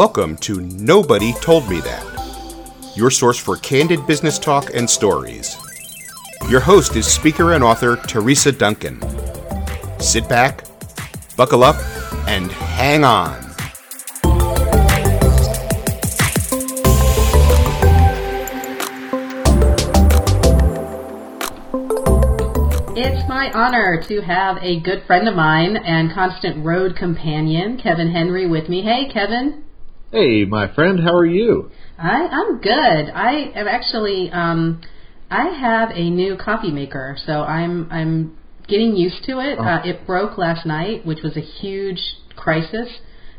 Welcome 0.00 0.38
to 0.38 0.62
Nobody 0.62 1.34
Told 1.42 1.68
Me 1.68 1.78
That, 1.80 2.94
your 2.96 3.10
source 3.10 3.36
for 3.36 3.58
candid 3.58 4.06
business 4.06 4.38
talk 4.38 4.72
and 4.72 4.88
stories. 4.88 5.58
Your 6.48 6.60
host 6.60 6.96
is 6.96 7.06
speaker 7.06 7.52
and 7.52 7.62
author 7.62 7.96
Teresa 7.96 8.50
Duncan. 8.50 8.98
Sit 10.00 10.26
back, 10.26 10.64
buckle 11.36 11.62
up, 11.62 11.76
and 12.26 12.50
hang 12.50 13.04
on. 13.04 13.44
It's 22.96 23.28
my 23.28 23.50
honor 23.52 24.02
to 24.04 24.22
have 24.22 24.56
a 24.62 24.80
good 24.80 25.02
friend 25.06 25.28
of 25.28 25.34
mine 25.34 25.76
and 25.76 26.10
constant 26.10 26.64
road 26.64 26.96
companion, 26.96 27.76
Kevin 27.76 28.10
Henry, 28.12 28.46
with 28.46 28.70
me. 28.70 28.80
Hey, 28.80 29.06
Kevin. 29.12 29.64
Hey, 30.12 30.44
my 30.44 30.72
friend, 30.74 30.98
how 30.98 31.14
are 31.14 31.26
you? 31.26 31.70
I 31.96 32.26
I'm 32.26 32.60
good. 32.60 33.10
I 33.14 33.52
am 33.54 33.68
actually 33.68 34.28
um 34.32 34.80
I 35.30 35.50
have 35.50 35.90
a 35.94 36.10
new 36.10 36.36
coffee 36.36 36.72
maker, 36.72 37.16
so 37.24 37.42
I'm 37.42 37.88
I'm 37.92 38.36
getting 38.66 38.96
used 38.96 39.22
to 39.26 39.38
it. 39.38 39.56
Oh. 39.58 39.62
Uh, 39.62 39.82
it 39.84 40.06
broke 40.08 40.36
last 40.36 40.66
night, 40.66 41.06
which 41.06 41.20
was 41.22 41.36
a 41.36 41.40
huge 41.40 42.00
crisis. 42.34 42.88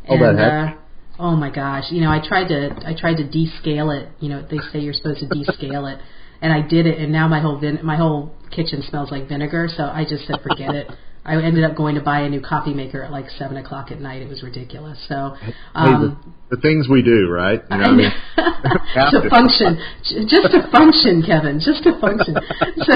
Oh, 0.07 0.17
that 0.17 0.29
and 0.29 0.39
uh 0.39 0.73
oh 1.20 1.35
my 1.35 1.49
gosh, 1.49 1.85
you 1.91 1.99
know, 1.99 2.09
I 2.09 2.26
tried 2.26 2.48
to 2.48 2.70
I 2.85 2.95
tried 2.98 3.17
to 3.17 3.23
descale 3.23 3.91
it. 4.01 4.09
You 4.21 4.29
know, 4.29 4.48
they 4.49 4.59
say 4.71 4.79
you're 4.79 4.93
supposed 4.93 5.20
to 5.20 5.26
descale 5.27 5.93
it. 5.93 5.99
And 6.43 6.51
I 6.51 6.68
did 6.68 6.87
it, 6.87 6.98
and 6.98 7.12
now 7.12 7.27
my 7.27 7.40
whole 7.40 7.59
vin- 7.59 7.85
my 7.85 7.98
whole 7.98 8.34
kitchen 8.49 8.81
smells 8.90 9.12
like 9.12 9.29
vinegar. 9.29 9.70
So 9.77 9.84
I 9.84 10.05
just 10.09 10.26
said, 10.26 10.37
forget 10.41 10.74
it. 10.74 10.87
I 11.24 11.35
ended 11.35 11.63
up 11.63 11.76
going 11.77 11.93
to 11.93 12.01
buy 12.01 12.21
a 12.21 12.29
new 12.29 12.41
coffee 12.41 12.74
maker 12.74 13.03
at 13.03 13.12
like 13.12 13.29
seven 13.37 13.57
o'clock 13.57 13.91
at 13.91 14.01
night. 14.01 14.24
It 14.24 14.27
was 14.27 14.41
ridiculous. 14.41 14.98
So, 15.07 15.35
um, 15.76 16.34
the, 16.52 16.57
things 16.62 16.88
we 16.88 17.02
do, 17.02 17.30
right? 17.30 17.62
You 17.71 17.77
know, 17.77 17.84
I 17.84 17.88
I 17.88 17.96
mean, 17.96 18.12
to 18.35 19.21
to. 19.24 19.30
function, 19.30 19.80
just 20.27 20.52
to 20.52 20.70
function, 20.71 21.24
Kevin, 21.26 21.60
just 21.63 21.84
to 21.84 21.99
function. 21.99 22.35
so, 22.84 22.96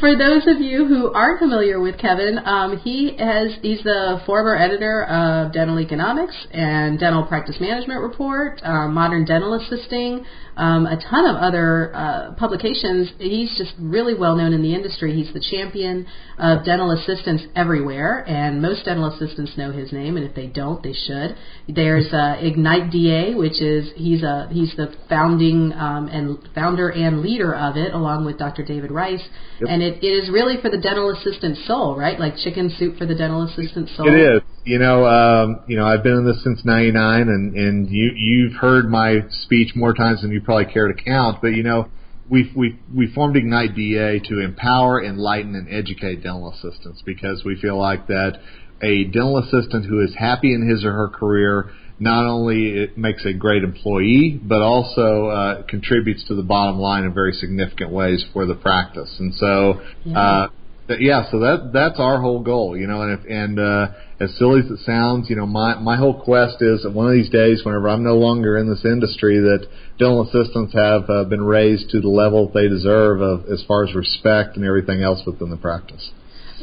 for 0.00 0.18
those 0.18 0.46
of 0.46 0.60
you 0.60 0.86
who 0.86 1.12
aren't 1.12 1.38
familiar 1.38 1.80
with 1.80 1.98
Kevin, 1.98 2.38
um, 2.44 2.78
he 2.78 3.16
has 3.18 3.56
he's 3.62 3.82
the 3.82 4.20
former 4.26 4.56
editor 4.56 5.04
of 5.04 5.52
Dental 5.52 5.80
Economics 5.80 6.34
and 6.52 6.98
Dental 6.98 7.24
Practice 7.24 7.56
Management 7.60 8.02
Report, 8.02 8.60
uh, 8.62 8.88
Modern 8.88 9.24
Dental 9.24 9.54
Assisting, 9.54 10.24
um, 10.56 10.86
a 10.86 10.96
ton 10.96 11.26
of 11.26 11.36
other 11.36 11.94
uh, 11.94 12.32
publications. 12.34 13.12
He's 13.18 13.56
just 13.56 13.74
really 13.78 14.14
well 14.14 14.36
known 14.36 14.52
in 14.52 14.62
the 14.62 14.74
industry. 14.74 15.14
He's 15.14 15.32
the 15.32 15.44
champion 15.50 16.06
of 16.38 16.64
dental 16.64 16.90
assistants 16.92 17.44
everywhere, 17.54 18.24
and 18.26 18.60
most 18.60 18.84
dental 18.84 19.12
assistants 19.12 19.52
know 19.56 19.72
his 19.72 19.92
name, 19.92 20.16
and 20.16 20.26
if 20.26 20.34
they 20.34 20.46
don't, 20.46 20.82
they 20.82 20.92
should. 20.92 21.36
There's 21.68 22.12
uh, 22.12 22.36
Ignite 22.40 22.90
DA, 22.96 23.34
which 23.34 23.60
is 23.60 23.90
he's 23.94 24.22
a 24.22 24.48
he's 24.50 24.74
the 24.76 24.94
founding 25.08 25.72
um, 25.74 26.08
and 26.08 26.38
founder 26.54 26.88
and 26.88 27.20
leader 27.20 27.54
of 27.54 27.76
it, 27.76 27.92
along 27.92 28.24
with 28.24 28.38
Dr. 28.38 28.64
David 28.64 28.90
Rice, 28.90 29.22
Yep. 29.60 29.68
and 29.70 29.82
it, 29.82 30.02
it 30.02 30.06
is 30.06 30.30
really 30.30 30.60
for 30.62 30.70
the 30.70 30.78
dental 30.78 31.10
assistant 31.10 31.58
soul, 31.66 31.96
right? 31.96 32.18
Like 32.18 32.36
chicken 32.36 32.70
soup 32.78 32.96
for 32.96 33.06
the 33.06 33.14
dental 33.14 33.42
assistant 33.44 33.90
soul. 33.90 34.08
It 34.08 34.18
is. 34.18 34.42
You 34.64 34.78
know, 34.78 35.06
um, 35.06 35.60
you 35.66 35.76
know, 35.76 35.86
I've 35.86 36.02
been 36.02 36.14
in 36.14 36.24
this 36.24 36.42
since 36.42 36.64
'99, 36.64 37.28
and 37.28 37.54
and 37.54 37.90
you 37.90 38.12
you've 38.16 38.54
heard 38.54 38.90
my 38.90 39.20
speech 39.28 39.72
more 39.76 39.92
times 39.92 40.22
than 40.22 40.30
you 40.30 40.40
probably 40.40 40.72
care 40.72 40.88
to 40.88 40.94
count. 40.94 41.42
But 41.42 41.48
you 41.48 41.62
know, 41.62 41.88
we 42.30 42.50
we 42.56 42.78
we 42.94 43.12
formed 43.12 43.36
Ignite 43.36 43.74
DA 43.74 44.20
to 44.30 44.40
empower, 44.40 45.04
enlighten, 45.04 45.54
and 45.54 45.68
educate 45.70 46.22
dental 46.22 46.50
assistants 46.50 47.02
because 47.04 47.42
we 47.44 47.60
feel 47.60 47.78
like 47.78 48.06
that 48.06 48.40
a 48.82 49.04
dental 49.04 49.38
assistant 49.38 49.86
who 49.86 50.00
is 50.00 50.14
happy 50.18 50.54
in 50.54 50.68
his 50.68 50.84
or 50.84 50.92
her 50.92 51.08
career 51.08 51.70
not 51.98 52.26
only 52.26 52.68
it 52.68 52.98
makes 52.98 53.24
a 53.24 53.32
great 53.32 53.62
employee, 53.64 54.38
but 54.42 54.60
also 54.60 55.28
uh, 55.28 55.62
contributes 55.62 56.24
to 56.28 56.34
the 56.34 56.42
bottom 56.42 56.78
line 56.78 57.04
in 57.04 57.14
very 57.14 57.32
significant 57.32 57.90
ways 57.90 58.24
for 58.32 58.44
the 58.46 58.54
practice. 58.54 59.14
And 59.18 59.34
so, 59.34 59.80
Yeah. 60.04 60.18
uh, 60.18 60.48
Th- 60.88 61.00
yeah, 61.00 61.28
so 61.32 61.40
that 61.40 61.70
that's 61.72 61.98
our 61.98 62.20
whole 62.20 62.40
goal, 62.44 62.76
you 62.76 62.86
know. 62.86 63.02
And 63.02 63.18
if 63.18 63.26
and 63.28 63.58
uh, 63.58 63.88
as 64.20 64.36
silly 64.38 64.60
as 64.60 64.70
it 64.70 64.78
sounds, 64.86 65.28
you 65.28 65.34
know, 65.34 65.46
my 65.46 65.74
my 65.74 65.96
whole 65.96 66.14
quest 66.14 66.62
is 66.62 66.84
that 66.84 66.92
one 66.92 67.06
of 67.06 67.12
these 67.12 67.28
days, 67.28 67.64
whenever 67.64 67.88
I'm 67.88 68.04
no 68.04 68.14
longer 68.14 68.56
in 68.56 68.70
this 68.70 68.84
industry, 68.84 69.40
that 69.40 69.66
dental 69.98 70.22
assistants 70.22 70.74
have 70.74 71.10
uh, 71.10 71.24
been 71.24 71.42
raised 71.42 71.90
to 71.90 72.00
the 72.00 72.08
level 72.08 72.46
that 72.46 72.54
they 72.54 72.68
deserve 72.68 73.20
of 73.20 73.46
as 73.50 73.64
far 73.66 73.84
as 73.84 73.94
respect 73.96 74.56
and 74.56 74.64
everything 74.64 75.02
else 75.02 75.22
within 75.26 75.50
the 75.50 75.56
practice. 75.56 76.12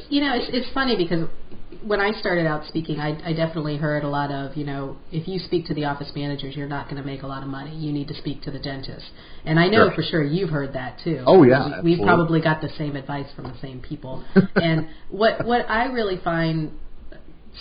You 0.07 0.21
know, 0.21 0.35
it's 0.35 0.47
it's 0.53 0.73
funny 0.73 0.95
because 0.95 1.27
when 1.85 1.99
I 1.99 2.11
started 2.19 2.45
out 2.45 2.65
speaking, 2.67 2.99
I, 2.99 3.29
I 3.29 3.33
definitely 3.33 3.77
heard 3.77 4.03
a 4.03 4.09
lot 4.09 4.31
of, 4.31 4.55
you 4.55 4.65
know, 4.65 4.97
if 5.11 5.27
you 5.27 5.39
speak 5.39 5.65
to 5.67 5.73
the 5.73 5.85
office 5.85 6.11
managers, 6.15 6.55
you're 6.55 6.67
not 6.67 6.85
going 6.89 7.01
to 7.01 7.05
make 7.05 7.23
a 7.23 7.27
lot 7.27 7.43
of 7.43 7.49
money. 7.49 7.75
You 7.75 7.91
need 7.91 8.07
to 8.07 8.13
speak 8.13 8.41
to 8.43 8.51
the 8.51 8.59
dentist. 8.59 9.05
And 9.45 9.59
I 9.59 9.67
know 9.67 9.87
Sure. 9.87 9.95
for 9.95 10.03
sure 10.03 10.23
you've 10.23 10.49
heard 10.49 10.73
that 10.73 10.99
too. 11.03 11.23
Oh, 11.25 11.43
yeah, 11.43 11.81
we, 11.81 11.95
we've 11.95 12.03
probably 12.03 12.41
got 12.41 12.61
the 12.61 12.69
same 12.77 12.95
advice 12.95 13.27
from 13.35 13.45
the 13.45 13.57
same 13.61 13.81
people. 13.81 14.23
and 14.55 14.87
what 15.09 15.45
what 15.45 15.69
I 15.69 15.85
really 15.85 16.19
find 16.23 16.71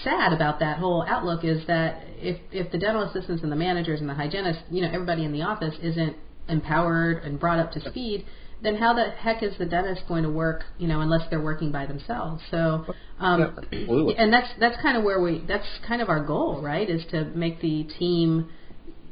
sad 0.04 0.32
about 0.32 0.60
that 0.60 0.78
whole 0.78 1.04
outlook 1.06 1.44
is 1.44 1.66
that 1.66 2.02
if 2.18 2.40
if 2.50 2.70
the 2.72 2.78
dental 2.78 3.02
assistants 3.02 3.42
and 3.42 3.50
the 3.52 3.56
managers 3.56 4.00
and 4.00 4.08
the 4.08 4.14
hygienists, 4.14 4.62
you 4.70 4.82
know, 4.82 4.88
everybody 4.92 5.24
in 5.24 5.32
the 5.32 5.42
office 5.42 5.74
isn't 5.82 6.16
empowered 6.48 7.22
and 7.24 7.38
brought 7.38 7.58
up 7.58 7.72
to 7.72 7.80
speed, 7.90 8.24
then 8.62 8.76
how 8.76 8.94
the 8.94 9.10
heck 9.10 9.42
is 9.42 9.56
the 9.58 9.66
dentist 9.66 10.02
going 10.08 10.22
to 10.22 10.30
work, 10.30 10.64
you 10.78 10.86
know, 10.86 11.00
unless 11.00 11.22
they're 11.30 11.42
working 11.42 11.72
by 11.72 11.86
themselves? 11.86 12.42
So, 12.50 12.86
um, 13.18 13.58
Yeah, 13.72 14.12
and 14.18 14.32
that's 14.32 14.48
that's 14.60 14.80
kind 14.80 14.96
of 14.96 15.04
where 15.04 15.20
we 15.20 15.44
that's 15.46 15.66
kind 15.86 16.00
of 16.00 16.08
our 16.08 16.24
goal, 16.24 16.60
right? 16.62 16.88
Is 16.88 17.04
to 17.10 17.24
make 17.34 17.60
the 17.60 17.84
team 17.98 18.48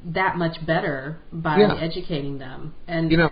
that 0.06 0.36
much 0.36 0.64
better 0.66 1.18
by 1.32 1.58
Yeah. 1.58 1.74
educating 1.74 2.38
them. 2.38 2.74
And 2.88 3.10
You 3.10 3.16
know- 3.18 3.30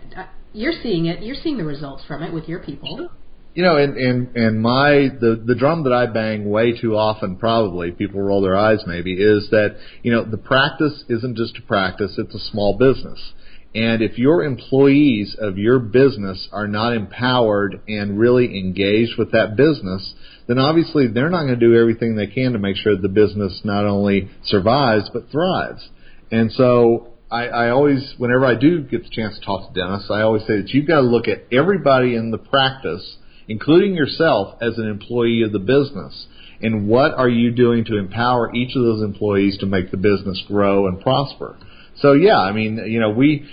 you're 0.53 0.75
seeing 0.83 1.07
it. 1.07 1.23
You're 1.23 1.37
seeing 1.37 1.57
the 1.57 1.65
results 1.65 2.05
from 2.05 2.23
it 2.23 2.33
with 2.33 2.49
your 2.49 2.61
people. 2.61 3.11
You 3.55 3.63
know, 3.65 3.77
and 3.77 3.97
and 3.97 4.37
and 4.37 4.63
my 4.63 5.09
the 5.21 5.43
the 5.45 5.55
drum 5.55 5.85
that 5.85 5.93
I 5.93 6.07
bang 6.07 6.49
way 6.49 6.79
too 6.79 6.97
often, 6.97 7.37
probably 7.37 7.91
people 7.91 8.21
roll 8.21 8.41
their 8.41 8.57
eyes 8.57 8.85
maybe, 8.87 9.15
is 9.15 9.49
that 9.51 9.77
you 10.03 10.13
know 10.13 10.23
the 10.25 10.37
practice 10.37 11.05
isn't 11.09 11.37
just 11.37 11.59
a 11.59 11.63
practice; 11.63 12.19
it's 12.19 12.35
a 12.35 12.39
small 12.39 12.77
business. 12.77 13.33
And 13.75 14.01
if 14.01 14.17
your 14.19 14.45
employees 14.45 15.37
of 15.39 15.59
your 15.59 15.79
business 15.79 16.49
are 16.53 16.67
not 16.67 16.95
empowered 16.95 17.81
and 17.87 18.19
really 18.19 18.59
engaged 18.59 19.19
with 19.19 19.33
that 19.33 19.57
business, 19.57 20.15
then 20.47 20.59
obviously 20.59 21.07
they're 21.07 21.29
not 21.29 21.43
going 21.43 21.59
to 21.61 21.67
do 21.67 21.79
everything 21.79 22.17
they 22.17 22.27
can 22.27 22.53
to 22.53 22.59
make 22.59 22.77
sure 22.77 22.97
the 22.97 23.09
business 23.09 23.61
not 23.65 23.85
only 23.85 24.31
survives 24.45 25.11
but 25.13 25.31
thrives. 25.31 25.87
And 26.31 26.51
so 26.53 27.09
I, 27.31 27.47
I 27.49 27.71
always, 27.71 28.15
whenever 28.17 28.47
I 28.47 28.55
do 28.55 28.83
get 28.83 29.05
the 29.05 29.11
chance 29.11 29.39
to 29.39 29.45
talk 29.45 29.73
to 29.73 29.79
dentists, 29.79 30.11
I 30.11 30.23
always 30.23 30.43
say 30.47 30.57
that 30.57 30.71
you've 30.71 30.89
got 30.89 31.03
to 31.03 31.07
look 31.07 31.29
at 31.29 31.45
everybody 31.53 32.15
in 32.15 32.31
the 32.31 32.39
practice, 32.39 33.17
including 33.49 33.95
yourself 33.95 34.57
as 34.63 34.79
an 34.79 34.89
employee 34.89 35.43
of 35.43 35.53
the 35.53 35.59
business. 35.59 36.27
And 36.61 36.89
what 36.89 37.13
are 37.13 37.29
you 37.29 37.51
doing 37.53 37.85
to 37.85 37.99
empower 37.99 38.55
each 38.55 38.75
of 38.75 38.83
those 38.83 39.03
employees 39.03 39.59
to 39.59 39.67
make 39.67 39.91
the 39.91 39.99
business 39.99 40.43
grow 40.49 40.89
and 40.89 41.01
prosper? 41.01 41.57
So 42.01 42.13
yeah, 42.13 42.39
I 42.39 42.53
mean, 42.53 42.77
you 42.87 43.01
know, 43.01 43.11
we, 43.11 43.49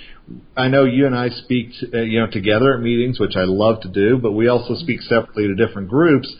I 0.55 0.67
know 0.67 0.85
you 0.85 1.05
and 1.05 1.15
I 1.15 1.29
speak, 1.29 1.71
uh, 1.93 1.99
you 1.99 2.19
know, 2.19 2.27
together 2.27 2.75
at 2.75 2.81
meetings, 2.81 3.19
which 3.19 3.35
I 3.35 3.43
love 3.43 3.81
to 3.81 3.89
do, 3.89 4.17
but 4.17 4.33
we 4.33 4.47
also 4.47 4.75
speak 4.75 5.01
separately 5.01 5.47
to 5.47 5.55
different 5.55 5.89
groups. 5.89 6.33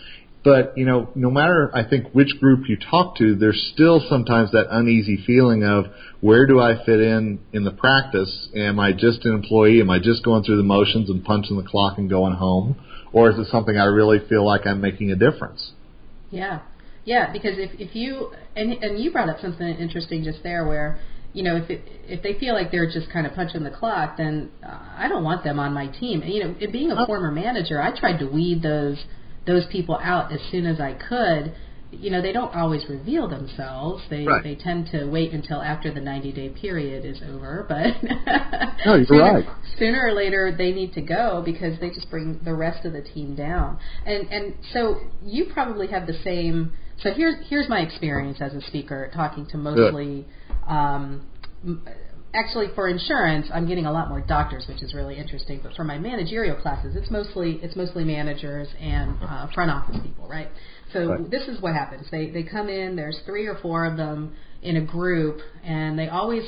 But 0.44 0.78
you 0.78 0.86
know, 0.86 1.10
no 1.16 1.32
matter 1.32 1.72
I 1.74 1.90
think 1.90 2.14
which 2.14 2.40
group 2.40 2.70
you 2.70 2.78
talk 2.78 3.18
to, 3.18 3.36
there's 3.36 3.72
still 3.74 4.00
sometimes 4.08 4.52
that 4.52 4.68
uneasy 4.70 5.24
feeling 5.26 5.64
of 5.64 5.86
where 6.22 6.46
do 6.46 6.62
I 6.62 6.86
fit 6.86 7.00
in 7.00 7.40
in 7.52 7.64
the 7.64 7.72
practice? 7.72 8.50
Am 8.56 8.80
I 8.80 8.92
just 8.92 9.26
an 9.26 9.34
employee? 9.34 9.82
Am 9.82 9.90
I 9.90 9.98
just 9.98 10.24
going 10.24 10.44
through 10.44 10.58
the 10.58 10.64
motions 10.64 11.10
and 11.10 11.26
punching 11.26 11.58
the 11.58 11.64
clock 11.64 11.98
and 11.98 12.08
going 12.08 12.36
home, 12.36 12.76
or 13.12 13.32
is 13.32 13.40
it 13.40 13.48
something 13.50 13.76
I 13.76 13.86
really 13.86 14.20
feel 14.30 14.46
like 14.46 14.68
I'm 14.68 14.82
making 14.82 15.10
a 15.10 15.16
difference? 15.16 15.72
Yeah, 16.30 16.60
yeah. 17.06 17.34
Because 17.34 17.58
if 17.58 17.72
if 17.80 17.96
you 17.96 18.32
and 18.56 18.72
and 18.72 19.00
you 19.00 19.12
brought 19.12 19.30
up 19.30 19.42
something 19.42 19.68
interesting 19.68 20.24
just 20.24 20.44
there, 20.44 20.68
where 20.68 21.00
you 21.36 21.44
know 21.44 21.58
if 21.58 21.70
it, 21.70 21.82
if 22.08 22.24
they 22.24 22.40
feel 22.40 22.54
like 22.54 22.72
they're 22.72 22.90
just 22.90 23.10
kind 23.12 23.28
of 23.28 23.34
punching 23.34 23.64
the 23.64 23.70
clock, 23.70 24.16
then 24.18 24.50
uh, 24.66 24.80
I 24.98 25.08
don't 25.10 25.24
want 25.24 25.44
them 25.44 25.60
on 25.60 25.74
my 25.74 25.88
team. 25.88 26.22
And, 26.22 26.34
you 26.34 26.44
know, 26.44 26.56
it, 26.60 26.72
being 26.72 26.92
a 26.92 27.06
former 27.06 27.30
manager, 27.30 27.82
I 27.82 27.98
tried 27.98 28.20
to 28.20 28.26
weed 28.26 28.64
those 28.64 29.04
those 29.46 29.66
people 29.70 30.00
out 30.02 30.32
as 30.32 30.40
soon 30.50 30.66
as 30.66 30.80
I 30.80 30.94
could. 30.94 31.54
You 31.92 32.10
know, 32.10 32.22
they 32.22 32.32
don't 32.32 32.54
always 32.56 32.84
reveal 32.90 33.28
themselves. 33.28 34.04
They 34.10 34.26
Right. 34.26 34.44
they 34.44 34.56
tend 34.56 34.88
to 34.92 35.06
wait 35.06 35.34
until 35.34 35.62
after 35.62 35.94
the 35.94 36.00
90 36.00 36.32
day 36.32 36.50
period 36.50 37.04
is 37.06 37.22
over. 37.30 37.66
But 37.68 38.02
No, 38.86 38.96
you're 38.96 39.06
sooner, 39.12 39.34
right. 39.34 39.46
sooner 39.78 40.02
or 40.08 40.14
later 40.14 40.56
they 40.58 40.72
need 40.72 40.94
to 40.94 41.02
go 41.02 41.42
because 41.46 41.78
they 41.82 41.90
just 41.90 42.10
bring 42.10 42.40
the 42.46 42.54
rest 42.54 42.86
of 42.86 42.94
the 42.94 43.02
team 43.02 43.36
down. 43.36 43.78
And 44.06 44.28
and 44.32 44.54
so 44.72 45.02
you 45.22 45.48
probably 45.54 45.88
have 45.88 46.08
the 46.08 46.18
same. 46.24 46.72
So 47.02 47.12
here's 47.12 47.36
here's 47.50 47.68
my 47.68 47.82
experience 47.82 48.38
as 48.40 48.54
a 48.54 48.62
speaker 48.62 49.12
talking 49.14 49.46
to 49.48 49.58
mostly 49.58 50.26
um, 50.68 51.28
actually 52.34 52.68
for 52.76 52.88
insurance, 52.88 53.48
I'm 53.54 53.68
getting 53.68 53.86
a 53.86 53.92
lot 53.92 54.10
more 54.10 54.22
doctors, 54.22 54.66
which 54.68 54.84
is 54.84 54.94
really 54.94 55.18
interesting. 55.18 55.60
But 55.64 55.74
for 55.74 55.84
my 55.84 55.98
managerial 55.98 56.56
classes, 56.58 56.96
it's 56.96 57.10
mostly 57.10 57.60
it's 57.64 57.76
mostly 57.76 58.04
managers 58.04 58.68
and 58.80 59.18
uh, 59.22 59.48
front 59.54 59.72
office 59.72 59.98
people, 60.04 60.28
right? 60.28 60.50
So 60.94 61.10
Right. 61.10 61.32
this 61.32 61.48
is 61.48 61.62
what 61.62 61.74
happens. 61.74 62.08
They 62.12 62.30
they 62.30 62.44
come 62.44 62.70
in. 62.70 62.96
There's 62.96 63.20
three 63.26 63.48
or 63.48 63.56
four 63.62 63.86
of 63.86 63.98
them 63.98 64.36
in 64.62 64.78
a 64.78 64.82
group, 64.86 65.40
and 65.64 65.98
they 65.98 66.10
always 66.10 66.44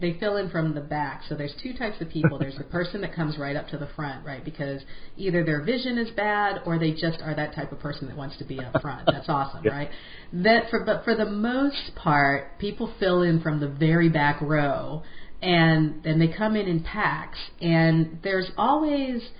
they 0.00 0.16
fill 0.18 0.36
in 0.36 0.50
from 0.50 0.74
the 0.74 0.80
back. 0.80 1.22
So 1.28 1.34
there's 1.34 1.54
two 1.62 1.72
types 1.74 2.00
of 2.00 2.08
people. 2.08 2.38
There's 2.38 2.56
the 2.56 2.64
person 2.64 3.00
that 3.02 3.14
comes 3.14 3.38
right 3.38 3.56
up 3.56 3.68
to 3.68 3.78
the 3.78 3.88
front, 3.96 4.24
right? 4.24 4.44
Because 4.44 4.82
either 5.16 5.44
their 5.44 5.62
vision 5.62 5.98
is 5.98 6.10
bad 6.10 6.62
or 6.66 6.78
they 6.78 6.92
just 6.92 7.20
are 7.22 7.34
that 7.34 7.54
type 7.54 7.72
of 7.72 7.80
person 7.80 8.08
that 8.08 8.16
wants 8.16 8.36
to 8.38 8.44
be 8.44 8.58
up 8.60 8.80
front. 8.80 9.06
That's 9.06 9.28
awesome, 9.28 9.64
Yeah. 9.64 9.72
right? 9.72 9.90
That 10.32 10.70
for 10.70 10.84
but 10.84 11.04
for 11.04 11.14
the 11.14 11.26
most 11.26 11.92
part, 11.94 12.58
people 12.58 12.92
fill 12.98 13.22
in 13.22 13.40
from 13.40 13.60
the 13.60 13.68
very 13.68 14.08
back 14.08 14.40
row 14.40 15.02
and 15.42 16.02
then 16.02 16.18
they 16.18 16.28
come 16.28 16.56
in 16.56 16.66
in 16.66 16.82
packs 16.82 17.38
and 17.60 18.18
there's 18.22 18.50
always 18.58 19.30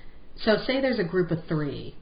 so 0.44 0.56
say 0.66 0.80
there's 0.80 0.98
a 0.98 1.04
group 1.04 1.30
of 1.30 1.44
3 1.46 1.94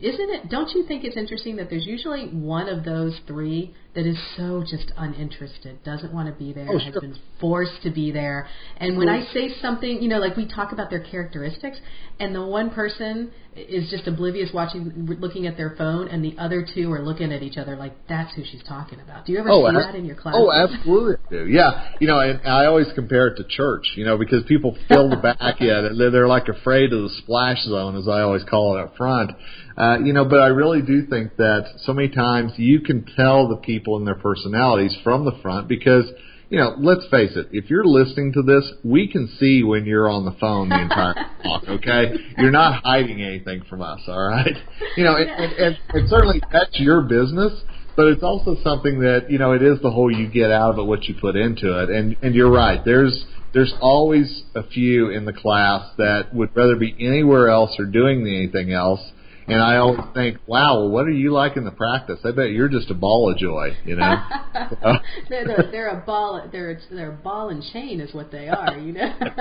isn't 0.00 0.30
it 0.30 0.48
don't 0.48 0.70
you 0.70 0.84
think 0.86 1.04
it's 1.04 1.16
interesting 1.16 1.56
that 1.56 1.68
there's 1.68 1.86
usually 1.86 2.28
one 2.28 2.68
of 2.68 2.84
those 2.84 3.18
three 3.26 3.74
that 3.94 4.06
is 4.06 4.18
so 4.36 4.62
just 4.68 4.92
uninterested 4.96 5.82
doesn't 5.84 6.12
want 6.12 6.28
to 6.28 6.38
be 6.38 6.52
there 6.52 6.66
Oh, 6.70 6.78
has 6.78 6.92
sure. 6.92 7.00
been 7.00 7.16
forced 7.40 7.82
to 7.82 7.90
be 7.90 8.10
there 8.10 8.46
and 8.76 8.96
when 8.98 9.08
i 9.08 9.24
say 9.32 9.50
something 9.62 10.02
you 10.02 10.08
know 10.08 10.18
like 10.18 10.36
we 10.36 10.46
talk 10.46 10.72
about 10.72 10.90
their 10.90 11.00
characteristics 11.02 11.78
and 12.20 12.34
the 12.34 12.44
one 12.44 12.70
person 12.70 13.32
is 13.56 13.90
just 13.90 14.06
oblivious 14.06 14.50
watching 14.54 14.92
looking 15.20 15.46
at 15.46 15.56
their 15.56 15.74
phone 15.76 16.06
and 16.08 16.22
the 16.24 16.36
other 16.38 16.64
two 16.74 16.92
are 16.92 17.02
looking 17.02 17.32
at 17.32 17.42
each 17.42 17.56
other 17.56 17.74
like 17.76 17.92
that's 18.08 18.32
who 18.34 18.42
she's 18.44 18.62
talking 18.68 19.00
about 19.00 19.24
do 19.26 19.32
you 19.32 19.38
ever 19.38 19.48
see 19.50 19.66
ab- 19.66 19.74
that 19.74 19.94
in 19.96 20.04
your 20.04 20.14
class 20.16 20.34
Oh, 20.36 20.52
absolutely. 20.52 21.16
Yeah. 21.52 21.92
You 22.00 22.06
know, 22.06 22.20
and 22.20 22.40
I 22.46 22.66
always 22.66 22.86
compare 22.94 23.28
it 23.28 23.36
to 23.36 23.44
church, 23.48 23.92
you 23.96 24.04
know, 24.04 24.16
because 24.16 24.44
people 24.46 24.76
fill 24.88 25.08
the 25.10 25.16
back 25.16 25.60
and 25.60 25.98
they're, 25.98 26.10
they're 26.10 26.28
like 26.28 26.48
afraid 26.48 26.92
of 26.92 27.02
the 27.02 27.10
splash 27.22 27.62
zone, 27.64 27.96
as 27.96 28.06
I 28.08 28.20
always 28.20 28.44
call 28.44 28.76
it 28.76 28.80
up 28.82 28.96
front. 28.96 29.32
Uh, 29.76 29.98
you 30.02 30.12
know, 30.12 30.24
but 30.24 30.40
I 30.40 30.48
really 30.48 30.82
do 30.82 31.06
think 31.06 31.36
that 31.36 31.66
so 31.84 31.92
many 31.92 32.08
times 32.08 32.52
you 32.56 32.80
can 32.80 33.04
tell 33.16 33.48
the 33.48 33.56
people 33.56 33.87
and 33.96 34.06
their 34.06 34.14
personalities 34.14 34.96
from 35.02 35.24
the 35.24 35.32
front 35.42 35.68
because, 35.68 36.04
you 36.50 36.58
know, 36.58 36.74
let's 36.78 37.06
face 37.10 37.32
it, 37.36 37.48
if 37.52 37.70
you're 37.70 37.84
listening 37.84 38.32
to 38.34 38.42
this, 38.42 38.70
we 38.84 39.08
can 39.08 39.28
see 39.38 39.62
when 39.62 39.86
you're 39.86 40.08
on 40.08 40.24
the 40.24 40.36
phone 40.40 40.68
the 40.68 40.80
entire 40.80 41.14
talk, 41.42 41.64
okay? 41.68 42.12
You're 42.36 42.50
not 42.50 42.82
hiding 42.84 43.22
anything 43.22 43.62
from 43.68 43.82
us, 43.82 44.00
all 44.06 44.28
right? 44.28 44.56
You 44.96 45.04
know, 45.04 45.16
and, 45.16 45.30
and, 45.30 45.52
and, 45.52 45.78
and 45.90 46.08
certainly 46.08 46.42
that's 46.52 46.78
your 46.78 47.02
business, 47.02 47.52
but 47.96 48.06
it's 48.06 48.22
also 48.22 48.56
something 48.62 49.00
that, 49.00 49.30
you 49.30 49.38
know, 49.38 49.52
it 49.52 49.62
is 49.62 49.80
the 49.82 49.90
whole 49.90 50.10
you 50.10 50.28
get 50.28 50.52
out 50.52 50.70
of 50.70 50.78
it 50.78 50.84
what 50.84 51.04
you 51.04 51.16
put 51.20 51.34
into 51.34 51.82
it. 51.82 51.90
And 51.90 52.16
and 52.22 52.32
you're 52.32 52.50
right. 52.50 52.80
There's 52.84 53.24
there's 53.52 53.74
always 53.80 54.44
a 54.54 54.62
few 54.62 55.10
in 55.10 55.24
the 55.24 55.32
class 55.32 55.90
that 55.96 56.34
would 56.34 56.54
rather 56.54 56.76
be 56.76 56.94
anywhere 57.00 57.48
else 57.48 57.74
or 57.78 57.86
doing 57.86 58.20
anything 58.20 58.72
else. 58.72 59.00
And 59.48 59.62
I 59.62 59.76
always 59.76 60.00
think, 60.14 60.38
wow, 60.46 60.86
what 60.88 61.06
are 61.06 61.10
you 61.10 61.32
like 61.32 61.56
in 61.56 61.64
the 61.64 61.70
practice? 61.70 62.18
I 62.24 62.32
bet 62.32 62.50
you're 62.50 62.68
just 62.68 62.90
a 62.90 62.94
ball 62.94 63.30
of 63.32 63.38
joy, 63.38 63.70
you 63.84 63.96
know? 63.96 64.16
they're, 65.30 65.46
they're, 65.46 65.68
they're 65.70 65.88
a 65.88 66.04
ball. 66.04 66.46
They're 66.52 66.78
they're 66.90 67.12
a 67.12 67.16
ball 67.16 67.48
and 67.48 67.62
chain 67.72 68.00
is 68.00 68.12
what 68.14 68.30
they 68.30 68.48
are. 68.48 68.76
You 68.78 68.92
know. 68.92 69.14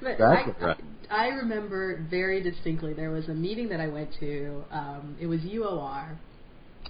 but 0.00 0.12
Exactly 0.12 0.54
I, 0.60 0.64
right. 0.64 0.80
I 1.10 1.26
remember 1.28 2.06
very 2.10 2.42
distinctly. 2.42 2.94
There 2.94 3.10
was 3.10 3.28
a 3.28 3.34
meeting 3.34 3.68
that 3.68 3.80
I 3.80 3.88
went 3.88 4.10
to. 4.20 4.64
Um, 4.70 5.16
it 5.20 5.26
was 5.26 5.40
UOR. 5.40 6.16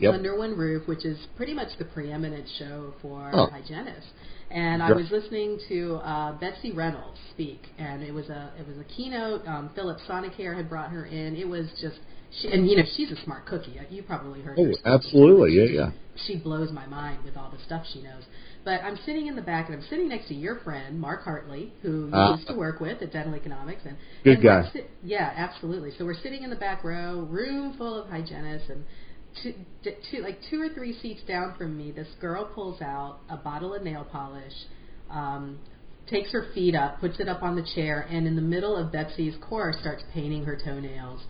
Yep. 0.00 0.14
Under 0.14 0.38
One 0.38 0.56
Roof, 0.56 0.88
which 0.88 1.04
is 1.04 1.18
pretty 1.36 1.52
much 1.52 1.68
the 1.78 1.84
preeminent 1.84 2.46
show 2.58 2.94
for 3.02 3.30
Oh. 3.34 3.46
hygienists. 3.46 4.06
And 4.52 4.82
I 4.82 4.92
was 4.92 5.10
listening 5.10 5.58
to 5.68 5.94
uh, 5.96 6.32
Betsy 6.38 6.72
Reynolds 6.72 7.18
speak, 7.30 7.60
and 7.78 8.02
it 8.02 8.12
was 8.12 8.28
a 8.28 8.52
it 8.60 8.66
was 8.66 8.76
a 8.78 8.84
keynote. 8.84 9.46
Um, 9.46 9.70
Philip 9.74 9.98
Sonicare 10.08 10.54
had 10.54 10.68
brought 10.68 10.90
her 10.90 11.06
in. 11.06 11.36
It 11.36 11.48
was 11.48 11.66
just, 11.80 11.96
she, 12.40 12.48
and 12.48 12.68
you 12.68 12.76
know 12.76 12.82
she's 12.94 13.10
a 13.10 13.16
smart 13.24 13.46
cookie. 13.46 13.80
You 13.90 14.02
probably 14.02 14.42
heard. 14.42 14.58
Oh, 14.60 14.70
absolutely. 14.84 15.52
Yeah, 15.54 15.64
yeah. 15.84 15.90
She 16.26 16.36
blows 16.36 16.70
my 16.70 16.84
mind 16.86 17.24
with 17.24 17.38
all 17.38 17.50
the 17.50 17.62
stuff 17.64 17.84
she 17.94 18.02
knows. 18.02 18.24
But 18.64 18.82
I'm 18.84 18.98
sitting 19.06 19.26
in 19.26 19.34
the 19.36 19.42
back, 19.42 19.68
and 19.70 19.76
I'm 19.76 19.88
sitting 19.88 20.08
next 20.08 20.28
to 20.28 20.34
your 20.34 20.56
friend 20.60 21.00
Mark 21.00 21.24
Hartley, 21.24 21.72
who 21.80 22.06
you 22.06 22.10
Ah. 22.12 22.36
used 22.36 22.46
to 22.48 22.54
work 22.54 22.78
with 22.80 23.00
at 23.00 23.10
Dental 23.12 23.34
Economics, 23.34 23.80
and 23.86 23.96
Good 24.22 24.34
and 24.34 24.42
guy. 24.42 24.70
sit- 24.72 24.90
yeah, 25.02 25.32
absolutely. 25.34 25.92
So 25.98 26.04
we're 26.04 26.14
sitting 26.22 26.42
in 26.42 26.50
the 26.50 26.56
back 26.56 26.84
row, 26.84 27.20
room 27.30 27.72
full 27.78 27.94
of 28.02 28.10
hygienists, 28.10 28.68
and 28.68 28.84
two, 29.42 29.54
two, 30.10 30.22
like 30.22 30.38
two 30.50 30.60
or 30.60 30.68
three 30.68 30.98
seats 31.00 31.20
down 31.26 31.54
from 31.56 31.76
me, 31.76 31.90
this 31.90 32.08
girl 32.20 32.50
pulls 32.54 32.80
out 32.80 33.18
a 33.28 33.36
bottle 33.36 33.74
of 33.74 33.82
nail 33.82 34.06
polish, 34.10 34.52
um, 35.10 35.58
takes 36.08 36.32
her 36.32 36.48
feet 36.54 36.74
up, 36.74 37.00
puts 37.00 37.20
it 37.20 37.28
up 37.28 37.42
on 37.42 37.56
the 37.56 37.66
chair, 37.74 38.06
and 38.10 38.26
in 38.26 38.36
the 38.36 38.42
middle 38.42 38.76
of 38.76 38.92
Betsy's 38.92 39.34
course 39.48 39.76
starts 39.80 40.02
painting 40.12 40.44
her 40.44 40.58
toenails. 40.62 41.20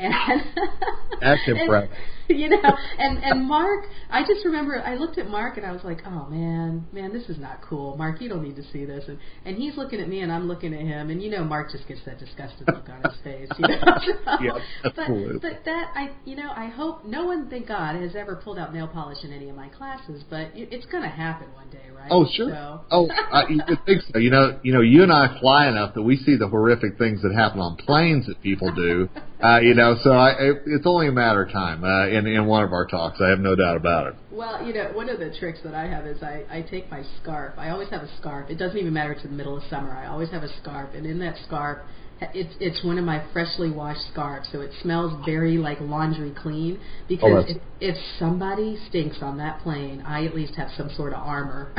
And 0.00 0.14
That's 1.20 1.40
and, 1.46 1.58
impressive. 1.58 1.90
You 2.28 2.48
know, 2.48 2.76
and 2.98 3.18
and 3.24 3.44
Mark, 3.44 3.86
I 4.08 4.22
just 4.22 4.44
remember 4.44 4.80
I 4.80 4.94
looked 4.94 5.18
at 5.18 5.28
Mark 5.28 5.56
and 5.56 5.66
I 5.66 5.72
was 5.72 5.82
like, 5.82 5.98
oh 6.06 6.26
man, 6.30 6.86
man, 6.92 7.12
this 7.12 7.28
is 7.28 7.38
not 7.38 7.60
cool. 7.60 7.96
Mark, 7.96 8.20
you 8.20 8.28
don't 8.28 8.42
need 8.42 8.56
to 8.56 8.62
see 8.72 8.84
this. 8.84 9.04
And 9.08 9.18
and 9.44 9.56
he's 9.56 9.76
looking 9.76 10.00
at 10.00 10.08
me 10.08 10.20
and 10.20 10.32
I'm 10.32 10.46
looking 10.46 10.72
at 10.72 10.80
him, 10.80 11.10
and 11.10 11.20
you 11.20 11.28
know, 11.28 11.44
Mark 11.44 11.72
just 11.72 11.88
gets 11.88 12.00
that 12.06 12.18
disgusted 12.18 12.68
look 12.68 12.88
on 12.88 13.02
his 13.02 13.20
face. 13.22 13.48
You 13.58 13.68
know? 13.68 13.80
Yeah, 14.40 14.52
but 14.82 14.98
absolutely. 14.98 15.38
but 15.40 15.64
that 15.64 15.92
I 15.94 16.10
you 16.24 16.36
know 16.36 16.52
I 16.54 16.66
hope 16.66 17.04
no 17.04 17.26
one, 17.26 17.50
thank 17.50 17.66
God, 17.66 17.96
has 17.96 18.14
ever 18.14 18.36
pulled 18.36 18.58
out 18.58 18.72
nail 18.72 18.88
polish 18.88 19.18
in 19.24 19.32
any 19.32 19.48
of 19.48 19.56
my 19.56 19.68
classes, 19.68 20.22
but 20.30 20.42
it, 20.54 20.68
it's 20.70 20.86
going 20.86 21.02
to 21.02 21.08
happen 21.08 21.52
one 21.54 21.68
day, 21.70 21.90
right? 21.94 22.08
Oh 22.10 22.26
sure. 22.32 22.50
So. 22.50 22.80
Oh, 22.90 23.08
I, 23.32 23.48
you 23.48 23.60
would 23.68 23.84
think 23.84 24.02
so. 24.12 24.18
You 24.18 24.30
know, 24.30 24.60
you 24.62 24.72
know, 24.72 24.80
you 24.80 25.02
and 25.02 25.12
I 25.12 25.38
fly 25.40 25.68
enough 25.68 25.94
that 25.94 26.02
we 26.02 26.16
see 26.16 26.36
the 26.36 26.48
horrific 26.48 26.96
things 26.96 27.22
that 27.22 27.32
happen 27.34 27.60
on 27.60 27.76
planes 27.76 28.26
that 28.26 28.40
people 28.40 28.72
do. 28.72 29.08
Uh, 29.42 29.60
you 29.60 29.74
know, 29.74 29.96
so 30.02 30.10
I, 30.10 30.30
it, 30.32 30.62
it's 30.66 30.86
only 30.86 31.08
a 31.08 31.12
matter 31.12 31.42
of 31.42 31.52
time. 31.52 31.82
Uh, 31.82 32.08
in 32.08 32.26
in 32.26 32.46
one 32.46 32.62
of 32.62 32.72
our 32.72 32.86
talks, 32.86 33.20
I 33.20 33.28
have 33.30 33.40
no 33.40 33.56
doubt 33.56 33.76
about 33.76 34.06
it. 34.08 34.14
Well, 34.30 34.64
you 34.66 34.74
know, 34.74 34.90
one 34.92 35.08
of 35.08 35.18
the 35.18 35.34
tricks 35.38 35.60
that 35.64 35.74
I 35.74 35.86
have 35.86 36.06
is 36.06 36.22
I, 36.22 36.44
I 36.50 36.62
take 36.62 36.90
my 36.90 37.02
scarf. 37.22 37.54
I 37.56 37.70
always 37.70 37.88
have 37.90 38.02
a 38.02 38.16
scarf. 38.18 38.50
It 38.50 38.56
doesn't 38.56 38.76
even 38.76 38.92
matter 38.92 39.12
it's 39.12 39.22
the 39.22 39.28
middle 39.28 39.56
of 39.56 39.62
summer. 39.70 39.92
I 39.92 40.06
always 40.06 40.30
have 40.30 40.42
a 40.42 40.54
scarf, 40.60 40.90
and 40.94 41.06
in 41.06 41.18
that 41.20 41.36
scarf, 41.46 41.78
it's 42.20 42.54
it's 42.60 42.84
one 42.84 42.98
of 42.98 43.04
my 43.04 43.24
freshly 43.32 43.70
washed 43.70 44.02
scarves, 44.12 44.48
so 44.52 44.60
it 44.60 44.72
smells 44.82 45.12
very 45.24 45.56
like 45.56 45.78
laundry 45.80 46.32
clean. 46.36 46.78
Because 47.08 47.46
Oh, 47.48 47.54
if, 47.54 47.62
if 47.80 47.96
somebody 48.18 48.78
stinks 48.88 49.18
on 49.22 49.38
that 49.38 49.60
plane, 49.62 50.02
I 50.06 50.26
at 50.26 50.34
least 50.34 50.54
have 50.56 50.68
some 50.76 50.90
sort 50.96 51.12
of 51.14 51.20
armor. 51.20 51.72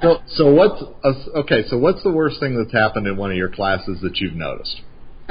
So, 0.00 0.18
so 0.26 0.52
what's 0.52 0.82
uh, 1.04 1.40
okay? 1.40 1.64
So 1.68 1.78
what's 1.78 2.02
the 2.02 2.10
worst 2.10 2.40
thing 2.40 2.56
that's 2.56 2.72
happened 2.72 3.06
in 3.06 3.16
one 3.16 3.30
of 3.30 3.36
your 3.36 3.50
classes 3.50 4.00
that 4.02 4.16
you've 4.16 4.34
noticed? 4.34 4.80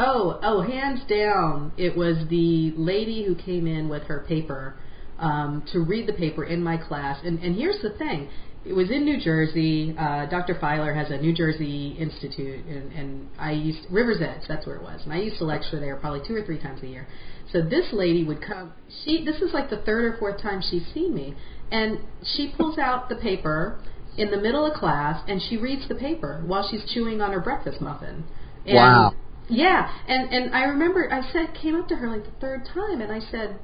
Oh, 0.03 0.39
oh, 0.41 0.61
hands 0.61 1.01
down, 1.07 1.73
it 1.77 1.95
was 1.95 2.15
the 2.29 2.73
lady 2.75 3.23
who 3.23 3.35
came 3.35 3.67
in 3.67 3.87
with 3.87 4.01
her 4.03 4.25
paper 4.27 4.75
um, 5.19 5.63
to 5.71 5.79
read 5.79 6.07
the 6.07 6.13
paper 6.13 6.43
in 6.43 6.63
my 6.63 6.77
class. 6.77 7.19
And, 7.23 7.37
and 7.37 7.55
here's 7.55 7.79
the 7.83 7.91
thing: 7.91 8.27
it 8.65 8.73
was 8.73 8.89
in 8.89 9.05
New 9.05 9.19
Jersey. 9.21 9.95
Uh, 9.97 10.25
Dr. 10.25 10.57
Filer 10.59 10.91
has 10.91 11.11
a 11.11 11.17
New 11.17 11.35
Jersey 11.35 11.95
institute, 11.99 12.65
and, 12.65 12.91
and 12.93 13.29
I 13.37 13.51
used 13.51 13.79
Rivers 13.91 14.17
Edge. 14.21 14.41
That's 14.47 14.65
where 14.65 14.77
it 14.77 14.81
was, 14.81 15.01
and 15.03 15.13
I 15.13 15.17
used 15.17 15.37
to 15.37 15.45
lecture 15.45 15.79
there 15.79 15.95
probably 15.97 16.21
two 16.27 16.35
or 16.35 16.43
three 16.43 16.59
times 16.59 16.81
a 16.81 16.87
year. 16.87 17.07
So 17.51 17.61
this 17.61 17.85
lady 17.93 18.23
would 18.23 18.41
come. 18.41 18.73
She 19.05 19.23
this 19.23 19.35
is 19.35 19.53
like 19.53 19.69
the 19.69 19.83
third 19.85 20.05
or 20.05 20.17
fourth 20.17 20.41
time 20.41 20.63
she's 20.67 20.85
seen 20.95 21.13
me, 21.13 21.35
and 21.71 21.99
she 22.35 22.51
pulls 22.57 22.79
out 22.79 23.07
the 23.07 23.17
paper 23.17 23.79
in 24.17 24.31
the 24.31 24.37
middle 24.37 24.65
of 24.65 24.73
class, 24.73 25.23
and 25.27 25.39
she 25.47 25.57
reads 25.57 25.87
the 25.87 25.95
paper 25.95 26.41
while 26.45 26.67
she's 26.69 26.81
chewing 26.91 27.21
on 27.21 27.31
her 27.33 27.39
breakfast 27.39 27.81
muffin. 27.81 28.23
And 28.65 28.75
Wow. 28.75 29.15
Yeah, 29.51 29.91
and 30.07 30.33
and 30.33 30.55
I 30.55 30.63
remember 30.63 31.11
I 31.11 31.29
said 31.31 31.53
came 31.61 31.75
up 31.75 31.87
to 31.89 31.95
her 31.95 32.09
like 32.09 32.23
the 32.23 32.31
third 32.39 32.65
time, 32.73 33.01
and 33.01 33.11
I 33.11 33.19
said, 33.31 33.59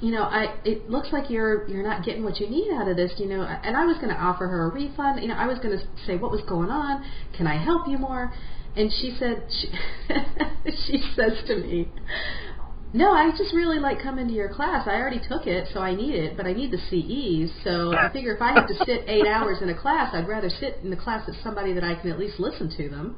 you 0.00 0.12
know, 0.12 0.22
I 0.22 0.54
it 0.64 0.90
looks 0.90 1.08
like 1.12 1.30
you're 1.30 1.66
you're 1.66 1.82
not 1.82 2.04
getting 2.04 2.22
what 2.24 2.38
you 2.38 2.48
need 2.48 2.70
out 2.74 2.88
of 2.88 2.96
this, 2.96 3.12
you 3.16 3.26
know. 3.26 3.42
And 3.42 3.74
I 3.74 3.86
was 3.86 3.96
going 3.96 4.10
to 4.10 4.20
offer 4.20 4.46
her 4.46 4.70
a 4.70 4.74
refund. 4.74 5.22
You 5.22 5.28
know, 5.28 5.34
I 5.34 5.46
was 5.46 5.58
going 5.60 5.78
to 5.78 5.84
say 6.06 6.16
what 6.16 6.30
was 6.30 6.42
going 6.42 6.68
on. 6.68 7.04
Can 7.36 7.46
I 7.46 7.62
help 7.62 7.88
you 7.88 7.96
more? 7.96 8.32
And 8.76 8.92
she 9.00 9.16
said 9.18 9.44
she 9.48 9.68
she 10.86 11.02
says 11.16 11.42
to 11.46 11.56
me. 11.56 11.88
No, 12.94 13.10
I 13.10 13.30
just 13.30 13.54
really 13.54 13.78
like 13.78 14.02
coming 14.02 14.28
to 14.28 14.34
your 14.34 14.52
class. 14.52 14.86
I 14.86 14.96
already 14.96 15.20
took 15.26 15.46
it, 15.46 15.68
so 15.72 15.80
I 15.80 15.94
need 15.94 16.14
it, 16.14 16.36
but 16.36 16.44
I 16.44 16.52
need 16.52 16.70
the 16.70 16.76
CEs. 16.90 17.50
So 17.64 17.96
I 17.96 18.12
figure 18.12 18.34
if 18.34 18.42
I 18.42 18.52
have 18.52 18.68
to 18.68 18.74
sit 18.84 19.08
eight 19.08 19.26
hours 19.26 19.62
in 19.62 19.70
a 19.70 19.74
class, 19.74 20.10
I'd 20.12 20.28
rather 20.28 20.50
sit 20.50 20.80
in 20.82 20.90
the 20.90 20.96
class 20.96 21.26
with 21.26 21.36
somebody 21.42 21.72
that 21.72 21.82
I 21.84 21.94
can 21.94 22.10
at 22.10 22.18
least 22.18 22.38
listen 22.38 22.68
to 22.76 22.90
them. 22.90 23.16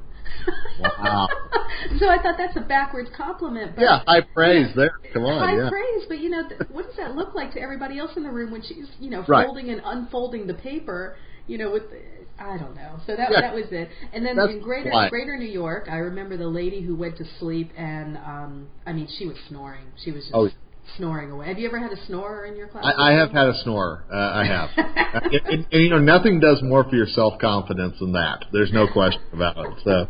Wow. 0.81 1.29
so 1.99 2.09
I 2.09 2.19
thought 2.23 2.37
that's 2.39 2.57
a 2.57 2.61
backwards 2.61 3.11
compliment. 3.17 3.77
But 3.77 3.83
Yeah, 3.83 4.01
high 4.07 4.23
praise 4.35 4.75
there. 4.75 4.93
Come 5.13 5.25
on, 5.25 5.47
high 5.49 5.57
yeah. 5.57 5.69
praise, 5.71 6.05
but 6.09 6.19
you 6.21 6.31
know, 6.31 6.49
th- 6.49 6.61
what 6.71 6.87
does 6.87 6.97
that 6.97 7.15
look 7.15 7.35
like 7.35 7.53
to 7.55 7.61
everybody 7.61 7.99
else 7.99 8.13
in 8.17 8.23
the 8.23 8.31
room 8.31 8.51
when 8.51 8.63
she's, 8.63 8.87
you 8.99 9.11
know, 9.11 9.25
Right. 9.29 9.45
folding 9.47 9.71
and 9.71 9.81
unfolding 9.85 10.47
the 10.47 10.55
paper, 10.55 11.17
you 11.47 11.59
know, 11.59 11.71
with, 11.71 11.91
the, 11.91 11.99
I 12.39 12.59
don't 12.59 12.75
know. 12.75 12.99
So 13.07 13.15
that 13.17 13.31
Yeah. 13.31 13.41
that 13.43 13.55
was 13.55 13.67
it. 13.71 13.89
And 14.13 14.27
then 14.27 14.37
That's 14.37 14.51
in 14.53 14.61
Greater 14.61 14.91
why. 14.91 15.09
Greater 15.09 15.37
New 15.39 15.45
York, 15.51 15.87
I 15.89 15.99
remember 15.99 16.37
the 16.37 16.49
lady 16.49 16.81
who 16.83 16.97
went 16.97 17.17
to 17.19 17.25
sleep, 17.39 17.71
and 17.77 18.17
um, 18.19 18.67
I 18.87 18.93
mean, 18.93 19.07
she 19.19 19.27
was 19.27 19.37
snoring. 19.49 19.85
She 20.05 20.11
was 20.11 20.23
just 20.25 20.35
Oh. 20.35 20.49
Snoring 20.97 21.31
away. 21.31 21.49
Have 21.49 21.59
you 21.59 21.69
ever 21.69 21.79
had 21.79 21.93
a 21.93 22.07
snorer 22.07 22.47
in 22.47 22.57
your 22.57 22.69
class? 22.69 22.85
I, 22.85 23.11
I 23.11 23.13
have 23.13 23.31
had 23.31 23.49
a 23.49 23.55
snorer. 23.63 24.05
Uh, 24.13 24.17
I 24.17 24.45
have, 24.45 24.71
and, 24.77 25.47
and, 25.47 25.67
and 25.73 25.83
you 25.83 25.91
know 25.91 25.99
nothing 25.99 26.41
does 26.41 26.63
more 26.63 26.85
for 26.85 26.95
your 26.95 27.07
self 27.07 27.41
confidence 27.41 27.97
than 28.01 28.13
that. 28.13 28.45
There's 28.53 28.73
no 28.73 28.87
question 28.87 29.23
about 29.33 29.57
it. 29.59 29.75
So. 29.85 30.07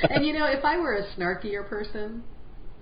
and 0.10 0.24
you 0.26 0.32
know, 0.32 0.46
if 0.46 0.64
I 0.64 0.78
were 0.78 0.96
a 0.96 1.04
snarkier 1.16 1.68
person, 1.68 2.22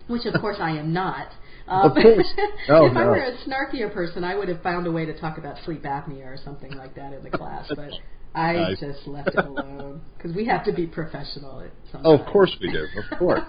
which 0.07 0.26
of 0.26 0.40
course 0.40 0.57
I 0.61 0.71
am 0.73 0.92
not. 0.92 1.28
Um, 1.71 1.91
of 1.91 1.95
course. 1.95 2.27
Oh, 2.69 2.87
if 2.87 2.93
no. 2.95 3.00
I 3.00 3.05
were 3.07 3.17
a 3.17 3.37
snarkier 3.47 3.93
person, 3.93 4.25
I 4.25 4.35
would 4.37 4.49
have 4.49 4.62
found 4.62 4.87
a 4.87 4.93
way 4.93 5.07
to 5.07 5.19
talk 5.19 5.39
about 5.39 5.57
sleep 5.65 5.83
apnea 5.85 6.27
or 6.27 6.37
something 6.45 6.73
like 6.73 6.95
that 6.97 7.12
in 7.12 7.23
the 7.23 7.31
class. 7.31 7.67
But 7.75 7.91
I 8.35 8.53
Nice. 8.55 8.81
just 8.81 9.07
left 9.07 9.29
it 9.29 9.45
alone 9.45 10.03
because 10.17 10.35
we 10.37 10.45
have 10.47 10.65
to 10.67 10.73
be 10.73 10.87
professional. 10.87 11.61
At 11.61 11.71
some 11.91 12.03
Oh, 12.05 12.19
of 12.19 12.27
course 12.27 12.55
we 12.61 12.71
do. 12.71 12.87
Of 13.12 13.19
course, 13.19 13.41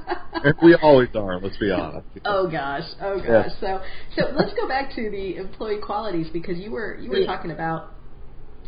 And 0.43 0.53
we 0.63 0.75
always 0.75 1.09
are. 1.15 1.39
Let's 1.39 1.57
be 1.57 1.71
honest. 1.71 2.07
Oh 2.25 2.49
gosh, 2.49 2.83
oh 3.01 3.17
gosh. 3.17 3.27
Yeah. 3.27 3.49
So 3.59 3.81
so 4.15 4.31
let's 4.35 4.53
go 4.53 4.67
back 4.67 4.93
to 4.95 5.09
the 5.09 5.35
employee 5.37 5.79
qualities 5.83 6.27
because 6.31 6.57
you 6.57 6.71
were 6.71 6.97
you 6.99 7.09
were 7.09 7.17
Yeah. 7.19 7.27
talking 7.27 7.51
about 7.51 7.91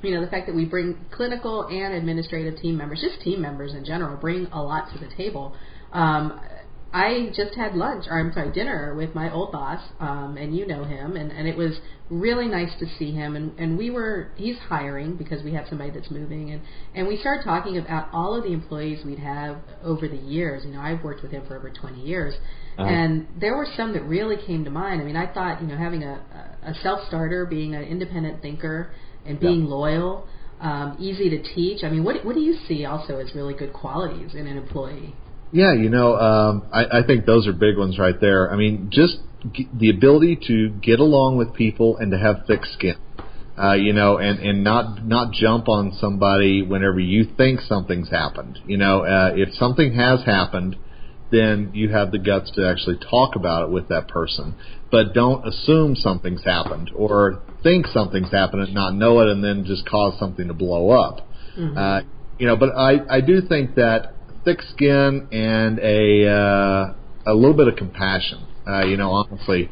you 0.02 0.14
know 0.14 0.22
the 0.22 0.30
fact 0.30 0.48
that 0.48 0.56
we 0.56 0.66
bring 0.66 0.98
clinical 1.12 1.68
and 1.68 1.94
administrative 1.94 2.60
team 2.60 2.78
members, 2.78 3.02
just 3.02 3.22
team 3.24 3.42
members 3.42 3.74
in 3.74 3.86
general, 3.86 4.18
bring 4.18 4.48
a 4.52 4.62
lot 4.62 4.92
to 4.94 5.00
the 5.00 5.10
table. 5.16 5.56
Um, 5.94 6.40
I 6.94 7.32
just 7.36 7.56
had 7.56 7.74
lunch, 7.74 8.06
or 8.08 8.20
I'm 8.20 8.32
sorry, 8.34 8.52
dinner 8.52 8.94
with 8.96 9.16
my 9.16 9.32
old 9.34 9.52
boss, 9.52 9.82
um, 10.00 10.38
and 10.38 10.56
you 10.56 10.68
know 10.68 10.84
him, 10.84 11.16
and, 11.16 11.32
and 11.32 11.48
it 11.48 11.58
was 11.58 11.80
really 12.12 12.48
nice 12.48 12.70
to 12.80 12.86
see 13.00 13.12
him. 13.12 13.36
And, 13.36 13.58
and 13.58 13.78
we 13.80 13.90
were, 13.90 14.30
he's 14.36 14.58
hiring 14.70 15.16
because 15.16 15.44
we 15.44 15.54
have 15.54 15.66
somebody 15.70 15.90
that's 15.90 16.12
moving, 16.12 16.52
and, 16.52 16.62
and 16.94 17.08
we 17.08 17.18
started 17.18 17.44
talking 17.44 17.80
about 17.80 18.10
all 18.14 18.36
of 18.36 18.44
the 18.44 18.54
employees 18.54 19.04
we'd 19.04 19.18
have 19.18 19.58
over 19.84 20.08
the 20.08 20.18
years. 20.18 20.64
You 20.66 20.74
know, 20.74 20.82
I've 20.82 21.04
worked 21.04 21.24
with 21.24 21.32
him 21.32 21.44
for 21.48 21.58
over 21.58 21.72
20 21.72 22.00
years, 22.00 22.36
Uh-huh. 22.78 22.88
and 22.88 23.28
there 23.40 23.56
were 23.58 23.68
some 23.76 23.94
that 23.94 24.04
really 24.04 24.38
came 24.46 24.64
to 24.66 24.70
mind. 24.72 25.02
I 25.02 25.04
mean, 25.04 25.16
I 25.18 25.26
thought, 25.34 25.62
you 25.62 25.68
know, 25.68 25.78
having 25.78 26.04
a, 26.04 26.22
a 26.64 26.74
self 26.84 27.08
starter, 27.08 27.46
being 27.48 27.74
an 27.74 27.84
independent 27.84 28.42
thinker, 28.44 28.92
and 29.26 29.40
being 29.40 29.66
loyal, 29.66 30.28
um, 30.62 30.96
easy 31.00 31.30
to 31.30 31.42
teach. 31.56 31.84
I 31.84 31.90
mean, 31.90 32.04
what 32.04 32.24
what 32.26 32.36
do 32.36 32.42
you 32.42 32.56
see 32.68 32.86
also 32.86 33.18
as 33.18 33.34
really 33.34 33.54
good 33.56 33.74
qualities 33.74 34.36
in 34.36 34.46
an 34.48 34.58
employee? 34.58 35.16
Yeah, 35.54 35.74
you 35.74 35.90
know, 35.90 36.16
um, 36.16 36.64
I, 36.74 37.00
I 37.00 37.04
think 37.06 37.28
those 37.28 37.48
are 37.48 37.54
big 37.54 37.78
ones 37.78 38.00
right 38.00 38.20
there. 38.20 38.52
I 38.52 38.56
mean, 38.56 38.90
just 38.92 39.18
g- 39.54 39.70
the 39.72 39.92
ability 39.92 40.40
to 40.48 40.70
get 40.70 41.00
along 41.00 41.38
with 41.38 41.54
people 41.54 41.98
and 41.98 42.12
to 42.12 42.18
have 42.18 42.48
thick 42.48 42.66
skin. 42.66 42.96
Uh, 43.56 43.74
you 43.74 43.94
know, 43.94 44.18
and 44.18 44.40
and 44.40 44.64
not 44.64 45.06
not 45.06 45.32
jump 45.32 45.70
on 45.70 45.96
somebody 46.02 46.64
whenever 46.64 47.00
you 47.00 47.24
think 47.38 47.62
something's 47.62 48.10
happened. 48.10 48.58
You 48.66 48.78
know, 48.78 49.06
uh, 49.06 49.34
if 49.36 49.54
something 49.54 49.94
has 49.94 50.26
happened, 50.26 50.76
then 51.32 51.70
you 51.76 51.90
have 51.90 52.12
the 52.12 52.18
guts 52.18 52.50
to 52.56 52.68
actually 52.68 52.98
talk 52.98 53.36
about 53.36 53.66
it 53.66 53.70
with 53.70 53.90
that 53.90 54.08
person. 54.08 54.56
But 54.90 55.14
don't 55.14 55.48
assume 55.48 55.96
something's 55.96 56.44
happened 56.44 56.90
or 56.96 57.44
think 57.62 57.86
something's 57.94 58.32
happened 58.32 58.64
and 58.64 58.74
not 58.74 58.96
know 58.96 59.20
it, 59.20 59.28
and 59.28 59.44
then 59.44 59.66
just 59.66 59.88
cause 59.88 60.18
something 60.20 60.48
to 60.48 60.56
blow 60.56 60.90
up. 60.90 61.30
Uh, 61.78 62.02
you 62.40 62.48
know, 62.48 62.56
but 62.56 62.70
I 62.76 63.18
I 63.18 63.22
do 63.22 63.42
think 63.48 63.76
that 63.76 64.16
thick 64.46 64.62
skin 64.74 65.28
and 65.32 65.80
a 65.80 66.28
uh, 66.28 66.94
a 67.26 67.34
little 67.34 67.56
bit 67.56 67.68
of 67.68 67.76
compassion. 67.76 68.46
Uh, 68.68 68.86
you 68.86 68.98
know, 68.98 69.12
honestly, 69.12 69.70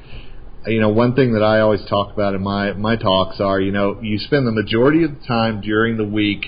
you 0.68 0.80
know, 0.80 0.90
one 0.90 1.16
thing 1.16 1.34
that 1.34 1.44
I 1.44 1.62
always 1.62 1.82
talk 1.90 2.14
about 2.14 2.36
in 2.36 2.42
my 2.42 2.74
my 2.74 2.96
talks 2.96 3.40
are, 3.40 3.60
you 3.60 3.72
know, 3.72 4.00
you 4.02 4.18
spend 4.20 4.46
the 4.48 4.52
majority 4.52 5.04
of 5.04 5.12
the 5.20 5.28
time 5.28 5.62
during 5.62 5.98
the 5.98 6.06
week 6.06 6.46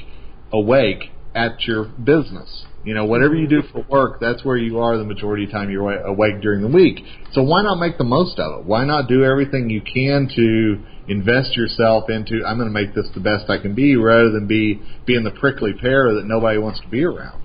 awake 0.51 1.11
at 1.35 1.61
your 1.61 1.85
business. 1.85 2.65
You 2.83 2.93
know, 2.93 3.05
whatever 3.05 3.33
you 3.33 3.47
do 3.47 3.61
for 3.71 3.85
work, 3.89 4.19
that's 4.19 4.43
where 4.43 4.57
you 4.57 4.79
are 4.79 4.97
the 4.97 5.05
majority 5.05 5.45
of 5.45 5.51
the 5.51 5.53
time 5.53 5.71
you're 5.71 5.89
awake 5.89 6.41
during 6.41 6.61
the 6.61 6.67
week. 6.67 6.99
So 7.31 7.41
why 7.41 7.63
not 7.63 7.79
make 7.79 7.97
the 7.97 8.03
most 8.03 8.37
of 8.39 8.59
it? 8.59 8.65
Why 8.65 8.83
not 8.83 9.07
do 9.07 9.23
everything 9.23 9.69
you 9.69 9.81
can 9.81 10.29
to 10.35 10.83
invest 11.07 11.55
yourself 11.55 12.09
into 12.09 12.45
I'm 12.45 12.57
going 12.57 12.67
to 12.67 12.73
make 12.73 12.93
this 12.93 13.07
the 13.13 13.21
best 13.21 13.49
I 13.49 13.57
can 13.57 13.73
be 13.73 13.95
rather 13.95 14.31
than 14.31 14.47
be 14.47 14.81
being 15.05 15.23
the 15.23 15.31
prickly 15.31 15.71
pear 15.79 16.13
that 16.15 16.25
nobody 16.25 16.57
wants 16.57 16.81
to 16.81 16.87
be 16.87 17.03
around. 17.03 17.42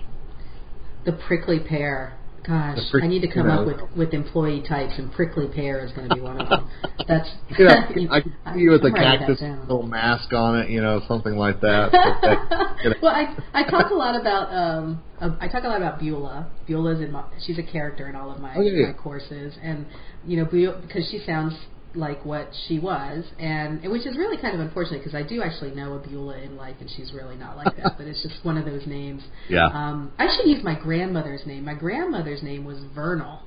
The 1.09 1.17
prickly 1.27 1.59
pear. 1.59 2.13
Gosh, 2.47 2.79
prick- 2.91 3.03
I 3.03 3.07
need 3.07 3.21
to 3.21 3.29
come 3.29 3.47
you 3.49 3.55
know. 3.55 3.61
up 3.63 3.67
with 3.67 3.97
with 3.97 4.13
employee 4.15 4.63
types, 4.69 4.93
and 4.99 5.11
prickly 5.11 5.47
pear 5.49 5.83
is 5.87 5.93
going 5.93 6.07
to 6.07 6.15
be 6.15 6.21
one 6.21 6.39
of 6.39 6.49
them. 6.51 6.71
That's 7.07 7.29
You 7.59 7.65
know, 7.65 7.75
I 8.11 8.21
can 8.21 8.35
see 8.55 8.61
you 8.61 8.71
with 8.73 8.83
a 8.83 8.89
I'm 8.89 8.93
writing 8.93 9.19
cactus 9.27 9.41
little 9.41 9.87
mask 9.87 10.35
on 10.35 10.59
it, 10.61 10.69
you 10.69 10.83
know, 10.83 11.01
something 11.09 11.35
like 11.37 11.63
that. 11.63 11.93
That- 11.93 12.77
you 12.85 12.91
know, 12.91 12.97
well, 13.03 13.15
I 13.15 13.35
I 13.55 13.71
talk 13.71 13.91
a 13.91 13.95
lot 13.95 14.21
about 14.21 14.53
um 14.53 15.03
uh, 15.19 15.31
I 15.41 15.49
talk 15.49 15.65
a 15.65 15.69
lot 15.69 15.79
about 15.79 15.99
Beulah. 15.99 16.51
Beulah's 16.69 17.01
in 17.01 17.11
my 17.11 17.25
she's 17.47 17.59
a 17.59 17.63
character 17.63 18.07
in 18.07 18.15
all 18.15 18.31
of 18.31 18.39
my 18.39 18.55
Oh, 18.55 18.61
yeah, 18.61 18.73
yeah. 18.83 18.87
my 18.89 18.93
courses, 18.93 19.57
and 19.63 19.87
you 20.27 20.37
know 20.37 20.45
Beulah, 20.45 20.79
because 20.83 21.09
she 21.11 21.21
sounds 21.25 21.55
like 21.99 22.25
what 22.25 22.49
she 22.67 22.79
was, 22.79 23.25
and 23.39 23.83
which 23.91 24.07
is 24.07 24.17
really 24.17 24.41
kind 24.41 24.55
of 24.55 24.61
unfortunate 24.61 24.99
because 24.99 25.15
I 25.15 25.23
do 25.23 25.43
actually 25.43 25.73
know 25.73 25.95
a 25.95 25.99
Beulah 25.99 26.39
in 26.39 26.57
life, 26.57 26.77
and 26.81 26.91
she's 26.97 27.13
really 27.13 27.37
not 27.37 27.57
like 27.57 27.77
that. 27.77 27.95
but 27.99 28.07
it's 28.07 28.23
just 28.23 28.45
one 28.45 28.57
of 28.57 28.65
those 28.65 28.87
names. 28.87 29.23
Yeah. 29.49 29.67
Um, 29.67 30.13
I 30.19 30.29
should 30.35 30.49
use 30.49 30.63
my 30.63 30.79
grandmother's 30.79 31.43
name. 31.47 31.65
My 31.65 31.75
grandmother's 31.75 32.43
name 32.43 32.65
was 32.65 32.79
Vernal. 32.95 33.41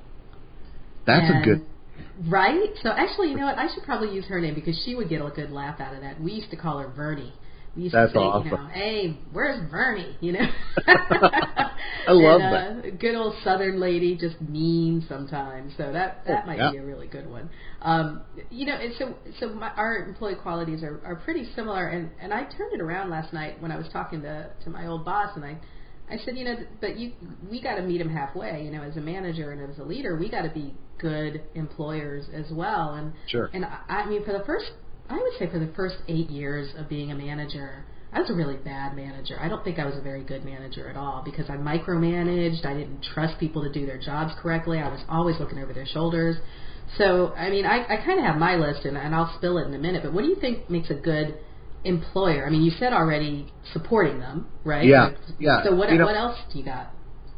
that's 1.05 1.29
a 1.29 1.41
good. 1.43 1.65
Right? 2.27 2.69
So 2.83 2.89
actually, 2.89 3.29
you 3.29 3.37
know 3.37 3.45
what? 3.45 3.57
I 3.57 3.73
should 3.73 3.83
probably 3.83 4.13
use 4.13 4.25
her 4.25 4.39
name 4.39 4.53
because 4.53 4.79
she 4.85 4.95
would 4.95 5.09
get 5.09 5.21
a 5.21 5.29
good 5.29 5.51
laugh 5.51 5.79
out 5.79 5.95
of 5.95 6.01
that. 6.01 6.21
We 6.21 6.33
used 6.33 6.49
to 6.51 6.57
call 6.57 6.79
her 6.79 6.89
Vernie. 6.89 7.33
We 7.75 7.83
used 7.83 7.95
That's 7.95 8.11
to 8.11 8.19
say, 8.19 8.23
awesome. 8.23 8.49
you 8.49 8.57
know, 8.57 8.67
hey, 8.67 9.17
where's 9.31 9.69
Vernie? 9.71 10.17
You 10.19 10.33
know. 10.33 10.45
I 12.07 12.11
love 12.11 12.41
and, 12.41 12.85
uh, 12.85 12.89
Good 12.99 13.15
old 13.15 13.35
Southern 13.43 13.79
lady, 13.79 14.15
just 14.15 14.39
mean 14.41 15.05
sometimes. 15.07 15.73
So 15.77 15.91
that 15.91 16.25
that 16.25 16.47
might 16.47 16.57
Yeah. 16.57 16.71
be 16.71 16.77
a 16.77 16.83
really 16.83 17.07
good 17.07 17.29
one. 17.29 17.49
Um, 17.81 18.21
you 18.49 18.65
know, 18.65 18.75
and 18.75 18.93
so 18.97 19.15
so 19.39 19.49
my, 19.49 19.69
our 19.75 19.97
employee 19.97 20.35
qualities 20.35 20.83
are, 20.83 21.01
are 21.05 21.15
pretty 21.17 21.45
similar. 21.55 21.87
And 21.87 22.09
and 22.21 22.33
I 22.33 22.43
turned 22.43 22.73
it 22.73 22.81
around 22.81 23.09
last 23.09 23.33
night 23.33 23.61
when 23.61 23.71
I 23.71 23.77
was 23.77 23.87
talking 23.89 24.21
to 24.23 24.49
to 24.63 24.69
my 24.69 24.87
old 24.87 25.05
boss, 25.05 25.35
and 25.35 25.45
I 25.45 25.57
I 26.09 26.17
said, 26.25 26.37
you 26.37 26.45
know, 26.45 26.55
but 26.81 26.97
you 26.97 27.13
we 27.49 27.61
got 27.61 27.75
to 27.75 27.81
meet 27.83 28.01
him 28.01 28.09
halfway. 28.09 28.63
You 28.65 28.71
know, 28.71 28.83
as 28.83 28.97
a 28.97 29.01
manager 29.01 29.51
and 29.51 29.71
as 29.71 29.79
a 29.79 29.83
leader, 29.83 30.17
we 30.17 30.29
got 30.29 30.41
to 30.41 30.49
be 30.49 30.73
good 30.97 31.41
employers 31.55 32.25
as 32.33 32.51
well. 32.51 32.93
And 32.93 33.13
Sure. 33.27 33.49
and 33.53 33.65
I, 33.65 33.79
I 33.89 34.05
mean, 34.09 34.23
for 34.25 34.33
the 34.33 34.43
first, 34.45 34.71
I 35.09 35.15
would 35.15 35.33
say 35.39 35.49
for 35.49 35.59
the 35.59 35.71
first 35.75 35.95
eight 36.07 36.29
years 36.29 36.73
of 36.77 36.89
being 36.89 37.11
a 37.11 37.15
manager, 37.15 37.85
I 38.13 38.19
was 38.19 38.29
a 38.29 38.33
really 38.33 38.57
bad 38.57 38.95
manager. 38.95 39.37
I 39.39 39.47
don't 39.47 39.63
think 39.63 39.79
I 39.79 39.85
was 39.85 39.95
a 39.95 40.01
very 40.01 40.23
good 40.23 40.43
manager 40.43 40.89
at 40.89 40.97
all 40.97 41.21
because 41.23 41.49
I 41.49 41.55
micromanaged. 41.55 42.65
I 42.65 42.73
didn't 42.73 43.03
trust 43.13 43.39
people 43.39 43.63
to 43.63 43.71
do 43.71 43.85
their 43.85 43.97
jobs 43.97 44.33
correctly. 44.41 44.79
I 44.79 44.89
was 44.89 45.01
always 45.07 45.39
looking 45.39 45.59
over 45.59 45.71
their 45.73 45.85
shoulders. 45.85 46.35
So, 46.97 47.33
I 47.35 47.49
mean, 47.49 47.65
I, 47.65 47.85
I 47.85 47.97
kind 48.05 48.19
of 48.19 48.25
have 48.25 48.35
my 48.35 48.55
list, 48.57 48.83
and, 48.83 48.97
and 48.97 49.15
I'll 49.15 49.33
spill 49.37 49.57
it 49.59 49.67
in 49.67 49.73
a 49.73 49.77
minute. 49.77 50.03
But 50.03 50.11
what 50.13 50.23
do 50.23 50.27
you 50.27 50.35
think 50.35 50.69
makes 50.69 50.89
a 50.89 50.93
good 50.95 51.37
employer? 51.85 52.45
I 52.45 52.49
mean, 52.49 52.63
you 52.63 52.71
said 52.71 52.91
already 52.91 53.51
supporting 53.71 54.19
them, 54.19 54.47
right? 54.65 54.85
Yeah, 54.85 55.11
yeah. 55.39 55.63
So 55.63 55.73
what 55.75 55.89
You 55.89 55.99
know- 55.99 56.05
what 56.05 56.17
else 56.17 56.37
do 56.51 56.59
you 56.59 56.65
got? 56.65 56.91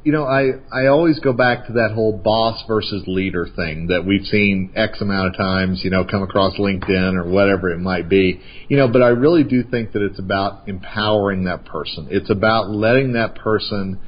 You 0.03 0.11
know, 0.11 0.25
I 0.25 0.51
I 0.71 0.87
always 0.87 1.19
go 1.19 1.31
back 1.31 1.67
to 1.67 1.73
that 1.73 1.91
whole 1.93 2.11
boss 2.17 2.61
versus 2.67 3.03
leader 3.07 3.47
thing 3.55 3.87
that 3.87 4.05
we've 4.05 4.25
seen 4.25 4.73
X 4.75 4.99
amount 4.99 5.27
of 5.27 5.37
times. 5.37 5.81
You 5.83 5.91
know, 5.91 6.03
come 6.03 6.23
across 6.23 6.55
LinkedIn 6.55 7.15
or 7.15 7.29
whatever 7.29 7.69
it 7.69 7.79
might 7.79 8.09
be. 8.09 8.41
You 8.67 8.77
know, 8.77 8.89
but 8.89 9.01
I 9.01 9.09
really 9.09 9.43
do 9.43 9.63
think 9.63 9.93
that 9.93 10.01
it's 10.01 10.19
about 10.19 10.67
empowering 10.67 11.45
that 11.45 11.65
person. 11.65 12.07
It's 12.11 12.29
about 12.29 12.69
letting 12.69 13.13
that 13.13 13.35
person 13.35 13.99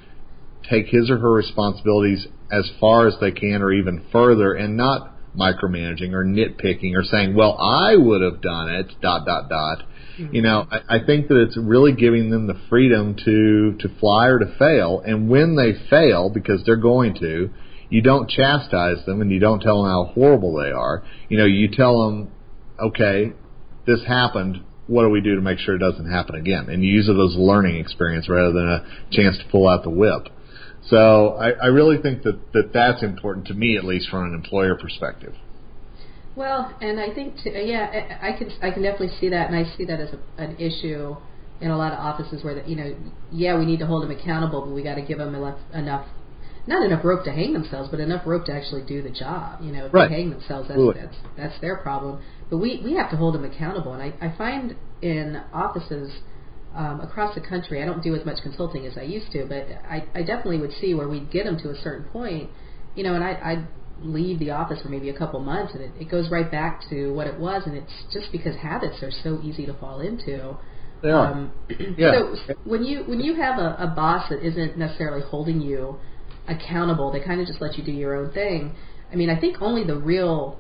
take 0.70 0.88
his 0.88 1.10
or 1.10 1.18
her 1.18 1.32
responsibilities 1.32 2.28
as 2.52 2.70
far 2.80 3.08
as 3.08 3.16
they 3.22 3.32
can 3.32 3.62
or 3.62 3.72
even 3.72 4.06
further 4.12 4.54
and 4.54 4.76
not 4.76 5.12
micromanaging 5.38 6.14
or 6.14 6.24
nitpicking 6.26 6.96
or 6.96 7.04
saying, 7.04 7.36
well, 7.36 7.58
I 7.58 7.96
would 7.96 8.22
have 8.22 8.42
done 8.42 8.70
it, 8.70 8.88
dot, 9.02 9.26
dot, 9.26 9.50
dot. 9.50 9.84
Mm-hmm. 10.20 10.36
You 10.36 10.42
know, 10.42 10.68
I, 10.70 10.98
I 10.98 11.06
think 11.06 11.28
that 11.28 11.38
it's 11.42 11.58
really 11.58 11.94
giving 11.94 12.30
them 12.30 12.48
the 12.48 12.60
freedom 12.70 13.16
to, 13.26 13.76
to 13.80 14.00
fly 14.00 14.28
or 14.28 14.40
to 14.40 14.56
fail. 14.58 15.02
And 15.06 15.30
when 15.30 15.56
they 15.56 15.74
fail, 15.90 16.30
because 16.30 16.64
they're 16.66 16.76
going 16.76 17.16
to, 17.16 17.50
you 17.90 18.02
don't 18.02 18.30
chastise 18.30 19.06
them 19.06 19.22
and 19.22 19.32
you 19.32 19.40
don't 19.40 19.60
tell 19.60 19.84
them 19.84 19.92
how 19.92 20.12
horrible 20.14 20.56
they 20.56 20.72
are. 20.72 21.04
You 21.30 21.38
know, 21.38 21.46
you 21.46 21.70
tell 21.70 22.06
them, 22.06 22.32
okay, 22.80 23.34
this 23.86 24.02
happened. 24.08 24.64
What 24.88 25.04
do 25.04 25.10
we 25.10 25.22
do 25.22 25.36
to 25.36 25.42
make 25.42 25.60
sure 25.60 25.76
it 25.76 25.80
doesn't 25.80 26.10
happen 26.10 26.36
again? 26.36 26.70
And 26.70 26.84
you 26.84 26.92
use 26.92 27.08
it 27.08 27.14
as 27.14 27.36
a 27.36 27.40
learning 27.40 27.78
experience 27.78 28.30
rather 28.30 28.52
than 28.52 28.68
a 28.68 28.86
chance 29.12 29.38
to 29.38 29.44
pull 29.52 29.68
out 29.68 29.84
the 29.84 29.90
whip. 29.90 30.30
So 30.90 31.30
I, 31.40 31.52
I 31.52 31.66
really 31.68 31.98
think 32.02 32.24
that, 32.24 32.54
that 32.54 32.72
that's 32.74 33.02
important 33.02 33.48
to 33.48 33.54
me, 33.54 33.78
at 33.78 33.84
least 33.84 34.10
from 34.10 34.26
an 34.26 34.36
employer 34.36 34.76
perspective. 34.76 35.34
Well, 36.36 36.76
and 36.82 37.00
I 37.00 37.14
think 37.14 37.38
to, 37.44 37.50
yeah, 37.66 38.18
I 38.22 38.30
I 38.30 38.38
can 38.38 38.52
I 38.62 38.72
can 38.72 38.84
definitely 38.84 39.16
see 39.20 39.30
that, 39.30 39.50
and 39.50 39.56
I 39.56 39.76
see 39.78 39.86
that 39.86 40.00
as 40.00 40.10
a, 40.14 40.42
an 40.42 40.58
issue 40.60 41.16
in 41.62 41.72
a 41.72 41.78
lot 41.78 41.94
of 41.94 42.00
offices 42.00 42.44
where 42.44 42.56
that 42.56 42.68
you 42.68 42.76
know, 42.76 42.96
yeah, 43.32 43.58
we 43.58 43.66
need 43.66 43.80
to 43.80 43.86
hold 43.88 44.04
them 44.04 44.12
accountable, 44.12 44.62
but 44.62 44.72
we 44.72 44.84
got 44.84 44.96
to 44.96 45.02
give 45.02 45.18
them 45.18 45.34
enough 45.36 45.60
enough. 45.74 46.08
Not 46.68 46.84
enough 46.84 47.06
rope 47.06 47.24
to 47.26 47.32
hang 47.32 47.54
themselves, 47.54 47.90
but 47.92 48.00
enough 48.00 48.24
rope 48.26 48.46
to 48.46 48.52
actually 48.52 48.82
do 48.88 49.02
the 49.04 49.12
job. 49.12 49.62
You 49.62 49.72
know, 49.72 49.86
if 49.86 49.94
Right. 49.94 50.10
they 50.10 50.16
hang 50.16 50.32
themselves, 50.32 50.68
that's, 50.68 50.80
Absolutely. 50.80 51.02
that's 51.02 51.18
that's 51.38 51.60
their 51.62 51.78
problem. 51.78 52.20
But 52.50 52.58
we 52.58 52.82
we 52.84 52.96
have 52.96 53.10
to 53.12 53.18
hold 53.18 53.36
them 53.36 53.46
accountable, 53.46 53.94
and 53.94 54.02
I 54.02 54.14
I 54.20 54.36
find 54.38 54.76
in 55.02 55.40
offices 55.54 56.12
um, 56.76 57.00
across 57.02 57.36
the 57.36 57.42
country, 57.42 57.82
I 57.82 57.86
don't 57.86 58.04
do 58.04 58.16
as 58.16 58.26
much 58.26 58.42
consulting 58.42 58.86
as 58.86 58.98
I 58.98 59.04
used 59.04 59.32
to, 59.32 59.46
but 59.46 59.68
I 59.90 60.04
I 60.14 60.24
definitely 60.24 60.60
would 60.60 60.74
see 60.82 60.94
where 60.96 61.08
we'd 61.08 61.32
get 61.32 61.46
them 61.46 61.58
to 61.60 61.70
a 61.70 61.76
certain 61.76 62.06
point, 62.10 62.50
you 62.96 63.04
know, 63.04 63.14
and 63.14 63.24
I 63.24 63.32
I 63.32 63.64
leave 64.02 64.40
the 64.40 64.52
office 64.52 64.82
for 64.82 64.90
maybe 64.90 65.10
a 65.10 65.18
couple 65.18 65.40
months 65.40 65.74
and 65.74 65.82
it, 65.84 65.92
it 66.00 66.12
goes 66.12 66.30
right 66.30 66.52
back 66.52 66.82
to 66.90 67.14
what 67.14 67.28
it 67.28 67.40
was 67.40 67.64
and 67.66 67.76
it's 67.76 67.92
just 68.12 68.32
because 68.32 68.56
habits 68.58 69.02
are 69.02 69.12
so 69.24 69.40
easy 69.44 69.66
to 69.66 69.74
fall 69.76 70.00
into 70.02 70.56
They 71.02 71.10
are. 71.12 71.32
um, 71.32 71.52
Yeah. 71.98 72.12
so 72.48 72.56
when 72.66 72.84
you 72.84 73.04
when 73.06 73.20
you 73.22 73.36
have 73.36 73.58
a, 73.58 73.76
a 73.80 73.88
boss 73.96 74.30
that 74.30 74.46
isn't 74.46 74.78
necessarily 74.78 75.22
holding 75.26 75.62
you 75.62 75.98
accountable 76.48 77.12
they 77.12 77.20
kind 77.22 77.40
of 77.42 77.48
just 77.48 77.62
let 77.62 77.78
you 77.78 77.84
do 77.84 77.92
your 77.92 78.16
own 78.16 78.32
thing 78.34 78.76
i 79.12 79.16
mean 79.16 79.30
i 79.30 79.40
think 79.40 79.58
only 79.62 79.84
the 79.84 79.96
real 79.98 80.60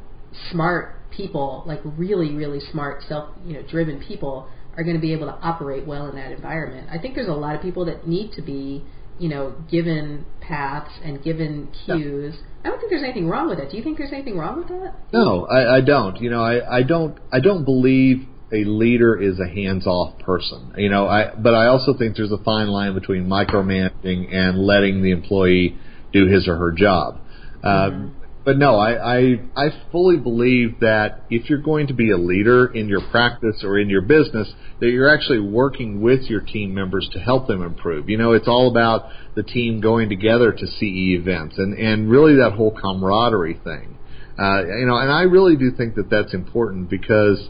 smart 0.51 0.95
people 1.11 1.63
like 1.67 1.79
really 1.97 2.33
really 2.33 2.59
smart 2.71 3.03
self 3.07 3.29
you 3.45 3.53
know 3.53 3.61
driven 3.69 3.99
people 4.07 4.47
are 4.77 4.83
going 4.83 4.95
to 4.95 5.01
be 5.01 5.13
able 5.13 5.27
to 5.27 5.33
operate 5.41 5.85
well 5.85 6.07
in 6.09 6.15
that 6.15 6.31
environment 6.31 6.87
i 6.91 6.97
think 6.97 7.15
there's 7.15 7.27
a 7.29 7.33
lot 7.33 7.55
of 7.55 7.61
people 7.61 7.85
that 7.85 8.07
need 8.07 8.31
to 8.33 8.41
be 8.41 8.83
you 9.19 9.29
know 9.29 9.55
given 9.69 10.25
paths 10.41 10.91
and 11.03 11.23
given 11.23 11.69
cues 11.85 12.35
i 12.63 12.69
don't 12.69 12.79
think 12.79 12.89
there's 12.89 13.03
anything 13.03 13.27
wrong 13.27 13.47
with 13.47 13.59
it 13.59 13.69
do 13.71 13.77
you 13.77 13.83
think 13.83 13.97
there's 13.97 14.11
anything 14.13 14.37
wrong 14.37 14.57
with 14.57 14.67
that 14.67 14.93
No, 15.13 15.45
I, 15.45 15.77
I 15.77 15.81
don't. 15.81 16.19
You 16.21 16.29
know, 16.29 16.43
I, 16.43 16.79
I 16.79 16.83
don't 16.83 17.17
I 17.31 17.39
don't 17.39 17.63
believe 17.63 18.27
a 18.51 18.63
leader 18.63 19.19
is 19.19 19.39
a 19.39 19.47
hands 19.47 19.87
off 19.87 20.19
person. 20.19 20.73
You 20.77 20.89
know, 20.89 21.07
I 21.07 21.33
but 21.35 21.53
I 21.53 21.67
also 21.67 21.93
think 21.97 22.15
there's 22.15 22.31
a 22.31 22.43
fine 22.43 22.67
line 22.67 22.93
between 22.93 23.27
micromanaging 23.27 24.33
and 24.33 24.59
letting 24.59 25.01
the 25.01 25.11
employee 25.11 25.77
do 26.13 26.27
his 26.27 26.47
or 26.47 26.57
her 26.57 26.71
job. 26.71 27.19
Uh, 27.63 28.09
But 28.45 28.59
no, 28.59 28.75
I, 28.77 29.17
I 29.17 29.39
I 29.55 29.69
fully 29.91 30.17
believe 30.17 30.79
that 30.81 31.23
if 31.31 31.49
you're 31.49 31.63
going 31.63 31.87
to 31.87 31.95
be 31.95 32.11
a 32.11 32.17
leader 32.17 32.67
in 32.67 32.87
your 32.87 33.01
practice 33.09 33.63
or 33.63 33.79
in 33.79 33.89
your 33.89 34.03
business, 34.03 34.53
that 34.79 34.87
you're 34.91 35.11
actually 35.11 35.39
working 35.39 35.99
with 35.99 36.21
your 36.29 36.41
team 36.41 36.71
members 36.71 37.09
to 37.13 37.19
help 37.19 37.47
them 37.47 37.63
improve. 37.63 38.07
You 38.07 38.19
know, 38.19 38.33
it's 38.33 38.47
all 38.47 38.69
about 38.69 39.09
the 39.33 39.41
team 39.41 39.81
going 39.81 40.09
together 40.09 40.51
to 40.51 40.67
CE 40.67 41.17
events 41.19 41.57
and 41.57 41.73
and 41.73 42.07
really 42.07 42.35
that 42.35 42.53
whole 42.53 42.71
camaraderie 42.71 43.59
thing. 43.63 43.97
Uh, 44.37 44.63
you 44.65 44.85
know, 44.85 44.97
and 44.97 45.11
I 45.11 45.23
really 45.23 45.55
do 45.55 45.71
think 45.71 45.95
that 45.95 46.09
that's 46.11 46.33
important 46.33 46.89
because, 46.89 47.41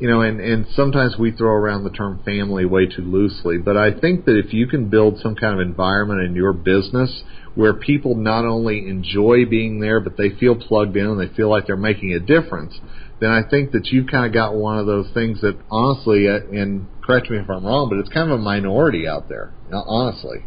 you 0.00 0.08
know, 0.08 0.22
and, 0.22 0.40
and 0.40 0.66
sometimes 0.74 1.16
we 1.18 1.30
throw 1.30 1.50
around 1.50 1.84
the 1.84 1.90
term 1.90 2.22
family 2.24 2.64
way 2.64 2.86
too 2.86 3.02
loosely, 3.02 3.58
but 3.58 3.76
I 3.76 3.92
think 3.92 4.24
that 4.24 4.38
if 4.38 4.54
you 4.54 4.66
can 4.66 4.88
build 4.88 5.20
some 5.22 5.36
kind 5.36 5.54
of 5.54 5.60
environment 5.60 6.22
in 6.22 6.34
your 6.34 6.54
business 6.54 7.22
where 7.54 7.74
people 7.74 8.14
not 8.14 8.46
only 8.46 8.88
enjoy 8.88 9.44
being 9.44 9.78
there, 9.78 10.00
but 10.00 10.16
they 10.16 10.30
feel 10.30 10.56
plugged 10.56 10.96
in 10.96 11.06
and 11.06 11.20
they 11.20 11.32
feel 11.34 11.50
like 11.50 11.66
they're 11.66 11.76
making 11.76 12.14
a 12.14 12.18
difference, 12.18 12.74
then 13.20 13.28
I 13.30 13.42
think 13.48 13.72
that 13.72 13.88
you've 13.88 14.06
kind 14.06 14.24
of 14.24 14.32
got 14.32 14.54
one 14.54 14.78
of 14.78 14.86
those 14.86 15.10
things 15.12 15.42
that 15.42 15.58
honestly, 15.70 16.26
uh, 16.28 16.38
and 16.50 16.86
correct 17.04 17.28
me 17.30 17.36
if 17.36 17.50
I'm 17.50 17.66
wrong, 17.66 17.90
but 17.90 17.98
it's 17.98 18.08
kind 18.08 18.30
of 18.30 18.40
a 18.40 18.42
minority 18.42 19.06
out 19.06 19.28
there, 19.28 19.52
uh, 19.70 19.82
honestly. 19.86 20.46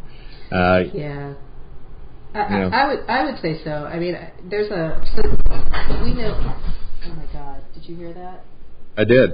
Uh, 0.51 0.79
Yeah. 0.93 1.33
I. 2.33 2.39
I, 2.39 2.61
I 2.63 2.87
would 2.87 2.99
I 3.07 3.25
would 3.25 3.39
say 3.43 3.63
so. 3.63 3.69
I 3.69 3.99
mean, 3.99 4.17
there's 4.49 4.71
a 4.71 4.99
so 5.15 5.21
we 6.03 6.15
know. 6.15 6.33
Oh 7.05 7.13
my 7.13 7.31
God! 7.31 7.61
Did 7.75 7.87
you 7.87 7.95
hear 7.95 8.11
that? 8.13 8.43
I 8.97 9.03
did. 9.03 9.31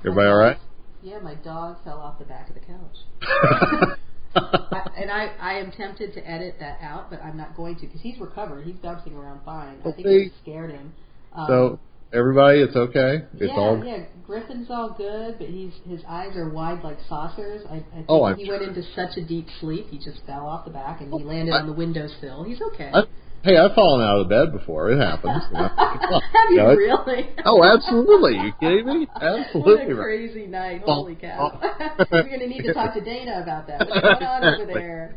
Everybody 0.00 0.28
all 0.28 0.36
right? 0.36 0.58
Yeah, 1.02 1.18
my 1.20 1.34
dog 1.36 1.76
fell 1.84 1.98
off 1.98 2.18
the 2.18 2.24
back 2.24 2.48
of 2.48 2.54
the 2.54 2.60
couch. 2.60 3.98
I, 4.34 4.86
and 4.96 5.10
I 5.10 5.32
I 5.40 5.52
am 5.54 5.72
tempted 5.72 6.12
to 6.14 6.28
edit 6.30 6.56
that 6.60 6.78
out, 6.82 7.10
but 7.10 7.22
I'm 7.22 7.36
not 7.36 7.56
going 7.56 7.76
to 7.76 7.86
because 7.86 8.00
he's 8.00 8.18
recovered. 8.20 8.64
He's 8.64 8.76
bouncing 8.76 9.14
around 9.14 9.40
fine. 9.44 9.78
I 9.80 9.92
think 9.92 10.06
it 10.06 10.32
scared 10.42 10.70
him. 10.70 10.92
Um, 11.32 11.46
so, 11.48 11.80
everybody, 12.12 12.58
it's 12.60 12.76
okay? 12.76 13.24
It's 13.34 13.42
yeah, 13.42 13.56
all 13.56 13.82
yeah. 13.84 14.04
Griffin's 14.26 14.68
all 14.70 14.94
good, 14.96 15.38
but 15.38 15.48
he's 15.48 15.72
his 15.88 16.00
eyes 16.06 16.36
are 16.36 16.48
wide 16.50 16.84
like 16.84 16.98
saucers. 17.08 17.62
I, 17.70 17.76
I 17.76 17.80
think 17.94 18.06
Oh, 18.08 18.24
I'm 18.24 18.36
he 18.36 18.44
sure. 18.44 18.58
went 18.58 18.68
into 18.76 18.82
such 18.94 19.16
a 19.16 19.24
deep 19.24 19.46
sleep, 19.60 19.86
he 19.88 19.96
just 19.98 20.20
fell 20.26 20.46
off 20.46 20.64
the 20.66 20.70
back 20.72 21.00
and 21.00 21.12
he 21.12 21.24
landed 21.24 21.54
I- 21.54 21.60
on 21.60 21.66
the 21.66 21.72
windowsill. 21.72 22.44
He's 22.44 22.60
okay. 22.74 22.90
I, 22.92 23.02
hey, 23.44 23.56
I've 23.56 23.74
fallen 23.74 24.04
out 24.04 24.20
of 24.20 24.28
bed 24.28 24.52
before. 24.52 24.90
It 24.90 24.98
happens. 24.98 25.42
you 25.52 25.58
know. 25.58 25.68
Have 25.68 26.50
you 26.50 26.56
know, 26.56 26.74
really? 26.74 27.30
Oh, 27.44 27.62
absolutely. 27.64 28.34
You 28.34 28.52
kidding 28.60 28.86
me? 28.86 29.06
What 29.18 29.40
Absolutely. 29.46 29.84
a 29.84 29.96
right. 29.96 30.04
crazy 30.04 30.46
night! 30.46 30.82
Holy 30.84 31.14
cow! 31.14 31.58
We're 32.10 32.22
gonna 32.22 32.46
need 32.46 32.62
to 32.62 32.72
talk 32.72 32.94
to 32.94 33.00
Dana 33.00 33.40
about 33.42 33.66
that. 33.66 33.80
What's 33.80 34.00
going 34.00 34.22
on 34.22 34.44
over 34.44 34.72
there, 34.72 35.16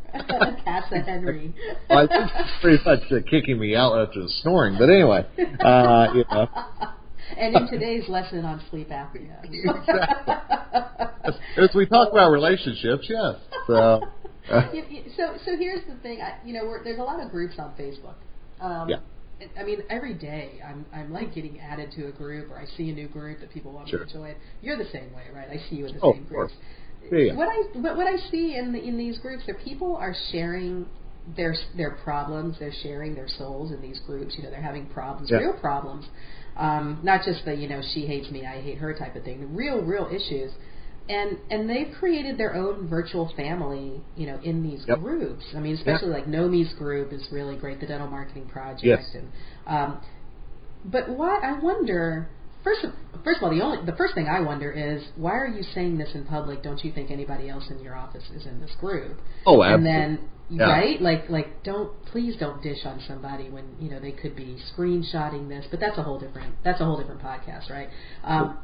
Casa 0.65 1.01
Henry? 1.05 1.53
Well, 1.89 1.99
I 1.99 2.07
think 2.07 2.29
she's 2.29 2.61
pretty 2.61 2.83
much 2.83 2.99
uh, 3.11 3.29
kicking 3.29 3.59
me 3.59 3.75
out 3.75 3.97
after 3.97 4.21
the 4.21 4.29
snoring. 4.41 4.77
But 4.79 4.89
anyway, 4.89 5.25
uh, 5.63 6.13
you 6.15 6.25
know. 6.31 6.49
and 7.37 7.55
in 7.55 7.67
today's 7.69 8.09
lesson 8.09 8.43
on 8.45 8.61
sleep 8.69 8.89
apnea. 8.89 9.37
As, 11.23 11.35
as 11.57 11.69
we 11.75 11.85
talk 11.85 12.11
about 12.11 12.31
relationships, 12.31 13.07
yes. 13.07 13.35
So, 13.67 14.01
You- 14.73 14.85
you- 14.89 15.03
so 15.17 15.35
so 15.45 15.57
here's 15.57 15.83
the 15.87 15.95
thing. 16.01 16.21
I, 16.21 16.37
you 16.45 16.53
know, 16.53 16.65
we're, 16.65 16.83
there's 16.83 16.99
a 16.99 17.03
lot 17.03 17.19
of 17.23 17.31
groups 17.31 17.55
on 17.59 17.71
Facebook. 17.79 18.15
Um, 18.59 18.89
Yeah. 18.89 18.97
I 19.59 19.63
mean, 19.63 19.79
every 19.89 20.13
day 20.13 20.61
I'm 20.63 20.85
I'm 20.93 21.11
like 21.11 21.33
getting 21.33 21.59
added 21.59 21.91
to 21.97 22.07
a 22.07 22.11
group, 22.11 22.51
or 22.51 22.59
I 22.59 22.65
see 22.77 22.89
a 22.91 22.93
new 22.93 23.07
group 23.07 23.39
that 23.39 23.51
people 23.51 23.71
want 23.71 23.89
Sure. 23.89 24.01
me 24.01 24.05
to 24.05 24.13
join. 24.13 24.35
You're 24.61 24.77
the 24.77 24.89
same 24.91 25.11
way, 25.13 25.23
right? 25.33 25.49
I 25.49 25.57
see 25.67 25.77
you 25.77 25.87
in 25.87 25.95
the 25.95 26.01
Oh, 26.03 26.13
same 26.13 26.23
of 26.23 26.29
course. 26.29 26.51
groups. 27.01 27.11
Yeah, 27.11 27.19
yeah. 27.33 27.35
What 27.35 27.47
I 27.49 27.79
what, 27.79 27.97
what 27.97 28.07
I 28.07 28.17
see 28.29 28.55
in 28.55 28.71
the, 28.71 28.79
in 28.79 28.97
these 28.97 29.17
groups 29.17 29.43
are 29.49 29.55
people 29.55 29.95
are 29.95 30.13
sharing 30.31 30.85
their 31.35 31.55
their 31.75 31.91
problems. 32.03 32.57
They're 32.59 32.71
sharing 32.83 33.15
their 33.15 33.27
souls 33.27 33.71
in 33.71 33.81
these 33.81 33.99
groups. 34.05 34.35
You 34.37 34.43
know, 34.43 34.51
they're 34.51 34.61
having 34.61 34.85
problems, 34.87 35.31
Yeah. 35.31 35.37
real 35.37 35.53
problems, 35.53 36.05
um, 36.57 36.99
not 37.01 37.23
just 37.25 37.43
the 37.43 37.55
you 37.55 37.67
know 37.67 37.81
she 37.95 38.05
hates 38.05 38.29
me, 38.29 38.45
I 38.45 38.61
hate 38.61 38.77
her 38.77 38.93
type 38.93 39.15
of 39.15 39.23
thing. 39.23 39.55
Real 39.55 39.81
real 39.81 40.07
issues. 40.13 40.51
And 41.09 41.37
and 41.49 41.69
they've 41.69 41.91
created 41.99 42.37
their 42.37 42.55
own 42.55 42.87
virtual 42.87 43.31
family, 43.35 44.01
you 44.15 44.27
know, 44.27 44.39
in 44.43 44.63
these 44.63 44.85
Yep. 44.87 44.99
groups. 44.99 45.43
I 45.55 45.59
mean, 45.59 45.75
especially 45.75 46.09
like 46.09 46.25
Nomi's 46.27 46.73
group 46.75 47.11
is 47.11 47.27
really 47.31 47.55
great, 47.57 47.79
the 47.79 47.87
Dental 47.87 48.07
Marketing 48.07 48.45
Project, 48.45 48.83
Yes. 48.83 49.03
and 49.15 49.27
um, 49.67 49.97
but 50.85 51.09
why? 51.09 51.39
I 51.43 51.59
wonder. 51.59 52.29
First, 52.63 52.83
of, 52.83 52.91
first 53.23 53.37
of 53.37 53.43
all, 53.43 53.49
the 53.49 53.61
only 53.61 53.83
the 53.85 53.95
first 53.97 54.13
thing 54.13 54.27
I 54.27 54.39
wonder 54.41 54.71
is 54.71 55.01
why 55.15 55.31
are 55.31 55.47
you 55.47 55.63
saying 55.63 55.97
this 55.97 56.13
in 56.13 56.25
public? 56.25 56.61
Don't 56.61 56.83
you 56.85 56.91
think 56.91 57.09
anybody 57.09 57.49
else 57.49 57.67
in 57.71 57.79
your 57.79 57.95
office 57.95 58.23
is 58.35 58.45
in 58.45 58.61
this 58.61 58.71
group? 58.79 59.19
oh, 59.47 59.63
absolutely. 59.63 59.73
And 59.73 59.85
then, 59.85 60.29
Yeah. 60.51 60.65
right? 60.71 61.01
Like, 61.01 61.29
like, 61.29 61.63
don't 61.63 61.89
please 62.05 62.35
don't 62.37 62.61
dish 62.61 62.85
on 62.85 62.99
somebody 63.07 63.49
when 63.49 63.63
you 63.79 63.89
know 63.89 63.99
they 63.99 64.11
could 64.11 64.35
be 64.35 64.57
screenshotting 64.77 65.49
this. 65.49 65.65
But 65.71 65.79
that's 65.79 65.97
a 65.97 66.03
whole 66.03 66.19
different 66.19 66.53
that's 66.63 66.79
a 66.79 66.85
whole 66.85 66.97
different 66.97 67.21
podcast, 67.21 67.71
right? 67.71 67.89
Um, 68.23 68.59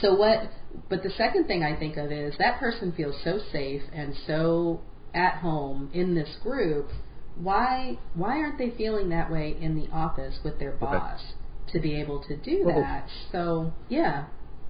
so 0.00 0.14
what? 0.14 0.50
But 0.88 1.02
the 1.02 1.10
second 1.10 1.46
thing 1.46 1.62
I 1.62 1.76
think 1.78 1.96
of 1.96 2.12
is 2.12 2.34
that 2.38 2.58
person 2.60 2.92
feels 2.92 3.16
so 3.24 3.38
safe 3.52 3.82
and 3.92 4.14
so 4.26 4.80
at 5.14 5.34
home 5.36 5.90
in 5.92 6.14
this 6.14 6.36
group. 6.42 6.88
Why 7.36 7.98
why 8.14 8.38
aren't 8.38 8.58
they 8.58 8.70
feeling 8.70 9.08
that 9.10 9.30
way 9.30 9.56
in 9.60 9.74
the 9.74 9.88
office 9.92 10.38
with 10.44 10.58
their 10.58 10.72
boss 10.72 11.20
to 11.72 11.80
be 11.80 12.00
able 12.00 12.22
to 12.24 12.36
do 12.36 12.64
Well- 12.64 12.80
that? 12.80 13.08
So 13.32 13.72
yeah, 13.88 14.24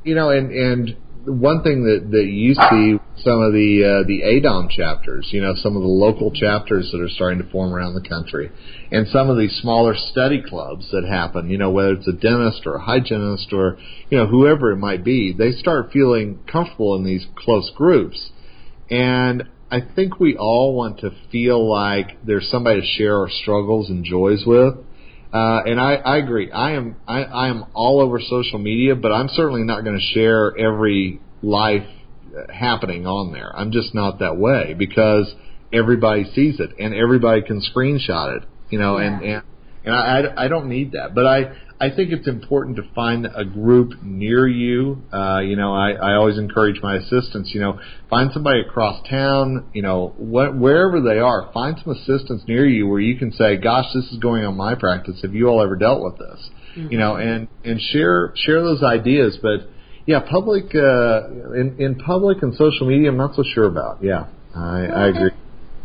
you 0.08 0.14
know, 0.14 0.30
and 0.30 0.50
and 0.50 0.96
one 1.26 1.62
thing 1.62 1.84
that 1.84 2.10
that 2.10 2.24
you 2.24 2.54
see 2.54 2.98
some 3.22 3.42
of 3.42 3.52
the 3.52 3.84
uh, 3.84 4.06
the 4.06 4.22
AADOM 4.24 4.70
chapters, 4.70 5.28
you 5.32 5.42
know, 5.42 5.52
some 5.56 5.76
of 5.76 5.82
the 5.82 5.88
local 5.88 6.30
chapters 6.30 6.88
that 6.92 7.00
are 7.02 7.10
starting 7.10 7.42
to 7.42 7.50
form 7.50 7.74
around 7.74 7.92
the 7.92 8.08
country, 8.08 8.50
and 8.90 9.06
some 9.08 9.28
of 9.28 9.36
these 9.36 9.54
smaller 9.60 9.94
study 9.94 10.42
clubs 10.42 10.88
that 10.92 11.04
happen, 11.06 11.50
you 11.50 11.58
know, 11.58 11.70
whether 11.70 11.92
it's 11.92 12.08
a 12.08 12.12
dentist 12.12 12.66
or 12.66 12.76
a 12.76 12.80
hygienist 12.82 13.52
or 13.52 13.76
you 14.08 14.16
know 14.16 14.26
whoever 14.26 14.72
it 14.72 14.78
might 14.78 15.04
be, 15.04 15.34
they 15.36 15.52
start 15.52 15.92
feeling 15.92 16.38
comfortable 16.50 16.96
in 16.96 17.04
these 17.04 17.26
close 17.36 17.70
groups, 17.76 18.30
and 18.88 19.44
I 19.70 19.80
think 19.82 20.18
we 20.18 20.38
all 20.38 20.74
want 20.74 21.00
to 21.00 21.10
feel 21.30 21.68
like 21.68 22.24
there's 22.24 22.48
somebody 22.50 22.80
to 22.80 22.86
share 22.86 23.18
our 23.18 23.28
struggles 23.28 23.90
and 23.90 24.02
joys 24.02 24.44
with. 24.46 24.74
Uh, 25.32 25.60
and 25.66 25.78
I, 25.80 25.94
I 25.94 26.16
agree. 26.18 26.50
I 26.50 26.72
am 26.72 26.96
I, 27.06 27.22
I 27.22 27.48
am 27.48 27.66
all 27.74 28.00
over 28.00 28.18
social 28.20 28.58
media, 28.58 28.94
but 28.96 29.12
I'm 29.12 29.28
certainly 29.28 29.62
not 29.62 29.84
going 29.84 29.98
to 29.98 30.14
share 30.14 30.56
every 30.58 31.20
life 31.42 31.86
uh, 32.34 32.52
happening 32.52 33.06
on 33.06 33.32
there. 33.32 33.54
I'm 33.54 33.70
just 33.70 33.94
not 33.94 34.20
that 34.20 34.38
way 34.38 34.74
because 34.78 35.30
everybody 35.72 36.24
sees 36.34 36.60
it 36.60 36.70
and 36.78 36.94
everybody 36.94 37.42
can 37.42 37.60
screenshot 37.60 38.38
it. 38.38 38.44
You 38.70 38.78
know, 38.78 38.96
and 38.96 39.22
Yeah. 39.22 39.28
and 39.28 39.42
and 39.84 39.94
I, 39.94 40.20
I, 40.20 40.44
I 40.44 40.48
don't 40.48 40.68
need 40.68 40.92
that. 40.92 41.14
But 41.14 41.26
I 41.26 41.52
I 41.80 41.90
think 41.90 42.10
it's 42.10 42.26
important 42.26 42.76
to 42.76 42.82
find 42.92 43.26
a 43.26 43.44
group 43.44 44.02
near 44.02 44.48
you. 44.48 45.02
Uh, 45.12 45.38
you 45.40 45.54
know, 45.54 45.72
I, 45.72 45.92
I 45.92 46.14
always 46.14 46.36
encourage 46.36 46.82
my 46.82 46.96
assistants. 46.96 47.50
You 47.54 47.60
know, 47.60 47.80
find 48.10 48.30
somebody 48.32 48.60
across 48.60 49.06
town. 49.08 49.70
You 49.72 49.82
know, 49.82 50.08
wh- 50.08 50.60
wherever 50.60 51.00
they 51.00 51.20
are, 51.20 51.50
find 51.52 51.76
some 51.82 51.92
assistants 51.92 52.44
near 52.48 52.66
you 52.66 52.88
where 52.88 53.00
you 53.00 53.16
can 53.16 53.30
say, 53.32 53.56
"Gosh, 53.56 53.86
this 53.94 54.06
is 54.06 54.18
going 54.18 54.44
on 54.44 54.56
my 54.56 54.74
practice. 54.74 55.20
Have 55.22 55.34
you 55.34 55.46
all 55.46 55.62
ever 55.62 55.76
dealt 55.76 56.02
with 56.02 56.18
this?" 56.18 56.50
You 56.90 56.98
know, 56.98 57.16
and 57.16 57.46
and 57.64 57.80
share 57.80 58.32
share 58.36 58.60
those 58.60 58.82
ideas. 58.82 59.38
But 59.40 59.68
yeah, 60.06 60.20
public 60.20 60.74
uh, 60.74 61.28
in 61.54 61.76
in 61.78 61.94
public 61.96 62.42
and 62.42 62.54
social 62.54 62.88
media, 62.88 63.10
I'm 63.10 63.16
not 63.16 63.36
so 63.36 63.44
sure 63.54 63.66
about. 63.66 64.02
Yeah, 64.02 64.26
I, 64.54 64.86
I 64.86 65.06
agree. 65.08 65.30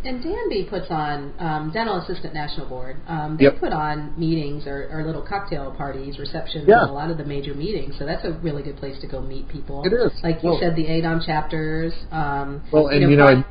And 0.05 0.21
DANB 0.21 0.69
puts 0.69 0.87
on 0.89 1.33
um, 1.39 1.71
Dental 1.73 1.97
Assistant 1.99 2.33
National 2.33 2.67
Board. 2.67 2.97
Um, 3.07 3.37
they 3.37 3.45
Yep. 3.45 3.59
put 3.59 3.71
on 3.71 4.13
meetings 4.17 4.67
or, 4.67 4.89
or 4.91 5.05
little 5.05 5.21
cocktail 5.21 5.71
parties, 5.77 6.19
receptions, 6.19 6.65
Yeah. 6.67 6.81
and 6.81 6.89
a 6.89 6.93
lot 6.93 7.09
of 7.09 7.17
the 7.17 7.23
major 7.23 7.53
meetings. 7.53 7.95
So 7.97 8.05
that's 8.05 8.25
a 8.25 8.33
really 8.43 8.63
good 8.63 8.77
place 8.77 8.99
to 8.99 9.07
go 9.07 9.21
meet 9.21 9.47
people. 9.47 9.83
It 9.85 9.93
is. 9.93 10.11
Like 10.21 10.43
you 10.43 10.49
Well- 10.49 10.59
said, 10.59 10.75
the 10.75 10.85
AADOM 10.85 11.25
chapters. 11.25 11.93
Um, 12.11 12.61
Well, 12.71 12.87
and 12.87 13.01
you 13.01 13.07
know, 13.07 13.11
you 13.11 13.17
know, 13.17 13.25
find- 13.27 13.45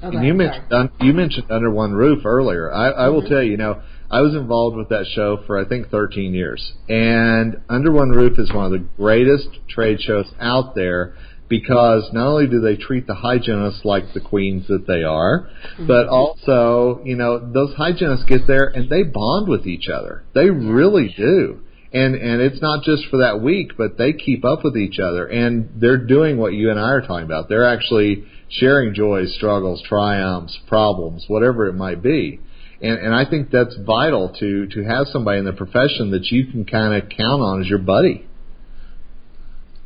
Oh, 0.00 0.10
and 0.10 0.24
you 0.24 0.32
mentioned 0.32 0.72
un, 0.72 0.90
you 1.00 1.12
mentioned 1.12 1.50
Under 1.50 1.70
One 1.70 1.92
Roof 1.92 2.24
earlier. 2.24 2.72
I, 2.72 2.90
I 2.90 3.08
will 3.08 3.20
mm-hmm. 3.20 3.30
tell 3.30 3.42
you, 3.42 3.50
you 3.52 3.56
know, 3.56 3.78
I 4.10 4.20
was 4.20 4.34
involved 4.34 4.76
with 4.76 4.90
that 4.90 5.06
show 5.06 5.38
for 5.46 5.58
I 5.58 5.64
think 5.64 5.90
13 5.90 6.34
years, 6.34 6.72
and 6.88 7.60
Under 7.68 7.90
One 7.90 8.10
Roof 8.10 8.38
is 8.38 8.52
one 8.52 8.64
of 8.64 8.70
the 8.70 8.84
greatest 8.96 9.48
trade 9.68 10.00
shows 10.00 10.26
out 10.40 10.74
there 10.76 11.14
because 11.48 12.08
not 12.12 12.26
only 12.26 12.46
do 12.46 12.60
they 12.60 12.76
treat 12.76 13.06
the 13.06 13.14
hygienists 13.14 13.84
like 13.84 14.12
the 14.14 14.20
queens 14.20 14.66
that 14.68 14.86
they 14.86 15.02
are, 15.02 15.48
mm-hmm. 15.74 15.86
but 15.86 16.08
also, 16.08 17.00
you 17.04 17.16
know, 17.16 17.38
those 17.38 17.74
hygienists 17.74 18.24
get 18.24 18.46
there 18.46 18.66
and 18.66 18.90
they 18.90 19.02
bond 19.02 19.48
with 19.48 19.66
each 19.66 19.88
other. 19.88 20.24
They 20.34 20.50
really 20.50 21.14
do. 21.16 21.60
And 21.90 22.14
and 22.14 22.42
it's 22.42 22.60
not 22.60 22.84
just 22.84 23.06
for 23.10 23.18
that 23.18 23.40
week, 23.40 23.72
but 23.78 23.96
they 23.96 24.12
keep 24.12 24.44
up 24.44 24.62
with 24.62 24.76
each 24.76 24.98
other 24.98 25.26
and 25.26 25.70
they're 25.80 26.04
doing 26.04 26.36
what 26.36 26.52
you 26.52 26.70
and 26.70 26.78
I 26.78 26.90
are 26.90 27.00
talking 27.00 27.24
about. 27.24 27.48
They're 27.48 27.64
actually 27.64 28.24
sharing 28.50 28.92
joys, 28.92 29.34
struggles, 29.34 29.82
triumphs, 29.88 30.58
problems, 30.66 31.24
whatever 31.28 31.66
it 31.66 31.72
might 31.72 32.02
be. 32.02 32.40
And 32.82 32.98
and 32.98 33.14
I 33.14 33.24
think 33.28 33.50
that's 33.50 33.74
vital 33.86 34.34
to 34.38 34.66
to 34.66 34.84
have 34.84 35.06
somebody 35.06 35.38
in 35.38 35.46
the 35.46 35.54
profession 35.54 36.10
that 36.10 36.26
you 36.26 36.46
can 36.46 36.66
kind 36.66 36.92
of 36.92 37.08
count 37.08 37.40
on 37.40 37.62
as 37.62 37.68
your 37.68 37.78
buddy. 37.78 38.26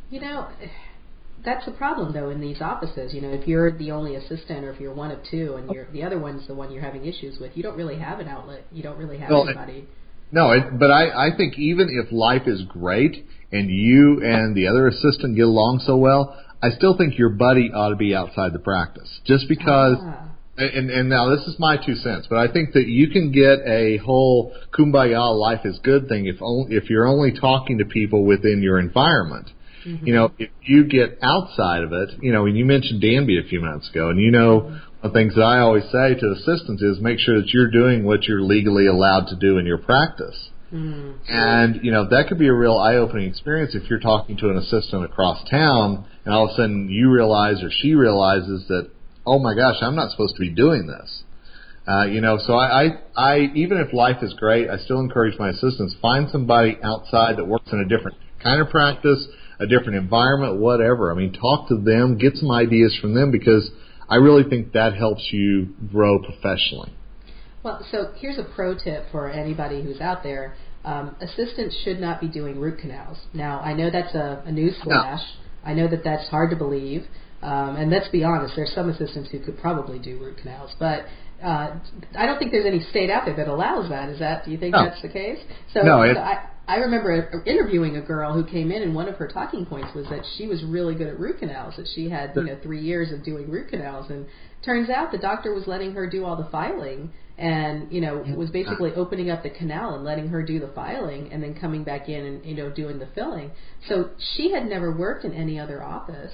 You 0.09 0.19
know, 0.19 0.47
that's 1.45 1.65
the 1.65 1.71
problem 1.71 2.13
though 2.13 2.29
in 2.29 2.39
these 2.39 2.61
offices. 2.61 3.13
You 3.13 3.21
know, 3.21 3.31
if 3.31 3.47
you're 3.47 3.77
the 3.77 3.91
only 3.91 4.15
assistant 4.15 4.63
or 4.63 4.71
if 4.71 4.79
you're 4.79 4.93
one 4.93 5.11
of 5.11 5.19
two 5.29 5.55
and 5.57 5.69
you're 5.71 5.87
the 5.91 6.03
other 6.03 6.19
one's 6.19 6.47
the 6.47 6.53
one 6.53 6.71
you're 6.71 6.83
having 6.83 7.05
issues 7.05 7.39
with, 7.39 7.51
you 7.55 7.63
don't 7.63 7.77
really 7.77 7.99
have 7.99 8.19
an 8.19 8.27
outlet. 8.27 8.65
You 8.71 8.83
don't 8.83 8.97
really 8.97 9.17
have 9.17 9.29
well, 9.29 9.47
anybody. 9.47 9.87
No, 10.31 10.51
it, 10.51 10.79
but 10.79 10.89
I, 10.89 11.27
I 11.27 11.37
think 11.37 11.59
even 11.59 11.89
if 11.89 12.11
life 12.11 12.47
is 12.47 12.63
great 12.63 13.25
and 13.51 13.69
you 13.69 14.21
and 14.23 14.55
the 14.55 14.67
other 14.67 14.87
assistant 14.87 15.35
get 15.35 15.45
along 15.45 15.83
so 15.85 15.95
well, 15.97 16.35
I 16.61 16.71
still 16.71 16.97
think 16.97 17.19
your 17.19 17.29
buddy 17.29 17.71
ought 17.71 17.89
to 17.89 17.95
be 17.95 18.15
outside 18.15 18.53
the 18.53 18.59
practice. 18.59 19.19
Just 19.25 19.47
because 19.47 19.97
ah. 19.99 20.29
and 20.57 20.89
and 20.89 21.09
now 21.09 21.29
this 21.35 21.45
is 21.45 21.59
my 21.59 21.77
two 21.77 21.95
cents, 21.95 22.25
but 22.29 22.39
I 22.39 22.51
think 22.51 22.73
that 22.73 22.87
you 22.87 23.09
can 23.09 23.31
get 23.31 23.59
a 23.67 23.97
whole 23.97 24.55
kumbaya 24.71 25.37
life 25.37 25.65
is 25.65 25.77
good 25.83 26.07
thing 26.07 26.25
if 26.25 26.37
only 26.41 26.75
if 26.75 26.89
you're 26.89 27.05
only 27.05 27.37
talking 27.39 27.77
to 27.79 27.85
people 27.85 28.25
within 28.25 28.63
your 28.63 28.79
environment. 28.79 29.49
Mm-hmm. 29.85 30.07
You 30.07 30.13
know, 30.13 30.31
if 30.37 30.49
you 30.61 30.85
get 30.85 31.19
outside 31.21 31.83
of 31.83 31.91
it, 31.93 32.09
you 32.21 32.31
know, 32.31 32.45
and 32.45 32.57
you 32.57 32.65
mentioned 32.65 33.01
DANB 33.01 33.45
a 33.45 33.47
few 33.47 33.61
minutes 33.61 33.89
ago, 33.89 34.09
and 34.09 34.19
you 34.19 34.31
know, 34.31 34.59
one 34.59 34.81
of 35.01 35.13
the 35.13 35.19
things 35.19 35.35
that 35.35 35.41
I 35.41 35.59
always 35.59 35.83
say 35.91 36.15
to 36.15 36.31
assistants 36.31 36.81
is 36.81 36.99
make 37.01 37.19
sure 37.19 37.39
that 37.39 37.49
you're 37.49 37.71
doing 37.71 38.05
what 38.05 38.23
you're 38.23 38.41
legally 38.41 38.87
allowed 38.87 39.27
to 39.27 39.35
do 39.35 39.57
in 39.57 39.65
your 39.65 39.77
practice. 39.77 40.49
Mm-hmm. 40.73 41.11
And, 41.27 41.83
you 41.83 41.91
know, 41.91 42.09
that 42.09 42.27
could 42.27 42.39
be 42.39 42.47
a 42.47 42.53
real 42.53 42.77
eye 42.77 42.95
opening 42.95 43.29
experience 43.29 43.75
if 43.75 43.89
you're 43.89 43.99
talking 43.99 44.37
to 44.37 44.49
an 44.49 44.57
assistant 44.57 45.05
across 45.05 45.47
town 45.49 46.05
and 46.25 46.33
all 46.33 46.45
of 46.45 46.51
a 46.51 46.53
sudden 46.53 46.89
you 46.89 47.11
realize 47.11 47.61
or 47.61 47.69
she 47.69 47.93
realizes 47.93 48.65
that, 48.69 48.89
oh 49.25 49.37
my 49.37 49.53
gosh, 49.53 49.75
I'm 49.81 49.95
not 49.95 50.09
supposed 50.11 50.35
to 50.35 50.41
be 50.41 50.49
doing 50.49 50.87
this. 50.87 51.23
Uh, 51.87 52.05
you 52.05 52.21
know, 52.21 52.39
so 52.39 52.53
I, 52.53 52.85
I, 52.85 52.87
I, 53.15 53.37
even 53.55 53.77
if 53.77 53.93
life 53.93 54.23
is 54.23 54.33
great, 54.33 54.69
I 54.69 54.77
still 54.77 54.99
encourage 54.99 55.37
my 55.37 55.49
assistants 55.49 55.95
find 56.01 56.29
somebody 56.31 56.77
outside 56.81 57.37
that 57.37 57.45
works 57.45 57.71
in 57.71 57.79
a 57.79 57.85
different 57.85 58.17
kind 58.41 58.61
of 58.61 58.69
practice, 58.69 59.27
a 59.63 59.67
different 59.67 59.97
environment, 59.97 60.59
whatever. 60.59 61.11
I 61.11 61.15
mean, 61.15 61.33
talk 61.33 61.69
to 61.69 61.77
them, 61.77 62.17
get 62.17 62.35
some 62.35 62.51
ideas 62.51 62.97
from 63.01 63.13
them 63.15 63.31
because 63.31 63.69
I 64.09 64.15
really 64.15 64.43
think 64.43 64.73
that 64.73 64.95
helps 64.95 65.29
you 65.31 65.73
grow 65.91 66.19
professionally. 66.19 66.93
Well, 67.63 67.85
so 67.91 68.11
here's 68.17 68.37
a 68.37 68.43
pro 68.43 68.77
tip 68.77 69.05
for 69.11 69.29
anybody 69.29 69.81
who's 69.81 70.01
out 70.01 70.21
there. 70.21 70.55
Um, 70.83 71.15
assistants 71.21 71.77
should 71.85 71.99
not 71.99 72.19
be 72.19 72.27
doing 72.27 72.59
root 72.59 72.79
canals. 72.79 73.17
Now, 73.33 73.61
I 73.61 73.73
know 73.73 73.89
that's 73.89 74.13
a, 74.13 74.43
a 74.45 74.51
news 74.51 74.75
flash. 74.83 75.21
No. 75.21 75.71
I 75.71 75.73
know 75.73 75.87
that 75.87 76.03
that's 76.03 76.27
hard 76.29 76.49
to 76.49 76.57
believe. 76.57 77.05
Um, 77.41 77.77
and 77.77 77.89
let's 77.89 78.09
be 78.09 78.23
honest, 78.23 78.55
there's 78.55 78.73
some 78.73 78.89
assistants 78.89 79.29
who 79.31 79.39
could 79.39 79.57
probably 79.59 79.99
do 79.99 80.17
root 80.17 80.37
canals, 80.37 80.71
but 80.79 81.05
uh, 81.43 81.75
I 82.17 82.25
don't 82.25 82.39
think 82.39 82.51
there's 82.51 82.65
any 82.65 82.81
state 82.89 83.09
out 83.09 83.25
there 83.25 83.35
that 83.35 83.49
allows 83.49 83.89
that. 83.89 84.09
Is 84.09 84.19
that? 84.19 84.45
Do 84.45 84.51
you 84.51 84.57
think 84.57 84.73
no. 84.73 84.85
that's 84.85 85.01
the 85.01 85.09
case? 85.09 85.39
So, 85.73 85.81
no, 85.81 86.03
so 86.13 86.19
I, 86.19 86.47
I 86.65 86.77
remember 86.77 87.43
interviewing 87.45 87.97
a 87.97 88.01
girl 88.01 88.33
who 88.33 88.45
came 88.45 88.71
in, 88.71 88.83
and 88.83 88.95
one 88.95 89.09
of 89.09 89.15
her 89.15 89.27
talking 89.27 89.65
points 89.65 89.93
was 89.93 90.05
that 90.09 90.23
she 90.37 90.47
was 90.47 90.63
really 90.63 90.95
good 90.95 91.07
at 91.07 91.19
root 91.19 91.39
canals. 91.39 91.73
That 91.75 91.87
she 91.93 92.09
had, 92.09 92.31
you 92.35 92.43
know, 92.43 92.57
three 92.63 92.79
years 92.79 93.11
of 93.11 93.23
doing 93.23 93.49
root 93.49 93.69
canals, 93.69 94.09
and 94.09 94.25
turns 94.63 94.89
out 94.89 95.11
the 95.11 95.17
doctor 95.17 95.53
was 95.53 95.67
letting 95.67 95.93
her 95.93 96.09
do 96.09 96.23
all 96.23 96.37
the 96.37 96.49
filing, 96.49 97.11
and 97.37 97.91
you 97.91 97.99
know, 97.99 98.23
was 98.37 98.49
basically 98.49 98.93
opening 98.93 99.29
up 99.29 99.43
the 99.43 99.49
canal 99.49 99.95
and 99.95 100.05
letting 100.05 100.29
her 100.29 100.41
do 100.41 100.59
the 100.59 100.69
filing, 100.69 101.33
and 101.33 101.43
then 101.43 101.53
coming 101.53 101.83
back 101.83 102.07
in 102.07 102.25
and 102.25 102.45
you 102.45 102.55
know 102.55 102.69
doing 102.69 102.97
the 102.97 103.07
filling. 103.07 103.51
So 103.89 104.11
she 104.35 104.51
had 104.51 104.65
never 104.65 104.95
worked 104.95 105.25
in 105.25 105.33
any 105.33 105.59
other 105.59 105.83
office, 105.83 106.31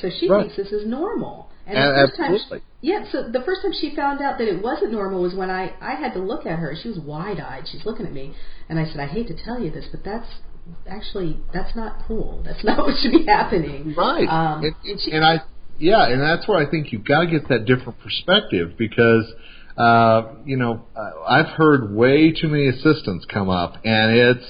so 0.00 0.10
she 0.18 0.28
right. 0.28 0.42
thinks 0.42 0.56
this 0.56 0.72
is 0.72 0.88
normal. 0.88 1.50
And 1.68 1.76
the 1.76 2.08
first 2.08 2.20
Absolutely. 2.20 2.58
Time 2.60 2.68
yeah, 2.80 3.04
so 3.10 3.28
the 3.30 3.42
first 3.44 3.62
time 3.62 3.72
she 3.78 3.94
found 3.94 4.22
out 4.22 4.38
that 4.38 4.48
it 4.48 4.62
wasn't 4.62 4.92
normal 4.92 5.20
was 5.22 5.34
when 5.34 5.50
I 5.50 5.74
I 5.80 5.96
had 5.96 6.14
to 6.14 6.20
look 6.20 6.46
at 6.46 6.58
her. 6.58 6.74
She 6.80 6.88
was 6.88 6.98
wide-eyed. 6.98 7.64
She's 7.70 7.84
looking 7.84 8.06
at 8.06 8.12
me, 8.12 8.34
and 8.68 8.78
I 8.78 8.86
said, 8.86 9.00
"I 9.00 9.06
hate 9.06 9.26
to 9.28 9.44
tell 9.44 9.60
you 9.60 9.70
this, 9.70 9.86
but 9.90 10.04
that's 10.04 10.28
actually 10.88 11.38
that's 11.52 11.74
not 11.76 12.04
cool. 12.06 12.42
That's 12.44 12.62
not 12.64 12.78
what 12.78 12.94
should 13.02 13.12
be 13.12 13.26
happening." 13.26 13.94
Right. 13.96 14.28
Um, 14.28 14.64
and, 14.64 14.74
and, 14.84 15.00
she, 15.00 15.10
and 15.10 15.24
I 15.24 15.42
yeah, 15.78 16.08
and 16.08 16.22
that's 16.22 16.46
where 16.48 16.56
I 16.56 16.70
think 16.70 16.92
you've 16.92 17.04
got 17.04 17.22
to 17.22 17.26
get 17.26 17.48
that 17.48 17.64
different 17.66 18.00
perspective 18.00 18.74
because. 18.78 19.30
Uh, 19.76 20.34
you 20.44 20.56
know, 20.56 20.84
I've 21.28 21.54
heard 21.56 21.94
way 21.94 22.32
too 22.32 22.48
many 22.48 22.66
assistants 22.66 23.24
come 23.32 23.48
up, 23.48 23.74
and 23.84 24.10
it's 24.12 24.44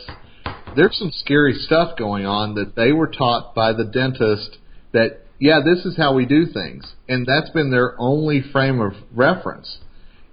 there's 0.75 0.97
some 0.99 1.13
scary 1.13 1.53
stuff 1.53 1.99
going 1.99 2.25
on 2.25 2.55
that 2.55 2.75
they 2.75 2.93
were 2.93 3.09
taught 3.09 3.55
by 3.55 3.75
the 3.75 3.85
dentist 3.85 4.57
that 4.93 5.28
yeah, 5.39 5.61
this 5.65 5.85
is 5.85 5.97
how 5.97 6.15
we 6.15 6.27
do 6.27 6.47
things. 6.47 6.85
And 7.09 7.27
that's 7.27 7.51
been 7.51 7.71
their 7.71 7.95
only 7.99 8.43
frame 8.53 8.81
of 8.81 8.93
reference. 9.15 9.79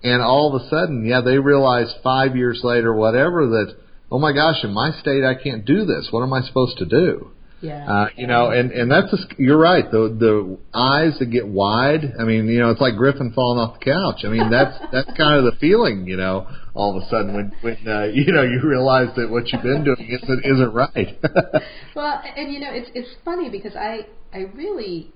And 0.03 0.21
all 0.21 0.53
of 0.53 0.61
a 0.61 0.69
sudden, 0.69 1.05
yeah, 1.05 1.21
they 1.21 1.39
realize 1.39 1.93
five 2.03 2.35
years 2.35 2.61
later, 2.63 2.93
whatever, 2.93 3.47
that, 3.47 3.75
oh 4.11 4.19
my 4.19 4.33
gosh, 4.33 4.63
in 4.63 4.73
my 4.73 4.91
state, 4.99 5.23
I 5.23 5.35
can't 5.41 5.65
do 5.65 5.85
this. 5.85 6.09
What 6.11 6.23
am 6.23 6.33
I 6.33 6.41
supposed 6.41 6.77
to 6.79 6.85
do? 6.85 7.31
Yeah. 7.65 7.91
Uh, 7.91 8.08
you 8.15 8.28
know, 8.28 8.51
and 8.51 8.71
and 8.71 8.91
that's 8.91 9.12
a, 9.12 9.17
you're 9.38 9.58
right. 9.58 9.89
The 9.89 10.15
the 10.17 10.58
eyes 10.73 11.17
that 11.19 11.28
get 11.32 11.47
wide. 11.47 12.13
I 12.19 12.23
mean, 12.23 12.47
you 12.47 12.60
know, 12.60 12.69
it's 12.69 12.82
like 12.82 12.95
Griffin 12.95 13.32
falling 13.34 13.60
off 13.60 13.80
the 13.80 13.86
couch. 13.86 14.21
I 14.23 14.30
mean, 14.30 14.51
that's 14.51 14.78
that's 14.91 15.10
kind 15.17 15.36
of 15.36 15.45
the 15.45 15.58
feeling. 15.60 16.06
You 16.06 16.17
know, 16.17 16.47
all 16.75 16.95
of 16.95 17.04
a 17.04 17.10
sudden 17.10 17.34
when 17.34 17.51
when 17.62 17.78
uh, 17.88 18.04
you 18.13 18.32
know 18.32 18.43
you 18.43 18.62
realize 18.63 19.10
that 19.15 19.30
what 19.30 19.51
you've 19.51 19.63
been 19.63 19.84
doing 19.84 20.08
isn't 20.10 20.45
isn't 20.45 20.73
right. 20.73 21.17
well, 21.95 22.21
and 22.38 22.54
you 22.54 22.60
know, 22.60 22.71
it's 22.71 22.89
it's 22.93 23.10
funny 23.23 23.49
because 23.49 23.75
I 23.75 24.06
I 24.32 24.45
really 24.54 25.12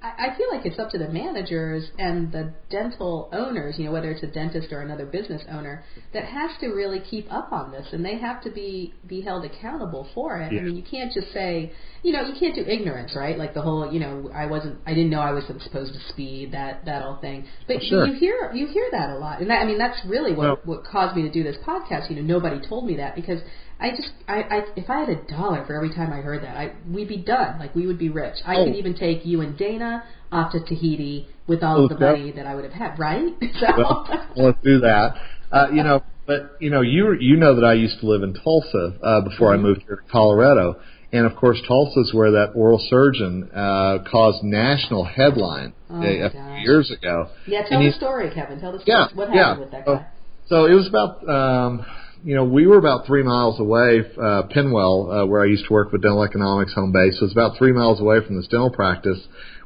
I 0.00 0.32
feel 0.36 0.46
like 0.52 0.64
it's 0.64 0.78
up 0.78 0.90
to 0.90 0.98
the 0.98 1.08
managers 1.08 1.90
and 1.98 2.30
the 2.30 2.52
dental 2.70 3.28
owners, 3.32 3.74
you 3.78 3.86
know, 3.86 3.92
whether 3.92 4.12
it's 4.12 4.22
a 4.22 4.28
dentist 4.28 4.72
or 4.72 4.80
another 4.80 5.04
business 5.04 5.42
owner, 5.50 5.82
that 6.14 6.24
has 6.24 6.52
to 6.60 6.68
really 6.68 7.00
keep 7.00 7.26
up 7.32 7.50
on 7.52 7.72
this, 7.72 7.88
and 7.92 8.04
they 8.04 8.16
have 8.16 8.40
to 8.44 8.50
be 8.50 8.94
be 9.08 9.20
held 9.22 9.44
accountable 9.44 10.08
for 10.14 10.40
it. 10.40 10.52
Yeah. 10.52 10.60
I 10.60 10.62
mean, 10.62 10.76
you 10.76 10.84
can't 10.88 11.12
just 11.12 11.32
say, 11.32 11.72
you 12.04 12.12
know, 12.12 12.22
you 12.22 12.38
can't 12.38 12.54
do 12.54 12.62
ignorance, 12.62 13.14
right? 13.16 13.36
Like 13.36 13.54
the 13.54 13.62
whole, 13.62 13.92
you 13.92 13.98
know, 13.98 14.30
I 14.32 14.46
wasn't, 14.46 14.78
I 14.86 14.94
didn't 14.94 15.10
know 15.10 15.20
I 15.20 15.32
was 15.32 15.44
supposed 15.46 15.92
to 15.92 16.00
speed 16.10 16.52
that 16.52 16.84
that 16.84 17.02
whole 17.02 17.16
thing. 17.16 17.46
But 17.66 17.82
sure. 17.82 18.06
you 18.06 18.14
hear 18.14 18.52
you 18.54 18.68
hear 18.68 18.88
that 18.92 19.10
a 19.10 19.18
lot, 19.18 19.40
and 19.40 19.50
that, 19.50 19.62
I 19.62 19.64
mean, 19.64 19.78
that's 19.78 19.98
really 20.06 20.32
what 20.32 20.64
well, 20.64 20.76
what 20.76 20.84
caused 20.84 21.16
me 21.16 21.22
to 21.22 21.30
do 21.30 21.42
this 21.42 21.56
podcast. 21.66 22.08
You 22.08 22.16
know, 22.16 22.22
nobody 22.22 22.64
told 22.68 22.86
me 22.86 22.98
that 22.98 23.16
because 23.16 23.40
I 23.80 23.90
just, 23.90 24.10
I, 24.26 24.40
I, 24.42 24.60
if 24.76 24.90
I 24.90 25.00
had 25.00 25.08
a 25.08 25.22
dollar 25.28 25.64
for 25.64 25.76
every 25.76 25.94
time 25.94 26.12
I 26.12 26.16
heard 26.16 26.42
that, 26.42 26.56
I, 26.56 26.72
we'd 26.90 27.08
be 27.08 27.18
done. 27.18 27.58
Like 27.58 27.74
we 27.74 27.86
would 27.86 27.98
be 27.98 28.08
rich. 28.08 28.36
I 28.44 28.56
oh. 28.56 28.64
could 28.64 28.74
even 28.74 28.96
take 28.96 29.24
you 29.24 29.40
and 29.40 29.56
Dana 29.56 30.04
off 30.32 30.52
to 30.52 30.60
Tahiti 30.60 31.28
with 31.46 31.62
all 31.62 31.84
of 31.84 31.90
the 31.90 31.98
money 31.98 32.32
that 32.32 32.46
I 32.46 32.54
would 32.54 32.64
have 32.64 32.72
had, 32.72 32.98
right? 32.98 33.32
so. 33.60 33.66
Well, 33.76 34.26
let's 34.36 34.58
do 34.64 34.80
that. 34.80 35.14
Uh, 35.50 35.68
you 35.72 35.82
know, 35.82 36.02
but 36.26 36.56
you 36.60 36.70
know, 36.70 36.82
you 36.82 37.16
you 37.18 37.36
know 37.36 37.54
that 37.54 37.64
I 37.64 37.72
used 37.72 38.00
to 38.00 38.06
live 38.06 38.22
in 38.22 38.34
Tulsa 38.34 38.98
uh, 39.02 39.20
before 39.22 39.52
mm-hmm. 39.52 39.64
I 39.64 39.68
moved 39.68 39.82
here 39.86 39.96
to 39.96 40.12
Colorado, 40.12 40.76
and 41.10 41.24
of 41.24 41.36
course, 41.36 41.58
Tulsa 41.66 42.00
is 42.00 42.12
where 42.12 42.32
that 42.32 42.52
oral 42.54 42.84
surgeon 42.90 43.48
uh, 43.54 43.98
caused 44.10 44.44
national 44.44 45.04
headline 45.04 45.72
oh, 45.88 46.02
a, 46.02 46.26
a 46.26 46.30
few 46.30 46.56
years 46.60 46.90
ago. 46.90 47.30
Yeah, 47.46 47.66
tell 47.66 47.80
and 47.80 47.88
the 47.88 47.96
story, 47.96 48.30
Kevin. 48.34 48.60
Tell 48.60 48.72
the 48.72 48.80
story. 48.80 48.98
Yeah, 48.98 49.16
what 49.16 49.28
happened 49.30 49.36
yeah. 49.36 49.58
with 49.58 49.70
that 49.70 49.86
guy? 49.86 50.06
So, 50.48 50.66
so 50.66 50.66
it 50.66 50.74
was 50.74 50.86
about. 50.86 51.26
Um, 51.26 51.86
you 52.24 52.34
know, 52.34 52.44
we 52.44 52.66
were 52.66 52.78
about 52.78 53.06
three 53.06 53.22
miles 53.22 53.60
away, 53.60 54.00
uh, 54.16 54.42
PennWell, 54.54 55.22
uh, 55.22 55.26
where 55.26 55.42
I 55.42 55.46
used 55.46 55.66
to 55.66 55.72
work 55.72 55.92
with 55.92 56.02
Dental 56.02 56.22
Economics 56.22 56.74
home 56.74 56.92
base. 56.92 57.18
So 57.18 57.26
it's 57.26 57.32
about 57.32 57.56
three 57.58 57.72
miles 57.72 58.00
away 58.00 58.18
from 58.26 58.36
this 58.36 58.48
dental 58.48 58.70
practice 58.70 59.18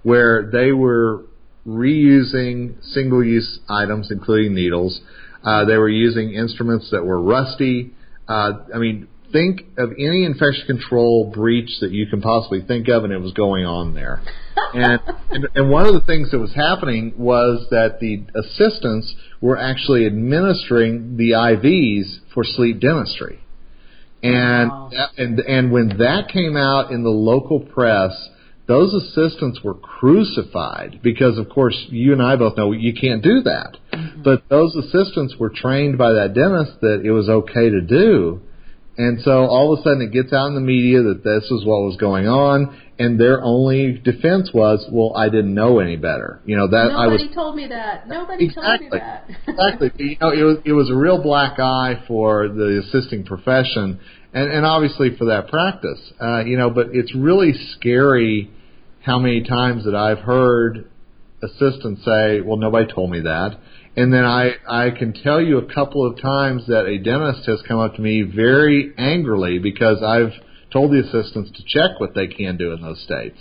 where 0.02 0.50
they 0.50 0.72
were 0.72 1.24
reusing 1.66 2.74
single 2.92 3.24
use 3.24 3.60
items, 3.68 4.10
including 4.10 4.54
needles. 4.54 5.00
Uh, 5.44 5.64
they 5.64 5.76
were 5.76 5.88
using 5.88 6.34
instruments 6.34 6.90
that 6.90 7.04
were 7.04 7.20
rusty. 7.20 7.92
Uh, 8.28 8.52
I 8.74 8.78
mean, 8.78 9.08
think 9.32 9.62
of 9.78 9.90
any 9.98 10.24
infection 10.24 10.66
control 10.66 11.30
breach 11.34 11.80
that 11.80 11.90
you 11.90 12.06
can 12.06 12.20
possibly 12.20 12.62
think 12.62 12.88
of, 12.88 13.04
and 13.04 13.12
it 13.12 13.20
was 13.20 13.32
going 13.32 13.64
on 13.64 13.94
there. 13.94 14.22
and, 14.74 15.00
and 15.30 15.48
and 15.54 15.70
one 15.70 15.86
of 15.86 15.94
the 15.94 16.02
things 16.02 16.30
that 16.30 16.38
was 16.38 16.54
happening 16.54 17.14
was 17.16 17.66
that 17.70 17.98
the 18.00 18.24
assistants 18.38 19.14
were 19.42 19.58
actually 19.58 20.06
administering 20.06 21.18
the 21.18 21.32
IVs 21.32 22.20
for 22.32 22.44
sleep 22.44 22.80
dentistry. 22.80 23.40
And 24.22 24.70
wow. 24.70 24.90
and 25.18 25.40
and 25.40 25.72
when 25.72 25.88
that 25.98 26.28
came 26.32 26.56
out 26.56 26.92
in 26.92 27.02
the 27.02 27.10
local 27.10 27.58
press, 27.58 28.12
those 28.68 28.94
assistants 28.94 29.60
were 29.64 29.74
crucified 29.74 31.00
because, 31.02 31.38
of 31.38 31.48
course, 31.48 31.76
you 31.88 32.12
and 32.12 32.22
I 32.22 32.36
both 32.36 32.56
know 32.56 32.70
you 32.70 32.94
can't 32.94 33.20
do 33.20 33.42
that. 33.42 33.76
Mm-hmm. 33.92 34.22
But 34.22 34.44
those 34.48 34.76
assistants 34.76 35.34
were 35.38 35.50
trained 35.50 35.98
by 35.98 36.12
that 36.12 36.34
dentist 36.34 36.80
that 36.80 37.02
it 37.04 37.10
was 37.10 37.28
okay 37.28 37.68
to 37.68 37.80
do. 37.80 38.40
And 38.98 39.20
so 39.22 39.46
all 39.46 39.72
of 39.72 39.80
a 39.80 39.82
sudden 39.82 40.02
it 40.02 40.12
gets 40.12 40.32
out 40.32 40.48
in 40.48 40.54
the 40.54 40.60
media 40.60 41.02
that 41.02 41.24
this 41.24 41.44
is 41.44 41.64
what 41.64 41.80
was 41.80 41.96
going 41.98 42.28
on, 42.28 42.78
and 42.98 43.18
their 43.18 43.42
only 43.42 43.92
defense 43.92 44.50
was, 44.52 44.86
"Well, 44.92 45.14
I 45.16 45.30
didn't 45.30 45.54
know 45.54 45.78
any 45.78 45.96
better." 45.96 46.40
You 46.44 46.56
know 46.56 46.66
that 46.68 46.88
Nobody 46.92 46.96
I 47.02 47.06
was. 47.06 47.24
told 47.34 47.56
me 47.56 47.66
that. 47.68 48.06
Nobody 48.06 48.44
exactly, 48.44 48.90
told 48.90 48.92
me 48.92 48.98
that. 48.98 49.30
exactly. 49.48 49.90
You 49.96 50.16
know, 50.20 50.30
it 50.30 50.42
was 50.42 50.58
it 50.66 50.72
was 50.72 50.90
a 50.90 50.94
real 50.94 51.22
black 51.22 51.58
eye 51.58 52.02
for 52.06 52.48
the 52.48 52.84
assisting 52.86 53.24
profession, 53.24 53.98
and 54.34 54.50
and 54.52 54.66
obviously 54.66 55.16
for 55.16 55.24
that 55.26 55.48
practice. 55.48 56.12
Uh, 56.20 56.44
you 56.44 56.58
know, 56.58 56.68
but 56.68 56.88
it's 56.92 57.14
really 57.14 57.54
scary 57.76 58.50
how 59.00 59.18
many 59.18 59.42
times 59.42 59.86
that 59.86 59.94
I've 59.94 60.18
heard 60.20 60.84
assistants 61.42 62.04
say, 62.04 62.42
"Well, 62.42 62.58
nobody 62.58 62.92
told 62.92 63.10
me 63.10 63.20
that." 63.20 63.56
And 63.94 64.12
then 64.12 64.24
I, 64.24 64.52
I 64.66 64.90
can 64.90 65.12
tell 65.12 65.40
you 65.40 65.58
a 65.58 65.74
couple 65.74 66.06
of 66.06 66.20
times 66.20 66.66
that 66.66 66.86
a 66.86 66.98
dentist 66.98 67.46
has 67.46 67.60
come 67.68 67.78
up 67.78 67.96
to 67.96 68.00
me 68.00 68.22
very 68.22 68.92
angrily 68.96 69.58
because 69.58 70.02
I've 70.02 70.32
told 70.72 70.92
the 70.92 71.00
assistants 71.00 71.50
to 71.56 71.62
check 71.66 72.00
what 72.00 72.14
they 72.14 72.26
can 72.26 72.56
do 72.56 72.72
in 72.72 72.80
those 72.80 73.02
states. 73.02 73.36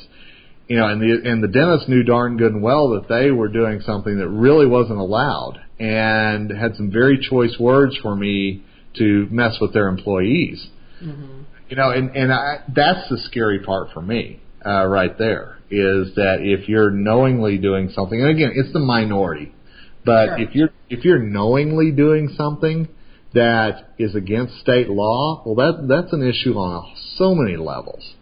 You 0.67 0.77
know, 0.77 0.87
and 0.87 1.01
the 1.01 1.29
and 1.29 1.43
the 1.43 1.49
dentist 1.49 1.89
knew 1.89 2.03
darn 2.03 2.37
good 2.37 2.53
and 2.53 2.61
well 2.61 2.89
that 2.91 3.09
they 3.09 3.31
were 3.31 3.49
doing 3.49 3.81
something 3.81 4.17
that 4.19 4.29
really 4.29 4.65
wasn't 4.65 4.99
allowed, 4.99 5.59
and 5.79 6.49
had 6.49 6.75
some 6.75 6.91
very 6.91 7.19
choice 7.29 7.57
words 7.59 7.97
for 8.01 8.15
me 8.15 8.63
to 8.95 9.27
mess 9.31 9.57
with 9.59 9.73
their 9.73 9.89
employees. 9.89 10.65
Mm-hmm. 11.03 11.41
You 11.67 11.75
know, 11.75 11.91
and 11.91 12.15
and 12.15 12.31
I, 12.31 12.59
that's 12.73 13.09
the 13.09 13.17
scary 13.17 13.59
part 13.59 13.89
for 13.93 14.01
me 14.01 14.41
uh, 14.65 14.85
right 14.85 15.17
there 15.17 15.57
is 15.69 16.15
that 16.15 16.39
if 16.41 16.67
you're 16.69 16.91
knowingly 16.91 17.57
doing 17.57 17.91
something, 17.95 18.19
and 18.19 18.29
again, 18.29 18.51
it's 18.55 18.71
the 18.73 18.79
minority, 18.79 19.53
but 20.05 20.25
sure. 20.25 20.39
if 20.39 20.55
you're 20.55 20.69
if 20.89 21.05
you're 21.05 21.19
knowingly 21.19 21.91
doing 21.91 22.33
something 22.37 22.87
that 23.33 23.93
is 23.97 24.15
against 24.15 24.59
state 24.59 24.89
law, 24.89 25.43
well, 25.45 25.55
that 25.55 25.87
that's 25.87 26.13
an 26.13 26.21
issue 26.27 26.53
on 26.53 26.93
so 27.15 27.33
many 27.35 27.57
levels. 27.57 28.13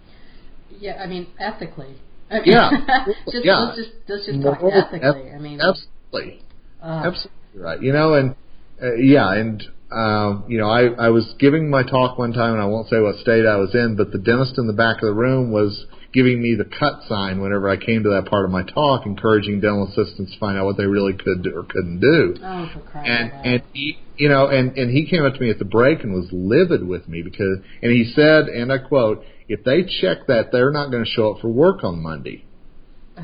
Yeah, 0.80 1.02
I 1.02 1.08
mean 1.08 1.28
ethically. 1.40 1.96
I 2.30 2.36
mean, 2.36 2.44
yeah, 2.46 2.70
just, 3.26 3.46
yeah. 3.46 3.60
Let's 3.60 3.78
just 3.78 3.90
let's 4.08 4.26
just 4.26 4.42
talk 4.42 4.60
ethically. 4.62 5.32
I 5.32 5.40
mean, 5.40 5.60
absolutely, 5.62 6.42
uh, 6.82 7.04
absolutely 7.06 7.32
right. 7.56 7.82
You 7.82 7.94
know, 7.94 8.14
and 8.14 8.36
uh, 8.82 8.96
yeah, 8.96 9.34
and 9.34 9.64
um, 9.92 10.46
you 10.48 10.60
know, 10.60 10.70
I, 10.70 11.08
I 11.08 11.10
was 11.10 11.34
giving 11.40 11.70
my 11.70 11.84
talk 11.84 12.18
one 12.18 12.34
time, 12.34 12.54
and 12.54 12.62
I 12.62 12.66
won't 12.66 12.88
say 12.90 13.00
what 13.00 13.16
state 13.18 13.46
I 13.46 13.58
was 13.58 13.74
in, 13.74 13.96
but 13.96 14.12
the 14.12 14.20
dentist 14.20 14.58
in 14.58 14.68
the 14.68 14.74
back 14.74 14.98
of 14.98 15.08
the 15.08 15.14
room 15.14 15.52
was 15.52 15.86
giving 16.14 16.42
me 16.42 16.56
the 16.56 16.66
cut 16.66 17.02
sign 17.08 17.40
whenever 17.40 17.70
I 17.70 17.78
came 17.78 18.04
to 18.04 18.10
that 18.10 18.30
part 18.30 18.46
of 18.46 18.52
my 18.52 18.64
talk, 18.64 19.06
encouraging 19.06 19.62
dental 19.62 19.88
assistants 19.88 20.34
to 20.34 20.40
find 20.40 20.58
out 20.58 20.66
what 20.66 20.78
they 20.78 20.86
really 20.86 21.14
could 21.14 21.44
do 21.44 21.56
or 21.56 21.64
couldn't 21.64 22.00
do. 22.00 22.36
Oh, 22.44 22.70
for 22.74 22.80
crying 22.82 23.10
and 23.10 23.46
and 23.46 23.64
he, 23.74 24.00
you 24.18 24.30
know, 24.30 24.48
and 24.48 24.78
and 24.78 24.90
he 24.90 25.08
came 25.10 25.24
up 25.26 25.34
to 25.34 25.40
me 25.40 25.50
at 25.50 25.60
the 25.60 25.66
break 25.66 26.04
and 26.04 26.14
was 26.14 26.28
livid 26.32 26.88
with 26.88 27.08
me 27.08 27.22
because, 27.22 27.60
and 27.82 27.92
he 27.92 28.12
said, 28.16 28.48
and 28.48 28.72
I 28.72 28.80
quote, 28.80 29.24
"If 29.48 29.64
they 29.64 29.84
check 29.84 30.28
that, 30.28 30.52
they're 30.52 30.72
not 30.72 30.92
going 30.92 31.04
to 31.04 31.10
show 31.10 31.34
up 31.34 31.42
for 31.42 31.50
work 31.50 31.84
on 31.84 32.02
Monday." 32.02 32.46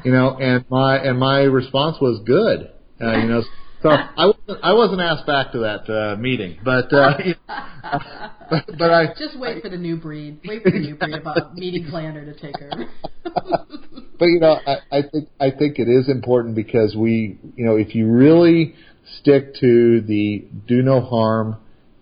You 0.03 0.11
know, 0.11 0.37
and 0.37 0.65
my 0.69 0.97
and 0.97 1.17
my 1.19 1.41
response 1.41 1.97
was 1.99 2.21
good. 2.25 2.69
Uh, 3.01 3.17
you 3.17 3.27
know. 3.27 3.43
So 3.81 3.89
I 4.17 4.25
wasn't, 4.25 4.63
I 4.63 4.73
wasn't 4.73 5.01
asked 5.01 5.27
back 5.27 5.51
to 5.51 5.59
that 5.59 5.89
uh, 5.89 6.15
meeting, 6.17 6.57
but, 6.63 6.91
uh, 6.93 7.17
but 8.49 8.77
but 8.77 8.91
I 8.91 9.07
just 9.07 9.37
wait 9.37 9.57
I, 9.57 9.61
for 9.61 9.69
the 9.69 9.77
new 9.77 9.97
breed. 9.97 10.39
Wait 10.45 10.63
for 10.63 10.71
the 10.71 10.79
new 10.79 10.95
breed 10.95 11.15
about 11.15 11.55
meeting 11.55 11.87
planner 11.89 12.25
to 12.25 12.33
take 12.39 12.55
over. 12.61 12.89
but 14.19 14.25
you 14.25 14.39
know, 14.39 14.59
I, 14.65 14.77
I 14.91 15.01
think 15.01 15.29
I 15.39 15.51
think 15.51 15.79
it 15.79 15.87
is 15.87 16.09
important 16.09 16.55
because 16.55 16.95
we, 16.95 17.37
you 17.55 17.65
know, 17.65 17.75
if 17.75 17.95
you 17.95 18.07
really 18.07 18.75
stick 19.19 19.55
to 19.55 20.01
the 20.01 20.47
do 20.67 20.81
no 20.81 21.01
harm, 21.01 21.57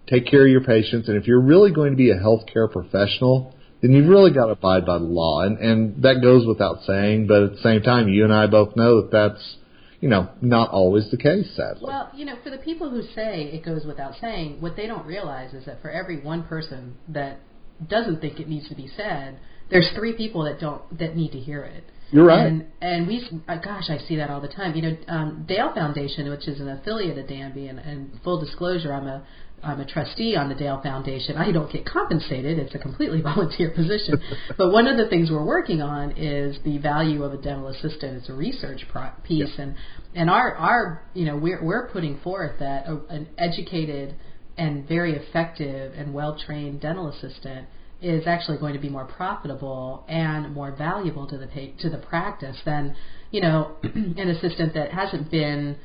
take 0.07 0.27
care 0.27 0.45
of 0.45 0.51
your 0.51 0.63
patients, 0.63 1.07
and 1.07 1.17
if 1.17 1.27
you're 1.27 1.41
really 1.41 1.71
going 1.71 1.91
to 1.91 1.97
be 1.97 2.11
a 2.11 2.15
healthcare 2.15 2.71
professional, 2.71 3.55
then 3.81 3.91
you've 3.91 4.07
really 4.07 4.31
got 4.31 4.45
to 4.45 4.53
abide 4.53 4.85
by 4.85 4.97
the 4.97 5.03
law, 5.03 5.41
and 5.41 5.57
and 5.57 6.03
that 6.03 6.21
goes 6.21 6.45
without 6.47 6.83
saying. 6.85 7.27
But 7.27 7.43
at 7.43 7.51
the 7.53 7.61
same 7.61 7.81
time, 7.81 8.07
you 8.07 8.23
and 8.23 8.33
I 8.33 8.47
both 8.47 8.75
know 8.75 9.01
that 9.01 9.11
that's 9.11 9.57
you 10.03 10.09
know, 10.09 10.27
not 10.41 10.69
always 10.71 11.09
the 11.11 11.17
case, 11.17 11.49
sadly. 11.55 11.85
Well, 11.87 12.11
you 12.13 12.25
know, 12.25 12.35
for 12.43 12.49
the 12.49 12.57
people 12.57 12.89
who 12.89 13.03
say 13.15 13.43
it 13.43 13.63
goes 13.63 13.85
without 13.85 14.15
saying, 14.19 14.59
what 14.59 14.75
they 14.75 14.85
don't 14.85 15.05
realize 15.05 15.53
is 15.53 15.65
that 15.65 15.81
for 15.81 15.89
every 15.89 16.19
one 16.19 16.43
person 16.43 16.97
that 17.07 17.39
doesn't 17.87 18.19
think 18.19 18.37
it 18.37 18.49
needs 18.49 18.67
to 18.67 18.75
be 18.75 18.91
said, 18.97 19.39
there's 19.69 19.89
three 19.95 20.11
people 20.11 20.43
that 20.43 20.59
don't 20.59 20.81
that 20.99 21.15
need 21.15 21.31
to 21.31 21.39
hear 21.39 21.63
it. 21.63 21.85
You're 22.11 22.25
right. 22.25 22.45
And, 22.45 22.65
and 22.81 23.07
we, 23.07 23.25
uh, 23.47 23.59
gosh, 23.59 23.85
I 23.87 23.97
see 23.97 24.17
that 24.17 24.29
all 24.29 24.41
the 24.41 24.49
time. 24.49 24.75
You 24.75 24.81
know, 24.81 24.97
um, 25.07 25.45
Dale 25.47 25.71
Foundation, 25.73 26.29
which 26.29 26.49
is 26.49 26.59
an 26.59 26.67
affiliate 26.67 27.17
of 27.17 27.27
DANB, 27.27 27.69
and, 27.69 27.79
and 27.79 28.19
full 28.25 28.41
disclosure, 28.41 28.93
I'm 28.93 29.07
a 29.07 29.23
I'm 29.63 29.79
a 29.79 29.85
trustee 29.85 30.35
on 30.35 30.49
the 30.49 30.55
Dale 30.55 30.81
Foundation. 30.81 31.37
I 31.37 31.51
don't 31.51 31.71
get 31.71 31.85
compensated; 31.85 32.59
it's 32.59 32.75
a 32.75 32.79
completely 32.79 33.21
volunteer 33.31 33.71
position. 33.71 34.21
but 34.57 34.71
one 34.71 34.87
of 34.87 34.97
the 34.97 35.07
things 35.07 35.31
we're 35.31 35.45
working 35.45 35.81
on 35.81 36.11
is 36.11 36.57
the 36.63 36.77
value 36.77 37.23
of 37.23 37.33
a 37.33 37.37
dental 37.37 37.67
assistant. 37.67 38.17
It's 38.17 38.29
a 38.29 38.33
research 38.33 38.85
pro- 38.91 39.11
piece, 39.23 39.51
yeah. 39.57 39.63
and 39.63 39.75
and 40.15 40.29
our 40.29 40.55
our 40.55 41.03
you 41.13 41.25
know 41.25 41.37
we're 41.37 41.63
we're 41.63 41.89
putting 41.89 42.19
forth 42.19 42.59
that 42.59 42.87
a, 42.87 42.99
an 43.09 43.29
educated 43.37 44.15
and 44.57 44.87
very 44.87 45.15
effective 45.15 45.93
and 45.95 46.13
well 46.13 46.37
trained 46.45 46.81
dental 46.81 47.07
assistant 47.09 47.67
is 48.01 48.27
actually 48.27 48.57
going 48.57 48.73
to 48.73 48.79
be 48.79 48.89
more 48.89 49.05
profitable 49.05 50.03
and 50.09 50.53
more 50.53 50.75
valuable 50.75 51.25
to 51.25 51.37
the 51.37 51.47
pay, 51.47 51.73
to 51.79 51.89
the 51.89 51.97
practice 51.97 52.57
than 52.65 52.95
you 53.31 53.41
know 53.41 53.77
an 53.83 54.29
assistant 54.29 54.73
that 54.73 54.91
hasn't 54.91 55.31
been 55.31 55.77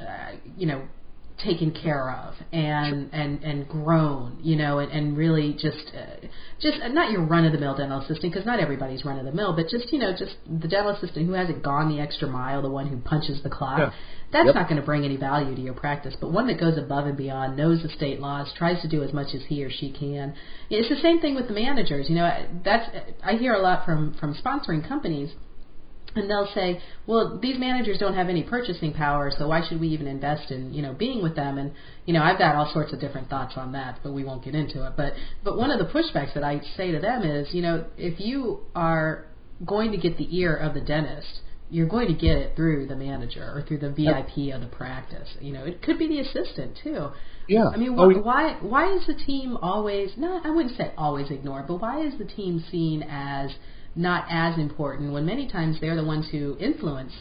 uh, 0.00 0.32
you 0.56 0.66
know 0.66 0.82
taken 1.44 1.70
care 1.70 2.10
of 2.10 2.34
and 2.52 3.10
and 3.12 3.42
and 3.44 3.68
grown, 3.68 4.38
you 4.42 4.56
know, 4.56 4.78
and, 4.78 4.90
and 4.90 5.16
really 5.16 5.52
just 5.52 5.92
uh, 5.96 6.26
just 6.60 6.80
uh, 6.82 6.88
not 6.88 7.12
your 7.12 7.24
run 7.24 7.44
of 7.44 7.52
the 7.52 7.58
mill 7.58 7.76
dental 7.76 8.00
assistant 8.00 8.32
because 8.32 8.44
not 8.44 8.58
everybody's 8.58 9.04
run 9.04 9.18
of 9.18 9.24
the 9.24 9.32
mill, 9.32 9.54
but 9.54 9.68
just 9.68 9.92
you 9.92 9.98
know 9.98 10.12
just 10.12 10.36
the 10.46 10.68
dental 10.68 10.92
assistant 10.92 11.26
who 11.26 11.32
hasn't 11.32 11.62
gone 11.62 11.88
the 11.88 12.00
extra 12.00 12.28
mile, 12.28 12.60
the 12.60 12.70
one 12.70 12.88
who 12.88 12.96
punches 12.98 13.42
the 13.42 13.50
clock. 13.50 13.78
Yeah. 13.78 13.92
That's 14.30 14.46
yep. 14.46 14.54
not 14.56 14.68
going 14.68 14.78
to 14.78 14.84
bring 14.84 15.04
any 15.04 15.16
value 15.16 15.54
to 15.54 15.60
your 15.60 15.72
practice. 15.72 16.14
But 16.20 16.32
one 16.32 16.48
that 16.48 16.60
goes 16.60 16.76
above 16.76 17.06
and 17.06 17.16
beyond, 17.16 17.56
knows 17.56 17.82
the 17.82 17.88
state 17.88 18.20
laws, 18.20 18.52
tries 18.58 18.82
to 18.82 18.88
do 18.88 19.02
as 19.02 19.10
much 19.14 19.34
as 19.34 19.40
he 19.48 19.64
or 19.64 19.70
she 19.70 19.90
can. 19.90 20.34
It's 20.68 20.90
the 20.90 21.00
same 21.00 21.20
thing 21.20 21.34
with 21.34 21.48
the 21.48 21.54
managers. 21.54 22.10
You 22.10 22.16
know, 22.16 22.46
that's 22.62 22.90
I 23.22 23.34
hear 23.34 23.54
a 23.54 23.62
lot 23.62 23.86
from 23.86 24.14
from 24.20 24.34
sponsoring 24.34 24.86
companies 24.86 25.30
and 26.14 26.30
they'll 26.30 26.50
say, 26.54 26.80
well, 27.06 27.38
these 27.40 27.58
managers 27.58 27.98
don't 27.98 28.14
have 28.14 28.28
any 28.28 28.42
purchasing 28.42 28.92
power, 28.92 29.30
so 29.36 29.48
why 29.48 29.66
should 29.68 29.80
we 29.80 29.88
even 29.88 30.06
invest 30.06 30.50
in, 30.50 30.72
you 30.72 30.82
know, 30.82 30.92
being 30.92 31.22
with 31.22 31.36
them? 31.36 31.58
And 31.58 31.72
you 32.06 32.14
know, 32.14 32.22
I've 32.22 32.38
got 32.38 32.54
all 32.54 32.70
sorts 32.72 32.92
of 32.92 33.00
different 33.00 33.28
thoughts 33.28 33.54
on 33.56 33.72
that, 33.72 34.00
but 34.02 34.12
we 34.12 34.24
won't 34.24 34.44
get 34.44 34.54
into 34.54 34.86
it. 34.86 34.94
But 34.96 35.12
but 35.44 35.56
one 35.56 35.70
of 35.70 35.78
the 35.78 35.92
pushbacks 35.92 36.34
that 36.34 36.44
I 36.44 36.60
say 36.76 36.92
to 36.92 37.00
them 37.00 37.22
is, 37.22 37.52
you 37.52 37.62
know, 37.62 37.86
if 37.96 38.20
you 38.20 38.60
are 38.74 39.26
going 39.64 39.92
to 39.92 39.98
get 39.98 40.16
the 40.16 40.36
ear 40.36 40.56
of 40.56 40.74
the 40.74 40.80
dentist, 40.80 41.40
you're 41.70 41.88
going 41.88 42.08
to 42.08 42.14
get 42.14 42.36
it 42.36 42.56
through 42.56 42.86
the 42.86 42.96
manager 42.96 43.42
or 43.42 43.62
through 43.66 43.78
the 43.78 43.90
VIP 43.90 44.54
of 44.54 44.60
the 44.62 44.68
practice. 44.70 45.28
You 45.40 45.52
know, 45.52 45.64
it 45.64 45.82
could 45.82 45.98
be 45.98 46.08
the 46.08 46.20
assistant 46.20 46.78
too. 46.82 47.08
Yeah. 47.46 47.68
I 47.72 47.76
mean, 47.76 47.96
oh, 47.98 48.10
why 48.20 48.56
why 48.60 48.94
is 48.94 49.06
the 49.06 49.14
team 49.14 49.56
always? 49.56 50.12
not? 50.16 50.46
I 50.46 50.50
wouldn't 50.50 50.76
say 50.76 50.92
always 50.96 51.30
ignored, 51.30 51.66
but 51.66 51.80
why 51.80 52.04
is 52.06 52.16
the 52.18 52.24
team 52.24 52.64
seen 52.70 53.02
as 53.02 53.50
not 53.98 54.26
as 54.30 54.58
important 54.58 55.12
when 55.12 55.26
many 55.26 55.48
times 55.48 55.78
they're 55.80 55.96
the 55.96 56.04
ones 56.04 56.28
who 56.30 56.56
influence 56.58 57.12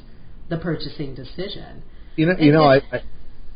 the 0.49 0.57
purchasing 0.57 1.15
decision. 1.15 1.83
You 2.15 2.27
know, 2.27 2.35
you 2.39 2.51
know, 2.51 2.63
I, 2.63 2.77
I 2.91 3.01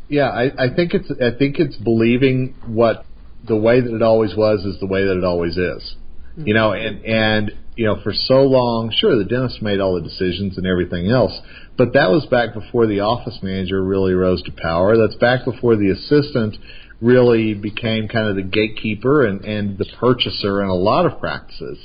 yeah, 0.09 0.29
I, 0.29 0.65
I 0.65 0.75
think 0.75 0.93
it's 0.93 1.09
I 1.11 1.37
think 1.37 1.57
it's 1.59 1.77
believing 1.77 2.55
what 2.65 3.05
the 3.47 3.55
way 3.55 3.79
that 3.79 3.93
it 3.93 4.01
always 4.01 4.35
was 4.35 4.65
is 4.65 4.79
the 4.79 4.87
way 4.87 5.05
that 5.05 5.17
it 5.17 5.23
always 5.23 5.53
is. 5.53 5.95
Mm-hmm. 6.31 6.47
You 6.47 6.53
know, 6.53 6.73
and 6.73 7.05
and 7.05 7.51
you 7.75 7.85
know, 7.85 8.01
for 8.03 8.11
so 8.13 8.41
long, 8.41 8.93
sure, 8.95 9.17
the 9.17 9.23
dentist 9.23 9.61
made 9.61 9.79
all 9.79 9.95
the 9.95 10.01
decisions 10.01 10.57
and 10.57 10.67
everything 10.67 11.09
else, 11.09 11.31
but 11.77 11.93
that 11.93 12.09
was 12.09 12.25
back 12.25 12.53
before 12.53 12.87
the 12.87 12.99
office 12.99 13.39
manager 13.41 13.83
really 13.83 14.13
rose 14.13 14.41
to 14.43 14.51
power. 14.51 14.97
That's 14.97 15.15
back 15.15 15.45
before 15.45 15.75
the 15.75 15.89
assistant 15.91 16.57
really 16.99 17.53
became 17.53 18.07
kind 18.07 18.27
of 18.27 18.35
the 18.35 18.43
gatekeeper 18.43 19.25
and, 19.25 19.43
and 19.45 19.77
the 19.77 19.85
purchaser 19.99 20.61
in 20.61 20.69
a 20.69 20.75
lot 20.75 21.05
of 21.05 21.19
practices. 21.19 21.79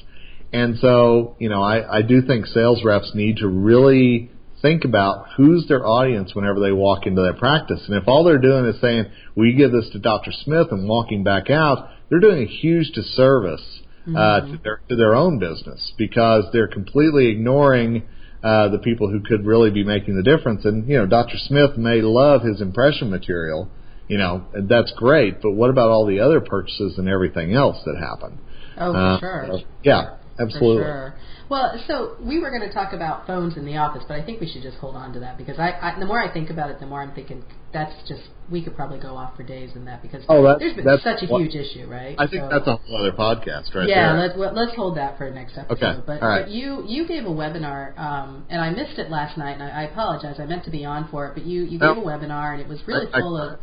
And 0.53 0.79
so, 0.79 1.37
you 1.39 1.49
know, 1.49 1.63
I, 1.63 1.99
I 1.99 2.03
do 2.03 2.23
think 2.23 2.47
sales 2.47 2.83
reps 2.85 3.13
need 3.15 3.39
to 3.39 3.49
really 3.49 4.31
think 4.63 4.85
about 4.85 5.27
who's 5.37 5.67
their 5.69 5.87
audience 5.87 6.35
whenever 6.35 6.61
they 6.61 6.73
walk 6.73 7.07
into 7.07 7.23
their 7.23 7.35
practice. 7.35 7.83
And 7.87 7.97
if 7.97 8.09
all 8.09 8.25
they're 8.25 8.39
doing 8.39 8.65
is 8.67 8.81
saying, 8.81 9.07
"We 9.35 9.55
give 9.55 9.73
this 9.73 9.89
to 9.93 9.99
Dr. 9.99 10.33
Smith," 10.33 10.69
and 10.71 10.89
walking 10.89 11.25
back 11.25 11.51
out, 11.51 11.89
they're 12.09 12.21
doing 12.21 12.43
a 12.43 12.47
huge 12.47 12.91
disservice 12.93 13.81
uh, 14.09 14.11
mm-hmm. 14.11 14.53
to 14.53 14.63
their 14.63 14.81
to 14.89 14.97
their 14.97 15.15
own 15.15 15.39
business 15.39 15.93
because 15.99 16.45
they're 16.53 16.69
completely 16.69 17.29
ignoring 17.29 18.05
uh, 18.43 18.69
the 18.69 18.79
people 18.79 19.11
who 19.11 19.21
could 19.21 19.45
really 19.45 19.71
be 19.71 19.85
making 19.85 20.17
the 20.17 20.23
difference. 20.23 20.65
And 20.65 20.89
you 20.89 20.97
know, 20.99 21.07
Dr. 21.07 21.37
Smith 21.39 21.77
may 21.77 22.01
love 22.01 22.43
his 22.43 22.61
impression 22.61 23.11
material, 23.11 23.69
you 24.09 24.19
know, 24.19 24.47
and 24.55 24.69
that's 24.69 24.93
great. 24.97 25.43
But 25.43 25.53
what 25.53 25.71
about 25.71 25.91
all 25.91 26.07
the 26.07 26.21
other 26.21 26.41
purchases 26.41 26.99
and 26.99 27.09
everything 27.09 27.55
else 27.55 27.79
that 27.85 27.97
happen? 27.99 28.39
Oh, 28.79 28.93
uh, 28.93 29.21
sure. 29.21 29.59
yeah. 29.83 30.17
Absolutely. 30.38 30.85
Sure. 30.85 31.14
Well, 31.49 31.81
so 31.87 32.16
we 32.20 32.40
were 32.40 32.51
going 32.51 32.68
to 32.68 32.75
talk 32.75 32.92
about 32.92 33.27
phones 33.27 33.57
in 33.57 33.64
the 33.64 33.77
office, 33.77 34.03
but 34.09 34.18
I 34.18 34.25
think 34.25 34.40
we 34.40 34.49
should 34.49 34.62
just 34.62 34.79
hold 34.79 34.96
on 34.96 35.12
to 35.12 35.20
that 35.20 35.38
because 35.38 35.59
I, 35.59 35.70
I 35.81 35.99
the 35.99 36.07
more 36.07 36.20
I 36.20 36.33
think 36.33 36.51
about 36.51 36.70
it, 36.70 36.81
the 36.81 36.87
more 36.87 37.03
I'm 37.03 37.14
thinking 37.14 37.44
that's 37.72 37.94
just 38.09 38.22
we 38.51 38.62
could 38.62 38.75
probably 38.75 38.99
go 38.99 39.16
off 39.16 39.37
for 39.37 39.42
days 39.42 39.70
in 39.77 39.85
that 39.85 40.03
because 40.03 40.25
oh, 40.29 40.42
that, 40.42 40.59
there's 40.59 40.75
been 40.75 40.85
that's, 40.85 41.05
such 41.05 41.22
a 41.22 41.27
huge 41.27 41.55
issue, 41.55 41.87
right? 41.87 42.16
I 42.18 42.27
think 42.27 42.42
so, 42.42 42.49
that's 42.51 42.66
a 42.66 42.77
whole 42.77 42.96
other 42.96 43.12
podcast, 43.12 43.75
right 43.75 43.88
yeah, 43.88 44.12
there. 44.12 44.27
let's 44.27 44.38
well, 44.38 44.53
let's 44.55 44.75
hold 44.75 44.96
that 44.96 45.18
for 45.18 45.31
next 45.31 45.57
episode. 45.57 45.85
Okay. 45.85 46.01
But, 46.07 46.22
All 46.22 46.29
right. 46.29 46.42
but 46.42 46.51
you 46.51 46.85
you 46.87 47.07
gave 47.07 47.25
a 47.27 47.31
webinar, 47.31 47.96
um, 47.99 48.46
and 48.49 48.61
I 48.61 48.70
missed 48.70 48.99
it 48.99 49.11
last 49.11 49.38
night, 49.38 49.53
and 49.53 49.62
I, 49.62 49.83
I 49.83 49.83
apologize. 49.85 50.37
I 50.40 50.46
meant 50.46 50.64
to 50.64 50.70
be 50.70 50.85
on 50.85 51.09
for 51.11 51.27
it, 51.29 51.35
but 51.35 51.44
you 51.44 51.62
you 51.62 51.79
gave 51.79 51.96
a 51.96 52.01
webinar, 52.01 52.53
and 52.53 52.61
it 52.61 52.68
was 52.68 52.81
really 52.87 53.07
I- 53.12 53.18
I- 53.18 53.20
full 53.20 53.37
of 53.37 53.61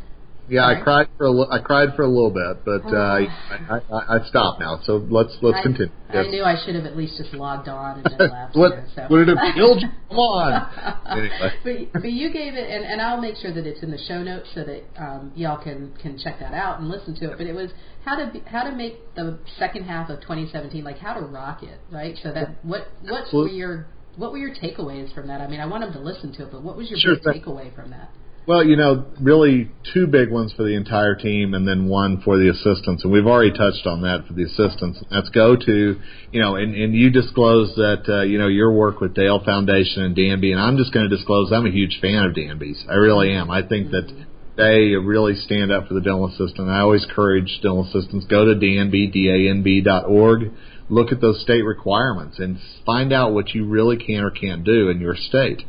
Yeah, 0.50 0.62
Sorry? 0.62 0.82
I 0.82 0.84
cried 0.84 1.08
for 1.18 1.26
a 1.28 1.42
I 1.50 1.60
cried 1.60 1.90
for 1.96 2.04
a 2.04 2.08
little 2.08 2.30
bit, 2.32 2.66
but 2.66 2.86
uh, 2.94 2.98
Oh. 2.98 3.28
I, 3.70 3.80
I 3.92 4.18
I 4.18 4.24
stopped 4.28 4.60
now. 4.60 4.80
So 4.84 4.98
let's 5.10 5.38
let's 5.42 5.58
I, 5.60 5.64
continue. 5.64 5.92
I 6.10 6.14
Yes. 6.24 6.26
knew 6.32 6.44
I 6.44 6.56
should 6.64 6.76
have 6.76 6.86
at 6.86 6.98
least 6.98 7.18
just 7.18 7.34
logged 7.34 7.70
on 7.70 8.00
and 8.00 8.06
then 8.20 8.30
left. 8.30 8.56
what 8.58 8.72
here, 8.74 8.86
so. 8.94 9.08
would 9.10 9.30
it 9.30 9.38
have 9.38 9.56
killed 9.56 9.82
you? 9.82 9.88
Come 10.10 10.18
on. 10.20 11.08
Anyway. 11.18 11.90
but, 11.94 12.02
but 12.02 12.12
you 12.12 12.32
gave 12.32 12.54
it, 12.56 12.70
and, 12.70 12.84
and 12.86 13.02
I'll 13.02 13.22
make 13.22 13.38
sure 13.38 13.54
that 13.54 13.66
it's 13.66 13.82
in 13.82 13.90
the 13.90 13.98
show 14.08 14.22
notes 14.22 14.48
so 14.54 14.64
that 14.66 14.84
um, 14.98 15.32
y'all 15.36 15.64
can 15.64 15.94
can 16.02 16.18
check 16.18 16.40
that 16.40 16.54
out 16.54 16.80
and 16.80 16.90
listen 16.90 17.16
to 17.16 17.32
it. 17.32 17.38
But 17.38 17.48
it 17.48 17.54
was 17.56 17.72
how 18.04 18.16
to 18.18 18.30
be, 18.32 18.40
how 18.46 18.64
to 18.64 18.76
make 18.76 19.16
the 19.16 19.40
second 19.58 19.86
half 19.86 20.10
of 20.10 20.20
2017 20.22 20.84
like 20.84 20.98
how 20.98 21.14
to 21.14 21.22
rock 21.22 21.64
it, 21.64 21.80
right? 21.90 22.18
So 22.22 22.34
that 22.34 22.64
what 22.64 22.88
what 23.02 23.34
were 23.34 23.48
your 23.48 23.88
what 24.18 24.32
were 24.34 24.38
your 24.38 24.54
takeaways 24.54 25.14
from 25.16 25.28
that? 25.28 25.40
I 25.42 25.48
mean, 25.48 25.62
I 25.62 25.66
want 25.66 25.84
them 25.84 25.94
to 25.94 26.00
listen 26.00 26.34
to 26.34 26.44
it, 26.44 26.52
but 26.52 26.62
what 26.64 26.76
was 26.76 26.90
your 26.90 27.00
Sure 27.00 27.16
big 27.34 27.44
takeaway 27.44 27.74
from 27.74 27.92
that? 27.92 28.12
Well, 28.46 28.66
you 28.66 28.76
know, 28.76 29.06
really 29.22 29.72
two 29.94 30.06
big 30.08 30.30
ones 30.30 30.52
for 30.52 30.64
the 30.64 30.76
entire 30.76 31.16
team, 31.16 31.54
and 31.54 31.66
then 31.66 31.88
one 31.88 32.22
for 32.26 32.38
the 32.38 32.50
assistants. 32.50 33.06
And 33.06 33.14
we've 33.14 33.26
already 33.26 33.52
touched 33.52 33.88
on 33.88 34.02
that 34.02 34.26
for 34.28 34.34
the 34.34 34.44
assistants. 34.44 35.02
That's 35.10 35.30
go 35.30 35.56
to, 35.56 36.00
you 36.32 36.42
know, 36.42 36.56
and, 36.56 36.76
and 36.76 36.94
you 36.94 37.10
disclosed 37.10 37.78
that, 37.78 38.04
uh, 38.10 38.24
you 38.24 38.38
know, 38.38 38.48
your 38.48 38.74
work 38.74 39.00
with 39.00 39.14
Dale 39.14 39.42
Foundation 39.46 40.04
and 40.04 40.16
DANB, 40.16 40.52
and 40.52 40.60
I'm 40.60 40.76
just 40.76 40.94
going 40.94 41.10
to 41.10 41.16
disclose 41.16 41.54
I'm 41.54 41.66
a 41.66 41.72
huge 41.72 42.00
fan 42.02 42.26
of 42.26 42.34
DANB's. 42.36 42.84
I 42.90 42.96
really 42.96 43.32
am. 43.32 43.50
I 43.50 43.66
think 43.66 43.92
that 43.92 44.12
they 44.58 44.96
really 44.96 45.36
stand 45.36 45.72
up 45.72 45.88
for 45.88 45.94
the 45.94 46.02
dental 46.02 46.28
assistant. 46.28 46.70
I 46.70 46.82
always 46.82 47.06
encourage 47.06 47.60
dental 47.62 47.86
assistants 47.86 48.26
go 48.26 48.44
to 48.44 48.60
DANB, 48.60 49.14
D-A-N-B 49.14 49.82
dot 49.84 50.06
org, 50.06 50.52
look 50.90 51.14
at 51.14 51.22
those 51.22 51.42
state 51.42 51.62
requirements, 51.62 52.40
and 52.40 52.60
find 52.86 53.14
out 53.14 53.34
what 53.34 53.56
you 53.56 53.66
really 53.66 53.96
can 53.96 54.22
or 54.22 54.32
can't 54.32 54.66
do 54.66 54.90
in 54.90 55.00
your 55.00 55.16
state. 55.16 55.64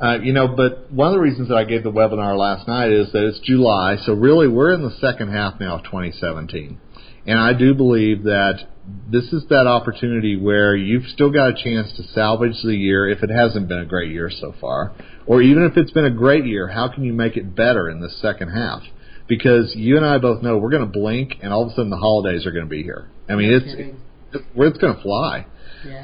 Uh, 0.00 0.18
you 0.22 0.32
know, 0.32 0.48
but 0.48 0.90
one 0.90 1.08
of 1.08 1.14
the 1.14 1.20
reasons 1.20 1.48
that 1.48 1.56
I 1.56 1.64
gave 1.64 1.82
the 1.82 1.92
webinar 1.92 2.36
last 2.38 2.66
night 2.66 2.90
is 2.90 3.12
that 3.12 3.22
it's 3.22 3.40
July, 3.40 3.96
so 4.04 4.14
really 4.14 4.48
we're 4.48 4.72
in 4.72 4.82
the 4.82 4.96
second 4.98 5.30
half 5.30 5.60
now 5.60 5.76
of 5.76 5.84
2017. 5.84 6.80
And 7.26 7.38
I 7.38 7.52
do 7.52 7.74
believe 7.74 8.22
that 8.24 8.66
this 9.10 9.24
is 9.32 9.44
that 9.50 9.66
opportunity 9.66 10.36
where 10.36 10.74
you've 10.74 11.04
still 11.06 11.30
got 11.30 11.50
a 11.50 11.62
chance 11.62 11.92
to 11.96 12.02
salvage 12.14 12.56
the 12.64 12.74
year 12.74 13.08
if 13.08 13.22
it 13.22 13.30
hasn't 13.30 13.68
been 13.68 13.78
a 13.78 13.84
great 13.84 14.10
year 14.10 14.30
so 14.30 14.54
far. 14.58 14.92
Or 15.26 15.42
even 15.42 15.64
if 15.64 15.76
it's 15.76 15.90
been 15.90 16.06
a 16.06 16.10
great 16.10 16.46
year, 16.46 16.68
how 16.68 16.88
can 16.88 17.04
you 17.04 17.12
make 17.12 17.36
it 17.36 17.54
better 17.54 17.90
in 17.90 18.00
the 18.00 18.08
second 18.08 18.48
half? 18.48 18.82
Because 19.28 19.74
you 19.76 19.96
and 19.96 20.04
I 20.04 20.18
both 20.18 20.42
know 20.42 20.56
we're 20.56 20.70
going 20.70 20.90
to 20.90 20.98
blink 20.98 21.34
and 21.42 21.52
all 21.52 21.62
of 21.62 21.68
a 21.68 21.74
sudden 21.74 21.90
the 21.90 21.96
holidays 21.96 22.46
are 22.46 22.52
going 22.52 22.64
to 22.64 22.70
be 22.70 22.82
here. 22.82 23.08
I 23.28 23.34
mean, 23.34 23.52
it's, 23.52 23.96
it's, 24.32 24.44
it's 24.56 24.78
going 24.78 24.96
to 24.96 25.02
fly. 25.02 25.46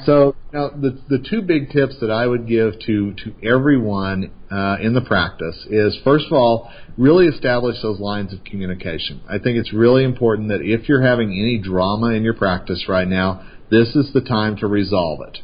So 0.04 0.34
now 0.52 0.70
the 0.70 0.98
the 1.08 1.18
two 1.18 1.42
big 1.42 1.70
tips 1.70 1.96
that 2.00 2.10
I 2.10 2.26
would 2.26 2.46
give 2.46 2.78
to 2.86 3.14
to 3.14 3.34
everyone 3.42 4.30
uh, 4.50 4.76
in 4.80 4.94
the 4.94 5.02
practice 5.02 5.66
is 5.68 5.98
first 6.04 6.26
of 6.26 6.32
all 6.32 6.70
really 6.96 7.26
establish 7.26 7.76
those 7.82 8.00
lines 8.00 8.32
of 8.32 8.42
communication. 8.44 9.20
I 9.28 9.38
think 9.38 9.58
it's 9.58 9.72
really 9.72 10.04
important 10.04 10.48
that 10.48 10.62
if 10.62 10.88
you're 10.88 11.02
having 11.02 11.30
any 11.30 11.58
drama 11.58 12.08
in 12.08 12.22
your 12.22 12.34
practice 12.34 12.86
right 12.88 13.08
now, 13.08 13.46
this 13.70 13.94
is 13.94 14.12
the 14.12 14.22
time 14.22 14.56
to 14.58 14.66
resolve 14.66 15.20
it. 15.28 15.38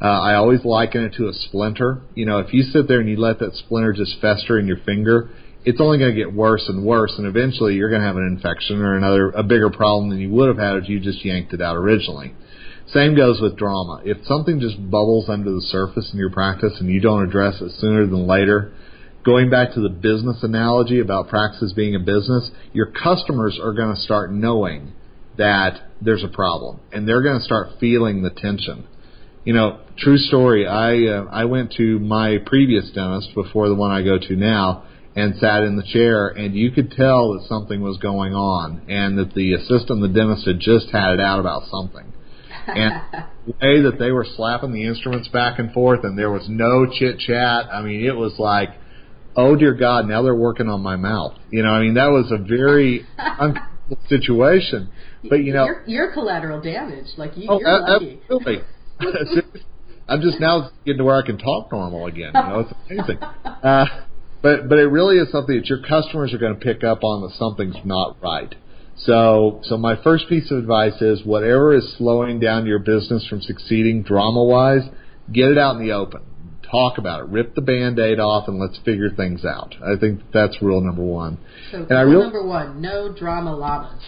Uh, 0.00 0.04
I 0.04 0.34
always 0.34 0.64
liken 0.64 1.04
it 1.04 1.14
to 1.14 1.28
a 1.28 1.32
splinter. 1.32 2.02
You 2.14 2.26
know, 2.26 2.38
if 2.38 2.52
you 2.52 2.62
sit 2.62 2.86
there 2.86 3.00
and 3.00 3.08
you 3.08 3.16
let 3.16 3.40
that 3.40 3.54
splinter 3.54 3.92
just 3.92 4.20
fester 4.20 4.58
in 4.58 4.66
your 4.66 4.78
finger, 4.84 5.30
it's 5.64 5.80
only 5.80 5.98
going 5.98 6.14
to 6.14 6.16
get 6.16 6.32
worse 6.32 6.64
and 6.68 6.84
worse, 6.84 7.14
and 7.18 7.26
eventually 7.26 7.74
you're 7.74 7.90
going 7.90 8.00
to 8.00 8.06
have 8.06 8.16
an 8.16 8.26
infection 8.26 8.80
or 8.80 8.96
another 8.96 9.30
a 9.30 9.42
bigger 9.42 9.70
problem 9.70 10.08
than 10.08 10.18
you 10.18 10.30
would 10.30 10.48
have 10.48 10.58
had 10.58 10.76
if 10.76 10.88
you 10.88 11.00
just 11.00 11.24
yanked 11.24 11.52
it 11.52 11.60
out 11.60 11.76
originally. 11.76 12.32
Same 12.92 13.14
goes 13.14 13.40
with 13.40 13.56
drama. 13.56 14.00
If 14.04 14.24
something 14.24 14.60
just 14.60 14.78
bubbles 14.90 15.28
under 15.28 15.50
the 15.50 15.60
surface 15.60 16.10
in 16.12 16.18
your 16.18 16.30
practice 16.30 16.72
and 16.80 16.88
you 16.88 17.00
don't 17.00 17.22
address 17.22 17.60
it 17.60 17.72
sooner 17.78 18.06
than 18.06 18.26
later, 18.26 18.72
going 19.24 19.50
back 19.50 19.74
to 19.74 19.80
the 19.80 19.90
business 19.90 20.42
analogy 20.42 21.00
about 21.00 21.28
practices 21.28 21.74
being 21.74 21.94
a 21.94 21.98
business, 21.98 22.50
your 22.72 22.86
customers 22.86 23.58
are 23.62 23.74
going 23.74 23.94
to 23.94 24.00
start 24.00 24.32
knowing 24.32 24.92
that 25.36 25.78
there's 26.00 26.24
a 26.24 26.28
problem 26.28 26.80
and 26.90 27.06
they're 27.06 27.22
going 27.22 27.38
to 27.38 27.44
start 27.44 27.68
feeling 27.78 28.22
the 28.22 28.30
tension. 28.30 28.86
You 29.44 29.52
know, 29.52 29.80
true 29.98 30.18
story. 30.18 30.66
I 30.66 31.12
uh, 31.12 31.24
I 31.30 31.44
went 31.44 31.72
to 31.74 31.98
my 31.98 32.38
previous 32.44 32.90
dentist 32.90 33.34
before 33.34 33.68
the 33.68 33.74
one 33.74 33.90
I 33.90 34.02
go 34.02 34.18
to 34.18 34.36
now 34.36 34.84
and 35.14 35.36
sat 35.36 35.62
in 35.62 35.76
the 35.76 35.84
chair 35.92 36.28
and 36.28 36.54
you 36.54 36.70
could 36.70 36.90
tell 36.92 37.32
that 37.34 37.46
something 37.48 37.82
was 37.82 37.98
going 37.98 38.34
on 38.34 38.82
and 38.88 39.18
that 39.18 39.34
the 39.34 39.54
assistant 39.54 40.00
the 40.00 40.08
dentist 40.08 40.46
had 40.46 40.60
just 40.60 40.90
had 40.90 41.14
it 41.14 41.20
out 41.20 41.40
about 41.40 41.64
something 41.70 42.12
and 42.68 43.02
the 43.46 43.52
way 43.62 43.82
that 43.82 43.98
they 43.98 44.10
were 44.10 44.26
slapping 44.36 44.72
the 44.72 44.84
instruments 44.84 45.28
back 45.28 45.58
and 45.58 45.72
forth 45.72 46.04
and 46.04 46.18
there 46.18 46.30
was 46.30 46.46
no 46.48 46.86
chit 46.86 47.18
chat 47.18 47.66
i 47.72 47.82
mean 47.82 48.04
it 48.04 48.16
was 48.16 48.34
like 48.38 48.70
oh 49.36 49.56
dear 49.56 49.74
god 49.74 50.06
now 50.06 50.22
they're 50.22 50.34
working 50.34 50.68
on 50.68 50.80
my 50.80 50.96
mouth 50.96 51.34
you 51.50 51.62
know 51.62 51.70
i 51.70 51.80
mean 51.80 51.94
that 51.94 52.08
was 52.08 52.30
a 52.30 52.38
very 52.38 53.06
uncomfortable 53.18 53.98
situation 54.08 54.90
but 55.28 55.36
you 55.36 55.52
know 55.52 55.64
you're, 55.64 55.84
you're 55.86 56.12
collateral 56.12 56.60
damage. 56.60 57.06
Like 57.16 57.36
you, 57.36 57.46
oh 57.48 57.58
you're 57.58 57.80
lucky. 57.80 58.20
absolutely 58.22 58.58
i'm 60.08 60.20
just 60.20 60.40
now 60.40 60.70
getting 60.84 60.98
to 60.98 61.04
where 61.04 61.16
i 61.16 61.24
can 61.24 61.38
talk 61.38 61.72
normal 61.72 62.06
again 62.06 62.32
you 62.34 62.40
know 62.40 62.60
it's 62.60 62.72
amazing 62.90 63.18
uh 63.44 63.86
but 64.42 64.68
but 64.68 64.78
it 64.78 64.86
really 64.86 65.16
is 65.16 65.30
something 65.32 65.56
that 65.56 65.66
your 65.66 65.80
customers 65.80 66.32
are 66.32 66.38
going 66.38 66.54
to 66.54 66.60
pick 66.60 66.84
up 66.84 67.02
on 67.02 67.22
that 67.22 67.34
something's 67.38 67.76
not 67.84 68.16
right 68.22 68.54
so, 69.00 69.60
so 69.64 69.76
my 69.76 69.94
first 70.02 70.28
piece 70.28 70.50
of 70.50 70.58
advice 70.58 71.00
is 71.00 71.24
whatever 71.24 71.74
is 71.74 71.94
slowing 71.98 72.40
down 72.40 72.66
your 72.66 72.78
business 72.80 73.26
from 73.28 73.40
succeeding 73.42 74.02
drama 74.02 74.42
wise, 74.42 74.82
get 75.32 75.50
it 75.50 75.58
out 75.58 75.76
in 75.76 75.86
the 75.86 75.92
open. 75.92 76.22
Talk 76.70 76.98
about 76.98 77.20
it. 77.20 77.26
Rip 77.28 77.54
the 77.54 77.62
band 77.62 77.98
aid 77.98 78.20
off 78.20 78.46
and 78.48 78.58
let's 78.58 78.78
figure 78.84 79.08
things 79.10 79.44
out. 79.44 79.74
I 79.82 79.98
think 79.98 80.20
that's 80.34 80.60
rule 80.60 80.80
number 80.82 81.02
one. 81.02 81.38
So 81.72 81.86
And 81.88 81.92
I 81.98 82.02
rule 82.02 82.14
real- 82.14 82.22
number 82.24 82.44
one: 82.46 82.82
no 82.82 83.12
drama 83.14 83.56
llamas. 83.56 84.02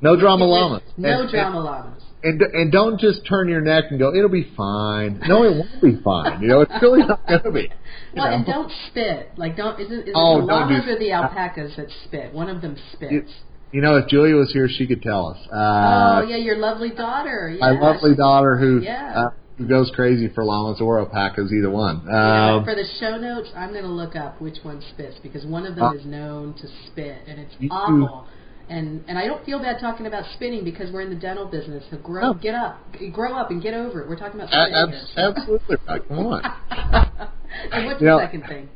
No 0.00 0.18
drama 0.18 0.44
llamas. 0.44 0.82
No 0.96 1.22
And- 1.22 1.30
drama 1.30 1.60
llamas. 1.60 2.02
And, 2.22 2.40
and 2.40 2.72
don't 2.72 2.98
just 2.98 3.26
turn 3.28 3.50
your 3.50 3.60
neck 3.60 3.84
and 3.90 3.98
go, 3.98 4.14
it'll 4.14 4.30
be 4.30 4.50
fine. 4.56 5.20
No, 5.26 5.42
it 5.44 5.56
won't 5.58 5.82
be 5.82 6.02
fine. 6.02 6.40
You 6.40 6.48
know, 6.48 6.60
it's 6.62 6.72
really 6.80 7.00
not 7.06 7.26
going 7.28 7.42
to 7.42 7.50
be. 7.52 7.70
Well, 8.16 8.30
know? 8.30 8.36
and 8.36 8.46
don't 8.46 8.72
spit. 8.88 9.32
Like, 9.36 9.56
don't. 9.58 9.78
Is 9.78 9.90
it, 9.90 9.94
is 9.94 10.08
it 10.08 10.12
Oh, 10.14 10.40
the 10.40 10.46
don't 10.46 10.68
do- 10.68 10.90
or 10.92 10.98
the 10.98 11.10
alpacas 11.12 11.72
that 11.76 11.88
spit? 12.04 12.32
One 12.32 12.48
of 12.48 12.62
them 12.62 12.76
spits. 12.94 13.30
You 13.74 13.80
know, 13.80 13.96
if 13.96 14.06
Julia 14.06 14.36
was 14.36 14.52
here, 14.52 14.68
she 14.68 14.86
could 14.86 15.02
tell 15.02 15.26
us. 15.26 15.38
Uh, 15.52 16.20
oh 16.22 16.26
yeah, 16.28 16.36
your 16.36 16.56
lovely 16.58 16.90
daughter. 16.90 17.50
Yeah. 17.58 17.72
my 17.72 17.80
lovely 17.80 18.14
daughter 18.14 18.56
who 18.56 18.78
Yeah. 18.80 19.12
uh, 19.16 19.30
who 19.58 19.66
goes 19.66 19.90
crazy 19.96 20.28
for 20.32 20.44
llamas 20.44 20.80
or 20.80 21.00
alpacas, 21.00 21.52
either 21.52 21.70
one. 21.70 21.96
Um, 22.08 22.62
for 22.64 22.76
the 22.76 22.84
show 23.00 23.16
notes, 23.18 23.48
I'm 23.56 23.70
going 23.70 23.82
to 23.82 23.90
look 23.90 24.14
up 24.14 24.40
which 24.40 24.58
one 24.62 24.80
spits 24.90 25.16
because 25.24 25.44
one 25.44 25.66
of 25.66 25.74
them 25.74 25.84
Uh, 25.86 25.92
is 25.94 26.04
known 26.06 26.54
to 26.54 26.68
spit, 26.86 27.18
and 27.26 27.40
it's 27.40 27.54
You- 27.58 27.68
awful. 27.72 28.26
And 28.70 29.02
and 29.08 29.18
I 29.18 29.26
don't 29.26 29.44
feel 29.44 29.58
bad 29.58 29.80
talking 29.80 30.06
about 30.06 30.24
spitting 30.34 30.62
because 30.62 30.92
we're 30.92 31.00
in 31.02 31.10
the 31.10 31.16
dental 31.16 31.44
business. 31.44 31.82
So 31.90 31.96
grow, 31.96 32.28
Oh. 32.30 32.34
get 32.34 32.54
up, 32.54 32.78
grow 33.12 33.34
up, 33.34 33.50
and 33.50 33.60
get 33.60 33.74
over 33.74 34.00
it. 34.02 34.08
We're 34.08 34.14
talking 34.16 34.38
about 34.40 34.50
spitting 34.52 34.74
abs- 34.74 35.12
here. 35.16 35.28
absolutely 35.30 35.76
right. 35.88 36.08
Come 36.08 36.26
on. 36.28 36.42
and 37.72 37.86
what's 37.86 38.00
You 38.00 38.06
the 38.06 38.12
know- 38.12 38.18
second 38.20 38.42
thing? 38.46 38.68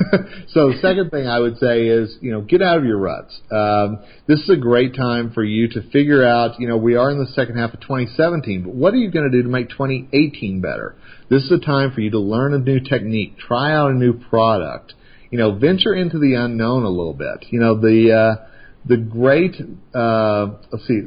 so 0.48 0.70
the 0.70 0.78
second 0.80 1.10
thing 1.10 1.26
I 1.26 1.38
would 1.38 1.58
say 1.58 1.86
is, 1.86 2.16
you 2.20 2.32
know, 2.32 2.40
get 2.40 2.62
out 2.62 2.78
of 2.78 2.84
your 2.84 2.98
ruts. 2.98 3.38
Um, 3.50 3.98
this 4.26 4.40
is 4.40 4.50
a 4.50 4.56
great 4.56 4.94
time 4.94 5.32
for 5.32 5.42
you 5.42 5.68
to 5.68 5.82
figure 5.90 6.24
out, 6.24 6.60
you 6.60 6.68
know, 6.68 6.76
we 6.76 6.96
are 6.96 7.10
in 7.10 7.18
the 7.18 7.26
second 7.26 7.56
half 7.56 7.74
of 7.74 7.80
2017, 7.80 8.62
but 8.62 8.74
what 8.74 8.94
are 8.94 8.98
you 8.98 9.10
going 9.10 9.30
to 9.30 9.36
do 9.36 9.42
to 9.42 9.48
make 9.48 9.68
2018 9.70 10.60
better? 10.60 10.96
This 11.30 11.44
is 11.44 11.52
a 11.52 11.58
time 11.58 11.92
for 11.92 12.00
you 12.00 12.10
to 12.10 12.18
learn 12.18 12.54
a 12.54 12.58
new 12.58 12.80
technique, 12.80 13.38
try 13.38 13.74
out 13.74 13.90
a 13.90 13.94
new 13.94 14.12
product, 14.12 14.94
you 15.30 15.38
know, 15.38 15.54
venture 15.58 15.94
into 15.94 16.18
the 16.18 16.34
unknown 16.34 16.84
a 16.84 16.90
little 16.90 17.14
bit. 17.14 17.46
You 17.50 17.60
know, 17.60 17.80
the, 17.80 18.12
uh, 18.12 18.46
the 18.84 18.96
great, 18.96 19.56
uh, 19.94 20.58
let's 20.70 20.86
see, 20.86 21.00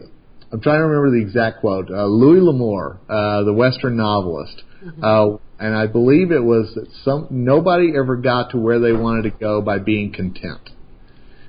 I'm 0.51 0.61
trying 0.61 0.79
to 0.79 0.85
remember 0.85 1.11
the 1.17 1.21
exact 1.21 1.59
quote. 1.59 1.89
Uh, 1.89 2.05
Louis 2.05 2.39
L'Amour, 2.39 2.99
uh, 3.09 3.43
the 3.43 3.53
Western 3.53 3.97
novelist, 3.97 4.61
uh, 4.61 4.74
Uh, 5.01 5.37
and 5.59 5.75
I 5.75 5.87
believe 5.87 6.31
it 6.31 6.43
was 6.43 6.73
that 6.75 6.87
some 7.03 7.27
nobody 7.29 7.93
ever 7.97 8.15
got 8.17 8.51
to 8.51 8.57
where 8.57 8.79
they 8.79 8.91
wanted 8.91 9.23
to 9.23 9.29
go 9.31 9.61
by 9.61 9.79
being 9.79 10.11
content. 10.11 10.69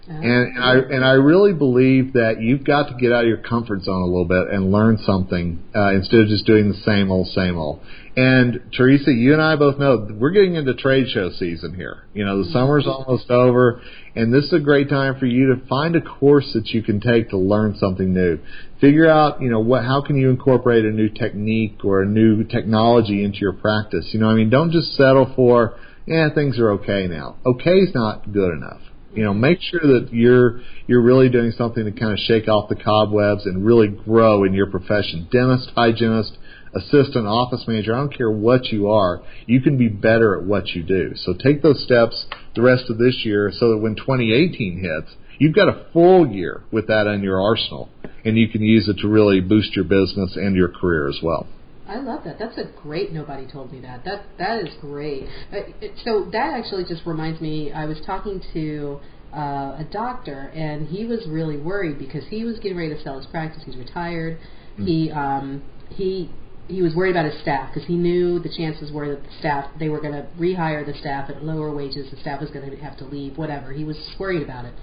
And, 0.08 0.24
and 0.24 0.58
I 0.58 0.74
and 0.74 1.04
I 1.04 1.12
really 1.12 1.52
believe 1.52 2.12
that 2.12 2.40
you've 2.40 2.64
got 2.64 2.88
to 2.88 2.94
get 2.94 3.12
out 3.12 3.22
of 3.24 3.28
your 3.28 3.38
comfort 3.38 3.82
zone 3.82 4.02
a 4.02 4.06
little 4.06 4.24
bit 4.24 4.54
and 4.54 4.70
learn 4.70 4.98
something 4.98 5.64
uh, 5.74 5.94
instead 5.94 6.20
of 6.20 6.28
just 6.28 6.46
doing 6.46 6.68
the 6.68 6.78
same 6.84 7.10
old, 7.10 7.26
same 7.28 7.56
old. 7.56 7.80
And 8.16 8.60
Teresa, 8.76 9.12
you 9.12 9.32
and 9.32 9.42
I 9.42 9.56
both 9.56 9.78
know 9.78 10.08
we're 10.18 10.30
getting 10.30 10.54
into 10.54 10.74
trade 10.74 11.08
show 11.08 11.30
season 11.30 11.74
here. 11.74 12.04
You 12.14 12.24
know, 12.24 12.44
the 12.44 12.50
summer's 12.50 12.86
almost 12.86 13.30
over, 13.30 13.82
and 14.14 14.32
this 14.32 14.44
is 14.44 14.52
a 14.52 14.60
great 14.60 14.88
time 14.88 15.18
for 15.18 15.26
you 15.26 15.54
to 15.54 15.66
find 15.66 15.96
a 15.96 16.00
course 16.00 16.50
that 16.54 16.68
you 16.68 16.82
can 16.82 17.00
take 17.00 17.30
to 17.30 17.36
learn 17.36 17.76
something 17.76 18.14
new. 18.14 18.38
Figure 18.80 19.08
out, 19.08 19.42
you 19.42 19.50
know, 19.50 19.60
what 19.60 19.84
how 19.84 20.02
can 20.02 20.16
you 20.16 20.30
incorporate 20.30 20.84
a 20.84 20.90
new 20.90 21.08
technique 21.08 21.84
or 21.84 22.02
a 22.02 22.06
new 22.06 22.44
technology 22.44 23.24
into 23.24 23.38
your 23.38 23.54
practice. 23.54 24.08
You 24.12 24.20
know, 24.20 24.28
I 24.28 24.34
mean, 24.34 24.50
don't 24.50 24.70
just 24.70 24.94
settle 24.94 25.32
for, 25.34 25.78
yeah, 26.06 26.28
things 26.32 26.60
are 26.60 26.70
okay 26.72 27.08
now. 27.08 27.36
Okay 27.44 27.78
is 27.78 27.92
not 27.92 28.32
good 28.32 28.52
enough 28.52 28.80
you 29.16 29.24
know, 29.24 29.32
make 29.32 29.58
sure 29.62 29.80
that 29.80 30.10
you're 30.12 30.60
you're 30.86 31.02
really 31.02 31.28
doing 31.28 31.50
something 31.52 31.84
to 31.84 31.90
kind 31.90 32.12
of 32.12 32.18
shake 32.18 32.48
off 32.48 32.68
the 32.68 32.76
cobwebs 32.76 33.46
and 33.46 33.64
really 33.64 33.88
grow 33.88 34.44
in 34.44 34.52
your 34.52 34.66
profession. 34.66 35.26
Dentist, 35.32 35.70
hygienist, 35.74 36.36
assistant, 36.74 37.26
office 37.26 37.64
manager, 37.66 37.94
I 37.94 37.98
don't 37.98 38.16
care 38.16 38.30
what 38.30 38.66
you 38.66 38.88
are, 38.90 39.22
you 39.46 39.60
can 39.60 39.78
be 39.78 39.88
better 39.88 40.38
at 40.38 40.44
what 40.44 40.68
you 40.68 40.82
do. 40.82 41.12
So 41.16 41.32
take 41.32 41.62
those 41.62 41.82
steps 41.82 42.26
the 42.54 42.62
rest 42.62 42.90
of 42.90 42.98
this 42.98 43.22
year 43.24 43.50
so 43.52 43.70
that 43.70 43.78
when 43.78 43.96
2018 43.96 44.80
hits, 44.80 45.16
you've 45.38 45.54
got 45.54 45.68
a 45.68 45.86
full 45.92 46.26
year 46.28 46.62
with 46.70 46.86
that 46.88 47.06
in 47.06 47.22
your 47.22 47.40
arsenal 47.40 47.88
and 48.24 48.36
you 48.36 48.48
can 48.48 48.60
use 48.60 48.88
it 48.88 48.98
to 49.00 49.08
really 49.08 49.40
boost 49.40 49.74
your 49.74 49.84
business 49.84 50.36
and 50.36 50.56
your 50.56 50.68
career 50.68 51.08
as 51.08 51.20
well. 51.22 51.46
I 51.88 51.98
love 51.98 52.24
that. 52.24 52.38
That's 52.38 52.58
a 52.58 52.64
great. 52.82 53.12
Nobody 53.12 53.46
told 53.46 53.72
me 53.72 53.80
that. 53.80 54.04
That 54.04 54.24
that 54.38 54.64
is 54.64 54.74
great. 54.80 55.24
Uh, 55.52 55.86
so 56.04 56.28
that 56.32 56.54
actually 56.54 56.84
just 56.84 57.06
reminds 57.06 57.40
me. 57.40 57.72
I 57.72 57.84
was 57.84 57.98
talking 58.04 58.42
to 58.54 59.00
uh, 59.32 59.76
a 59.78 59.86
doctor, 59.92 60.50
and 60.54 60.88
he 60.88 61.04
was 61.04 61.26
really 61.28 61.56
worried 61.56 61.98
because 61.98 62.24
he 62.28 62.44
was 62.44 62.58
getting 62.58 62.76
ready 62.76 62.94
to 62.94 63.02
sell 63.02 63.18
his 63.18 63.26
practice. 63.26 63.62
He's 63.64 63.76
retired. 63.76 64.38
Mm-hmm. 64.38 64.86
He 64.86 65.10
um, 65.12 65.62
he 65.90 66.30
he 66.68 66.82
was 66.82 66.94
worried 66.96 67.12
about 67.12 67.26
his 67.26 67.40
staff 67.42 67.72
because 67.72 67.86
he 67.86 67.94
knew 67.94 68.40
the 68.40 68.48
chances 68.56 68.90
were 68.90 69.08
that 69.14 69.22
the 69.22 69.38
staff 69.38 69.70
they 69.78 69.88
were 69.88 70.00
going 70.00 70.14
to 70.14 70.26
rehire 70.38 70.84
the 70.84 70.98
staff 70.98 71.30
at 71.30 71.44
lower 71.44 71.72
wages. 71.74 72.10
The 72.10 72.16
staff 72.20 72.40
was 72.40 72.50
going 72.50 72.68
to 72.68 72.76
have 72.78 72.96
to 72.98 73.04
leave. 73.04 73.38
Whatever. 73.38 73.72
He 73.72 73.84
was 73.84 73.96
worried 74.18 74.42
about 74.42 74.64
it. 74.64 74.74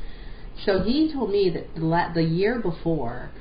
So 0.65 0.83
he 0.83 1.11
told 1.11 1.31
me 1.31 1.49
that 1.49 1.75
the, 1.75 1.85
la- 1.85 2.13
the 2.13 2.23
year 2.23 2.59
before 2.61 3.31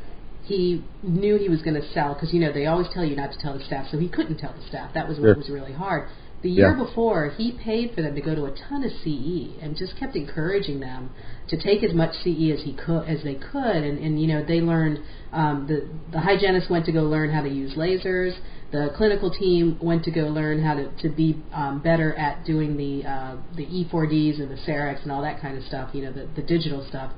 he 0.45 0.85
knew 1.03 1.39
he 1.39 1.49
was 1.49 1.63
going 1.63 1.81
to 1.81 1.93
sell 1.93 2.15
because 2.15 2.33
you 2.33 2.41
know 2.41 2.53
they 2.53 2.67
always 2.67 2.89
tell 2.93 3.05
you 3.05 3.15
not 3.15 3.33
to 3.33 3.39
tell 3.39 3.57
the 3.57 3.65
staff, 3.65 3.87
so 3.91 3.99
he 3.99 4.09
couldn't 4.09 4.39
tell 4.39 4.53
the 4.53 4.67
staff. 4.69 4.93
That 4.95 5.09
was 5.09 5.19
what 5.19 5.37
was 5.37 5.49
really 5.49 5.73
hard. 5.73 6.09
The 6.43 6.51
year 6.51 6.77
yeah. 6.77 6.85
before, 6.85 7.31
he 7.31 7.53
paid 7.53 7.95
for 7.95 8.03
them 8.03 8.17
to 8.17 8.21
go 8.21 8.35
to 8.35 8.47
a 8.47 8.51
ton 8.51 8.83
of 8.83 8.91
CE 8.91 9.63
and 9.63 9.77
just 9.77 9.97
kept 9.97 10.17
encouraging 10.17 10.81
them 10.81 11.11
to 11.49 11.57
take 11.57 11.85
as 11.85 11.95
much 11.95 12.15
CE 12.25 12.51
as 12.51 12.65
he 12.65 12.77
could 12.85 13.09
as 13.09 13.23
they 13.23 13.37
could. 13.37 13.77
And, 13.77 13.99
and 13.99 14.21
you 14.21 14.27
know 14.27 14.45
they 14.45 14.61
learned 14.61 14.99
um, 15.33 15.67
the 15.69 15.89
the 16.11 16.21
hygienist 16.21 16.69
went 16.69 16.85
to 16.87 16.93
go 16.93 17.03
learn 17.03 17.31
how 17.31 17.43
to 17.43 17.49
use 17.49 17.75
lasers. 17.75 18.37
The 18.73 18.89
clinical 18.97 19.31
team 19.31 19.79
went 19.81 20.03
to 20.05 20.11
go 20.11 20.23
learn 20.23 20.61
how 20.65 20.75
to 20.75 20.91
to 21.03 21.09
be 21.09 21.41
um, 21.53 21.81
better 21.81 22.13
at 22.15 22.45
doing 22.45 22.77
the 22.77 23.09
uh, 23.09 23.37
the 23.55 23.67
E4Ds 23.67 24.41
and 24.41 24.51
the 24.51 24.57
CERECs 24.67 25.03
and 25.05 25.13
all 25.13 25.23
that 25.23 25.41
kind 25.41 25.57
of 25.57 25.63
stuff. 25.65 25.91
You 25.93 26.03
know 26.03 26.13
the 26.13 26.29
the 26.35 26.43
digital 26.43 26.85
stuff. 26.89 27.13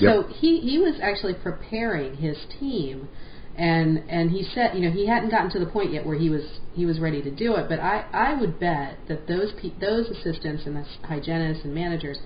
So 0.00 0.24
he 0.28 0.60
he 0.60 0.78
was 0.78 0.98
actually 1.00 1.34
preparing 1.34 2.16
his 2.16 2.36
team, 2.58 3.08
and 3.56 4.02
and 4.08 4.30
he 4.30 4.42
said 4.54 4.72
you 4.74 4.80
know 4.80 4.90
he 4.90 5.06
hadn't 5.06 5.30
gotten 5.30 5.50
to 5.50 5.58
the 5.58 5.66
point 5.66 5.92
yet 5.92 6.04
where 6.04 6.18
he 6.18 6.30
was 6.30 6.42
he 6.72 6.84
was 6.86 6.98
ready 6.98 7.22
to 7.22 7.30
do 7.30 7.54
it. 7.56 7.68
But 7.68 7.80
I 7.80 8.04
I 8.12 8.34
would 8.34 8.58
bet 8.58 8.98
that 9.08 9.26
those 9.28 9.52
pe- 9.60 9.78
those 9.80 10.08
assistants 10.08 10.64
and 10.66 10.76
the 10.76 10.84
hygienists 11.06 11.64
and 11.64 11.74
managers, 11.74 12.18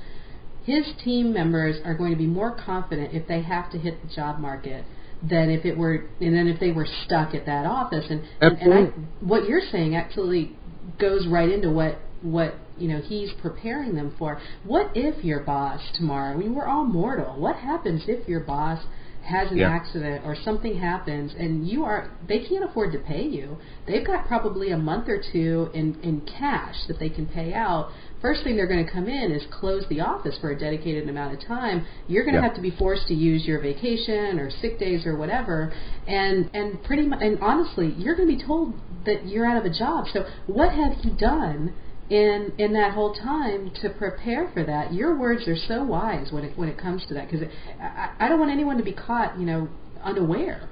his 0.64 0.86
team 1.04 1.32
members 1.32 1.76
are 1.84 1.94
going 1.94 2.12
to 2.12 2.18
be 2.18 2.26
more 2.26 2.56
confident 2.56 3.14
if 3.14 3.28
they 3.28 3.42
have 3.42 3.70
to 3.72 3.78
hit 3.78 4.02
the 4.02 4.14
job 4.14 4.38
market 4.38 4.84
than 5.22 5.50
if 5.50 5.64
it 5.64 5.76
were 5.76 6.06
and 6.20 6.34
then 6.34 6.46
if 6.46 6.60
they 6.60 6.70
were 6.70 6.86
stuck 7.04 7.34
at 7.34 7.44
that 7.46 7.66
office 7.66 8.06
and 8.08 8.22
and, 8.40 8.58
and 8.58 8.74
I, 8.74 8.82
what 9.20 9.48
you're 9.48 9.68
saying 9.72 9.96
absolutely 9.96 10.56
goes 10.98 11.26
right 11.26 11.48
into 11.50 11.70
what 11.70 11.98
what 12.22 12.54
you 12.80 12.88
know 12.88 13.00
he's 13.00 13.30
preparing 13.40 13.94
them 13.94 14.14
for. 14.18 14.40
What 14.64 14.90
if 14.94 15.24
your 15.24 15.40
boss 15.40 15.80
tomorrow? 15.94 16.34
I 16.34 16.36
mean, 16.36 16.54
we're 16.54 16.68
all 16.68 16.84
mortal. 16.84 17.40
What 17.40 17.56
happens 17.56 18.04
if 18.06 18.28
your 18.28 18.40
boss 18.40 18.84
has 19.28 19.50
an 19.50 19.58
yeah. 19.58 19.68
accident 19.68 20.24
or 20.24 20.34
something 20.42 20.78
happens 20.78 21.32
and 21.38 21.68
you 21.68 21.84
are 21.84 22.10
they 22.26 22.38
can't 22.48 22.64
afford 22.64 22.92
to 22.92 22.98
pay 22.98 23.22
you 23.22 23.58
they've 23.86 24.06
got 24.06 24.26
probably 24.26 24.70
a 24.70 24.78
month 24.78 25.08
or 25.08 25.22
two 25.32 25.68
in 25.74 25.98
in 26.02 26.20
cash 26.22 26.74
that 26.86 26.98
they 26.98 27.10
can 27.10 27.26
pay 27.26 27.52
out 27.52 27.90
first 28.22 28.42
thing 28.42 28.56
they're 28.56 28.66
going 28.68 28.84
to 28.84 28.90
come 28.90 29.06
in 29.06 29.30
is 29.30 29.42
close 29.50 29.84
the 29.90 30.00
office 30.00 30.36
for 30.40 30.50
a 30.50 30.58
dedicated 30.58 31.08
amount 31.08 31.34
of 31.34 31.46
time 31.46 31.86
you're 32.06 32.24
going 32.24 32.34
to 32.34 32.40
yeah. 32.40 32.46
have 32.46 32.56
to 32.56 32.62
be 32.62 32.70
forced 32.78 33.06
to 33.06 33.14
use 33.14 33.44
your 33.44 33.60
vacation 33.60 34.38
or 34.38 34.50
sick 34.62 34.78
days 34.78 35.04
or 35.04 35.16
whatever 35.16 35.72
and 36.06 36.48
and 36.54 36.82
pretty 36.84 37.06
much 37.06 37.20
and 37.20 37.38
honestly 37.40 37.94
you're 37.98 38.16
going 38.16 38.28
to 38.28 38.36
be 38.36 38.42
told 38.42 38.72
that 39.04 39.26
you're 39.26 39.46
out 39.46 39.58
of 39.58 39.64
a 39.70 39.78
job 39.78 40.06
so 40.12 40.24
what 40.46 40.70
have 40.70 40.92
you 41.04 41.14
done 41.18 41.74
in 42.10 42.52
in 42.56 42.72
that 42.72 42.94
whole 42.94 43.14
time 43.14 43.70
to 43.82 43.90
prepare 43.90 44.50
for 44.52 44.64
that. 44.64 44.92
Your 44.92 45.16
words 45.16 45.46
are 45.46 45.56
so 45.56 45.84
wise 45.84 46.32
when 46.32 46.44
it 46.44 46.56
when 46.56 46.68
it 46.68 46.78
comes 46.78 47.04
to 47.08 47.14
that 47.14 47.30
because 47.30 47.46
I, 47.80 48.14
I 48.18 48.28
don't 48.28 48.38
want 48.38 48.50
anyone 48.50 48.78
to 48.78 48.84
be 48.84 48.92
caught, 48.92 49.38
you 49.38 49.44
know, 49.44 49.68
unaware. 50.02 50.68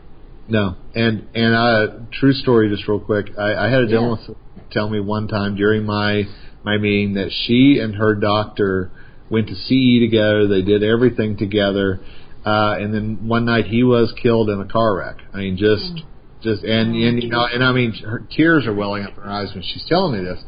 No, 0.48 0.76
and 0.94 1.28
and 1.34 1.54
uh, 1.54 1.86
true 2.12 2.32
story, 2.32 2.70
just 2.70 2.88
real 2.88 3.00
quick. 3.00 3.26
I, 3.38 3.54
I 3.54 3.70
had 3.70 3.80
a 3.80 3.88
dental 3.88 4.18
yeah. 4.26 4.62
tell 4.70 4.88
me 4.88 5.00
one 5.00 5.28
time 5.28 5.56
during 5.56 5.84
my 5.84 6.22
my 6.64 6.78
meeting 6.78 7.14
that 7.14 7.30
she 7.46 7.80
and 7.82 7.94
her 7.96 8.14
doctor 8.14 8.90
went 9.28 9.48
to 9.48 9.54
CE 9.54 10.00
together. 10.00 10.46
They 10.46 10.62
did 10.62 10.82
everything 10.82 11.36
together, 11.36 12.00
uh, 12.46 12.76
and 12.78 12.94
then 12.94 13.28
one 13.28 13.44
night 13.44 13.66
he 13.66 13.82
was 13.82 14.14
killed 14.22 14.48
in 14.48 14.60
a 14.60 14.66
car 14.66 14.96
wreck. 14.96 15.16
I 15.32 15.38
mean, 15.38 15.56
just. 15.56 15.82
Mm. 15.82 16.06
Just 16.42 16.62
and 16.64 16.94
and 16.94 17.22
you 17.22 17.30
know 17.30 17.46
and 17.46 17.64
I 17.64 17.72
mean 17.72 17.94
her 18.04 18.22
tears 18.36 18.66
are 18.66 18.74
welling 18.74 19.04
up 19.04 19.16
in 19.16 19.24
her 19.24 19.30
eyes 19.30 19.48
when 19.54 19.62
she's 19.62 19.84
telling 19.88 20.20
me 20.20 20.22
this, 20.22 20.38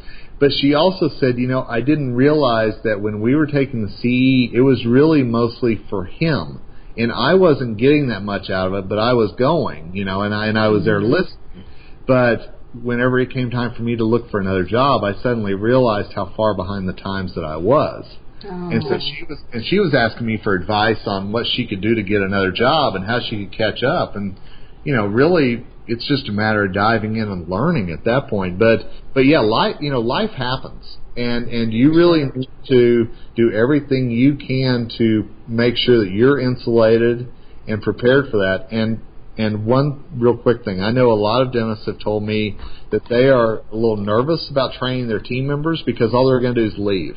but 0.40 0.50
she 0.60 0.74
also 0.74 1.08
said, 1.18 1.38
you 1.38 1.48
know, 1.48 1.64
I 1.68 1.80
didn't 1.80 2.14
realize 2.14 2.74
that 2.84 3.00
when 3.00 3.20
we 3.20 3.34
were 3.34 3.46
taking 3.46 3.82
the 3.82 3.90
CE, 3.90 4.54
it 4.54 4.60
was 4.60 4.84
really 4.86 5.22
mostly 5.22 5.80
for 5.90 6.04
him. 6.04 6.60
And 6.96 7.12
I 7.12 7.34
wasn't 7.34 7.76
getting 7.76 8.08
that 8.08 8.22
much 8.22 8.50
out 8.50 8.68
of 8.68 8.74
it, 8.74 8.88
but 8.88 8.98
I 8.98 9.12
was 9.12 9.32
going, 9.38 9.94
you 9.94 10.04
know, 10.04 10.22
and 10.22 10.34
I, 10.34 10.46
and 10.46 10.58
I 10.58 10.68
was 10.68 10.84
there 10.84 11.00
mm-hmm. 11.00 11.12
listening. 11.12 11.64
But 12.06 12.58
whenever 12.82 13.20
it 13.20 13.32
came 13.32 13.50
time 13.50 13.74
for 13.74 13.82
me 13.82 13.96
to 13.96 14.04
look 14.04 14.30
for 14.30 14.40
another 14.40 14.64
job, 14.64 15.04
I 15.04 15.14
suddenly 15.22 15.54
realized 15.54 16.12
how 16.14 16.32
far 16.36 16.54
behind 16.54 16.88
the 16.88 16.92
times 16.92 17.34
that 17.34 17.44
I 17.44 17.56
was. 17.56 18.04
Oh. 18.44 18.48
And 18.48 18.82
so 18.82 18.98
she 18.98 19.24
was, 19.24 19.38
and 19.52 19.64
she 19.66 19.78
was 19.78 19.94
asking 19.94 20.26
me 20.26 20.40
for 20.42 20.54
advice 20.54 21.00
on 21.06 21.32
what 21.32 21.46
she 21.46 21.66
could 21.66 21.80
do 21.80 21.94
to 21.94 22.02
get 22.02 22.20
another 22.20 22.52
job 22.52 22.94
and 22.94 23.04
how 23.04 23.20
she 23.20 23.44
could 23.44 23.56
catch 23.56 23.82
up. 23.82 24.16
And, 24.16 24.38
you 24.84 24.94
know, 24.94 25.06
really, 25.06 25.66
it's 25.88 26.06
just 26.06 26.28
a 26.28 26.32
matter 26.32 26.64
of 26.64 26.74
diving 26.74 27.16
in 27.16 27.28
and 27.28 27.48
learning 27.48 27.90
at 27.90 28.04
that 28.04 28.28
point. 28.28 28.58
But 28.58 28.80
but 29.14 29.20
yeah, 29.20 29.40
life 29.40 29.76
you 29.80 29.90
know 29.90 30.00
life 30.00 30.30
happens, 30.30 30.98
and 31.16 31.48
and 31.48 31.72
you 31.72 31.94
really 31.94 32.24
need 32.24 32.50
to 32.68 33.08
do 33.34 33.52
everything 33.52 34.10
you 34.10 34.36
can 34.36 34.90
to 34.98 35.28
make 35.48 35.76
sure 35.76 36.04
that 36.04 36.10
you're 36.12 36.38
insulated 36.38 37.28
and 37.66 37.82
prepared 37.82 38.26
for 38.30 38.38
that. 38.38 38.68
And 38.70 39.00
and 39.36 39.64
one 39.64 40.04
real 40.16 40.36
quick 40.36 40.64
thing, 40.64 40.80
I 40.80 40.90
know 40.90 41.10
a 41.10 41.14
lot 41.14 41.42
of 41.42 41.52
dentists 41.52 41.86
have 41.86 42.00
told 42.00 42.22
me 42.24 42.58
that 42.90 43.02
they 43.08 43.28
are 43.28 43.58
a 43.58 43.74
little 43.74 43.96
nervous 43.96 44.48
about 44.50 44.72
training 44.74 45.08
their 45.08 45.20
team 45.20 45.46
members 45.46 45.82
because 45.86 46.12
all 46.12 46.28
they're 46.28 46.40
going 46.40 46.54
to 46.54 46.60
do 46.62 46.66
is 46.66 46.74
leave. 46.76 47.16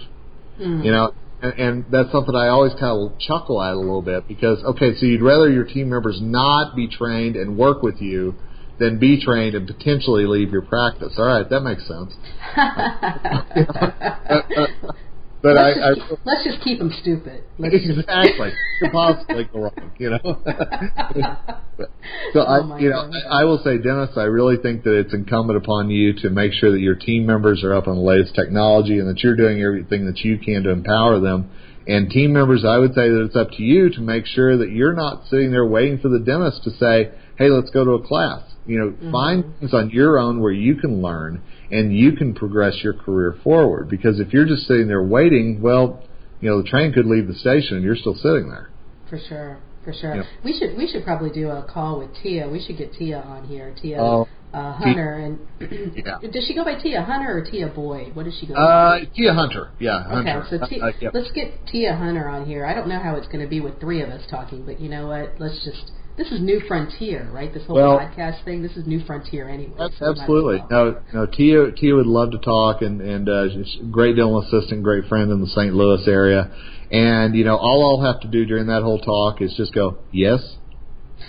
Mm. 0.60 0.86
You 0.86 0.92
know, 0.92 1.14
and, 1.42 1.54
and 1.54 1.86
that's 1.92 2.12
something 2.12 2.36
I 2.36 2.50
always 2.50 2.74
kind 2.74 3.12
of 3.12 3.20
chuckle 3.20 3.62
at 3.62 3.74
a 3.74 3.80
little 3.80 4.04
bit 4.04 4.28
because 4.28 4.64
okay, 4.64 4.96
so 4.96 5.06
you'd 5.06 5.22
rather 5.22 5.50
your 5.50 5.66
team 5.66 5.90
members 5.90 6.20
not 6.22 6.76
be 6.76 6.88
trained 6.88 7.36
and 7.36 7.58
work 7.58 7.82
with 7.82 8.00
you 8.00 8.36
then 8.82 9.00
be 9.00 9.24
trained 9.24 9.56
and 9.56 9.68
potentially 9.68 10.26
leave 10.26 10.52
your 10.52 10.64
practice. 10.64 11.14
All 11.18 11.26
right, 11.26 11.48
that 11.50 11.62
makes 11.62 11.88
sense. 11.88 12.14
but 15.44 15.56
let's 15.56 15.80
I, 15.80 15.94
just, 15.94 16.12
I, 16.12 16.16
let's 16.26 16.44
just 16.44 16.62
keep 16.64 16.80
them 16.80 16.92
stupid. 17.02 17.44
Let's 17.60 17.76
exactly, 17.76 18.52
could 18.82 18.92
possibly 18.92 19.44
go 19.46 19.60
wrong, 19.62 19.92
you 20.00 20.10
know. 20.10 20.20
so 22.34 22.40
oh 22.40 22.72
I, 22.74 22.80
you 22.80 22.90
know, 22.90 23.12
I, 23.30 23.42
I 23.42 23.44
will 23.44 23.60
say, 23.64 23.78
dentists, 23.78 24.18
I 24.18 24.24
really 24.24 24.58
think 24.58 24.84
that 24.84 24.98
it's 24.98 25.14
incumbent 25.14 25.58
upon 25.58 25.90
you 25.92 26.14
to 26.22 26.30
make 26.30 26.54
sure 26.54 26.72
that 26.72 26.80
your 26.80 26.96
team 26.96 27.26
members 27.26 27.64
are 27.64 27.74
up 27.74 27.88
on 27.88 27.96
the 27.96 28.02
latest 28.02 28.34
technology 28.36 28.98
and 29.00 29.08
that 29.08 29.20
you're 29.24 29.36
doing 29.36 29.62
everything 29.62 30.06
that 30.08 30.20
you 30.20 30.40
can 30.40 30.64
to 30.64 30.72
empower 30.72 31.20
them. 31.20 31.52
And 31.88 32.10
team 32.10 32.34
members, 32.34 32.64
I 32.64 32.78
would 32.78 32.94
say 32.94 33.10
that 33.10 33.26
it's 33.26 33.36
up 33.36 33.52
to 33.52 33.64
you 33.64 33.90
to 33.90 34.02
make 34.02 34.26
sure 34.26 34.58
that 34.58 34.70
you're 34.70 34.94
not 34.94 35.26
sitting 35.30 35.52
there 35.52 35.66
waiting 35.66 36.00
for 36.00 36.10
the 36.10 36.20
dentist 36.20 36.64
to 36.64 36.72
say, 36.72 37.12
"Hey, 37.38 37.50
let's 37.50 37.72
go 37.72 37.84
to 37.84 37.92
a 37.92 38.08
class." 38.08 38.51
You 38.66 38.80
know, 38.80 38.90
mm-hmm. 38.92 39.12
find 39.12 39.60
things 39.60 39.74
on 39.74 39.90
your 39.90 40.20
own 40.20 40.40
where 40.40 40.52
you 40.52 40.76
can 40.76 41.02
learn 41.02 41.42
and 41.72 41.96
you 41.96 42.14
can 42.14 42.34
progress 42.34 42.76
your 42.84 42.94
career 42.94 43.36
forward. 43.44 43.90
Because 43.90 44.20
if 44.20 44.34
you're 44.34 44.46
just 44.46 44.68
sitting 44.68 44.88
there 44.88 45.04
waiting, 45.04 45.62
well, 45.62 46.04
you 46.42 46.50
know, 46.50 46.62
the 46.62 46.68
train 46.68 46.94
could 46.94 47.06
leave 47.06 47.28
the 47.28 47.36
station 47.36 47.78
and 47.78 47.84
you're 47.84 47.96
still 47.96 48.16
sitting 48.16 48.50
there. 48.50 48.70
For 49.10 49.20
sure. 49.28 49.60
For 49.84 49.94
sure. 49.94 50.24
We 50.44 50.58
should 50.58 50.78
we 50.78 50.88
should 50.88 51.04
probably 51.04 51.32
do 51.32 51.50
a 51.50 51.64
call 51.64 52.00
with 52.00 52.10
Tia. 52.22 52.48
We 52.48 52.64
should 52.64 52.78
get 52.78 52.94
Tia 52.94 53.20
on 53.20 53.46
here. 53.46 53.74
Tia 53.82 53.98
Oh, 54.00 54.28
uh, 54.54 54.74
Hunter 54.74 55.14
and 55.60 55.96
Yeah. 55.96 56.20
does 56.32 56.46
she 56.46 56.54
go 56.54 56.64
by 56.64 56.76
Tia 56.76 57.02
Hunter 57.02 57.36
or 57.38 57.44
Tia 57.44 57.68
Boyd? 57.68 58.16
What 58.16 58.26
does 58.26 58.38
she 58.40 58.46
go 58.46 58.54
Uh, 58.54 59.00
by? 59.00 59.06
Tia 59.16 59.34
Hunter. 59.34 59.70
Yeah, 59.80 60.04
Hunter. 60.04 60.44
Okay, 60.46 60.50
so 60.60 60.68
Tia, 60.68 60.84
Uh, 60.84 60.92
yep. 61.00 61.14
let's 61.16 61.32
get 61.32 61.66
Tia 61.68 61.96
Hunter 61.96 62.28
on 62.30 62.46
here. 62.46 62.64
I 62.66 62.76
don't 62.76 62.88
know 62.88 63.00
how 63.00 63.16
it's 63.16 63.28
going 63.28 63.40
to 63.44 63.50
be 63.50 63.60
with 63.60 63.80
three 63.80 64.02
of 64.02 64.10
us 64.10 64.22
talking, 64.30 64.64
but 64.66 64.80
you 64.80 64.90
know 64.90 65.08
what? 65.08 65.34
Let's 65.40 65.64
just 65.66 65.92
this 66.18 66.32
is 66.32 66.42
new 66.42 66.60
frontier, 66.68 67.30
right? 67.34 67.54
This 67.54 67.64
whole 67.66 67.76
Well- 67.78 68.00
podcast 68.00 68.44
thing. 68.44 68.62
This 68.62 68.76
is 68.78 68.86
new 68.86 69.00
frontier 69.06 69.50
anyway. 69.50 69.74
So 69.78 69.84
we 69.84 69.84
might 69.84 69.94
as 69.94 70.20
Absolutely. 70.20 70.64
No, 70.70 70.98
no. 71.14 71.26
Tia, 71.26 71.72
Tia 71.72 71.96
would 71.96 72.08
love 72.08 72.32
to 72.32 72.38
talk, 72.40 72.82
and 72.82 73.02
and 73.02 73.28
uh, 73.30 73.50
she's 73.50 73.78
a 73.82 73.86
great 73.86 74.16
dental 74.16 74.40
assistant, 74.42 74.84
great 74.84 75.06
friend 75.06 75.32
in 75.32 75.42
the 75.42 75.48
St. 75.48 75.74
Louis 75.74 76.08
area. 76.08 76.52
And 76.92 77.36
you 77.36 77.44
know, 77.46 77.56
all 77.58 77.98
I'll 78.04 78.14
have 78.14 78.22
to 78.22 78.28
do 78.28 78.46
during 78.46 78.68
that 78.68 78.84
whole 78.84 79.00
talk 79.00 79.42
is 79.42 79.54
just 79.56 79.74
go, 79.74 79.98
yes, 80.12 80.40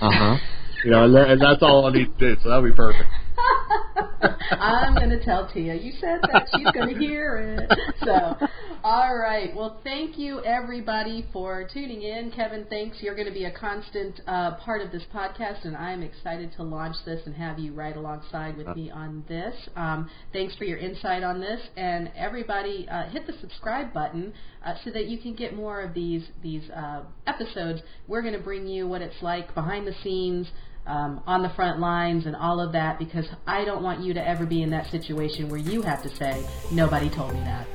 uh 0.00 0.10
huh. 0.10 0.36
you 0.84 0.90
know, 0.90 1.04
and, 1.04 1.14
that- 1.14 1.30
and 1.30 1.40
that's 1.40 1.62
all 1.62 1.86
I 1.86 1.92
need 1.92 2.18
to 2.18 2.34
do. 2.34 2.40
So 2.42 2.48
that'll 2.48 2.64
be 2.64 2.72
perfect. 2.74 3.08
I'm 4.52 4.94
going 4.94 5.10
to 5.10 5.24
tell 5.24 5.50
Tia. 5.52 5.74
You 5.74 5.92
said 6.00 6.20
that. 6.32 6.46
She's 6.54 6.66
going 6.72 6.94
to 6.94 7.00
hear 7.00 7.56
it. 7.58 7.78
So, 8.04 8.36
all 8.84 9.16
right. 9.16 9.54
Well, 9.54 9.80
thank 9.84 10.18
you, 10.18 10.42
everybody, 10.44 11.24
for 11.32 11.68
tuning 11.72 12.02
in. 12.02 12.32
Kevin, 12.32 12.66
thanks. 12.68 12.96
You're 13.00 13.14
going 13.14 13.28
to 13.28 13.32
be 13.32 13.44
a 13.44 13.52
constant 13.52 14.20
uh, 14.26 14.56
part 14.56 14.82
of 14.82 14.90
this 14.90 15.04
podcast, 15.14 15.64
and 15.64 15.76
I'm 15.76 16.02
excited 16.02 16.52
to 16.56 16.64
launch 16.64 16.96
this 17.04 17.20
and 17.24 17.34
have 17.36 17.60
you 17.60 17.74
right 17.74 17.96
alongside 17.96 18.56
with 18.56 18.66
me 18.74 18.90
on 18.90 19.22
this. 19.28 19.54
Um, 19.76 20.10
thanks 20.32 20.56
for 20.56 20.64
your 20.64 20.78
insight 20.78 21.22
on 21.22 21.40
this. 21.40 21.60
And 21.76 22.10
everybody, 22.16 22.88
uh, 22.90 23.08
hit 23.10 23.24
the 23.26 23.34
subscribe 23.40 23.92
button 23.92 24.32
uh, 24.66 24.74
so 24.84 24.90
that 24.90 25.06
you 25.06 25.18
can 25.18 25.34
get 25.34 25.54
more 25.54 25.80
of 25.80 25.94
these, 25.94 26.24
these 26.42 26.68
uh, 26.70 27.02
episodes. 27.28 27.82
We're 28.08 28.22
going 28.22 28.34
to 28.34 28.42
bring 28.42 28.66
you 28.66 28.88
what 28.88 29.00
it's 29.00 29.22
like 29.22 29.54
behind 29.54 29.86
the 29.86 29.94
scenes 30.02 30.48
um, 30.86 31.22
on 31.24 31.44
the 31.44 31.50
front 31.50 31.78
lines 31.78 32.26
and 32.26 32.34
all 32.34 32.58
of 32.58 32.72
that 32.72 32.98
because 32.98 33.26
I 33.46 33.64
don't 33.64 33.84
want 33.84 34.00
you 34.00 34.12
to 34.14 34.28
ever 34.28 34.44
be 34.44 34.60
in 34.62 34.70
that 34.70 34.90
situation 34.90 35.48
where 35.48 35.60
you 35.60 35.82
have 35.82 36.02
to 36.02 36.08
say, 36.16 36.44
nobody 36.72 37.08
told 37.08 37.34
me 37.34 37.40
that. 37.40 37.68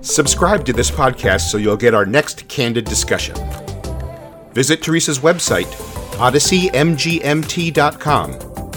Subscribe 0.00 0.64
to 0.66 0.72
this 0.72 0.90
podcast 0.90 1.50
so 1.50 1.56
you'll 1.56 1.76
get 1.76 1.94
our 1.94 2.04
next 2.04 2.48
candid 2.48 2.84
discussion. 2.84 3.36
Visit 4.52 4.82
Teresa's 4.82 5.18
website, 5.18 5.66
odysseymgmt.com. 6.18 8.30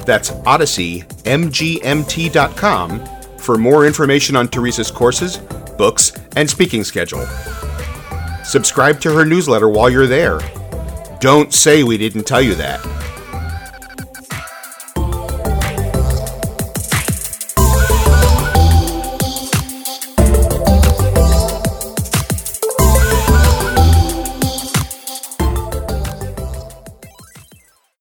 That's 0.06 0.32
odysseymgmt.com 0.32 3.06
for 3.38 3.58
more 3.58 3.86
information 3.86 4.36
on 4.36 4.48
Teresa's 4.48 4.90
courses, 4.90 5.38
books, 5.78 6.14
and 6.36 6.50
speaking 6.50 6.84
schedule. 6.84 7.26
Subscribe 8.44 9.00
to 9.02 9.14
her 9.14 9.26
newsletter 9.26 9.70
while 9.70 9.90
you're 9.90 10.08
there. 10.08 10.40
Don't 11.20 11.54
say 11.54 11.84
we 11.84 11.98
didn't 11.98 12.24
tell 12.24 12.42
you 12.42 12.56
that. 12.56 12.80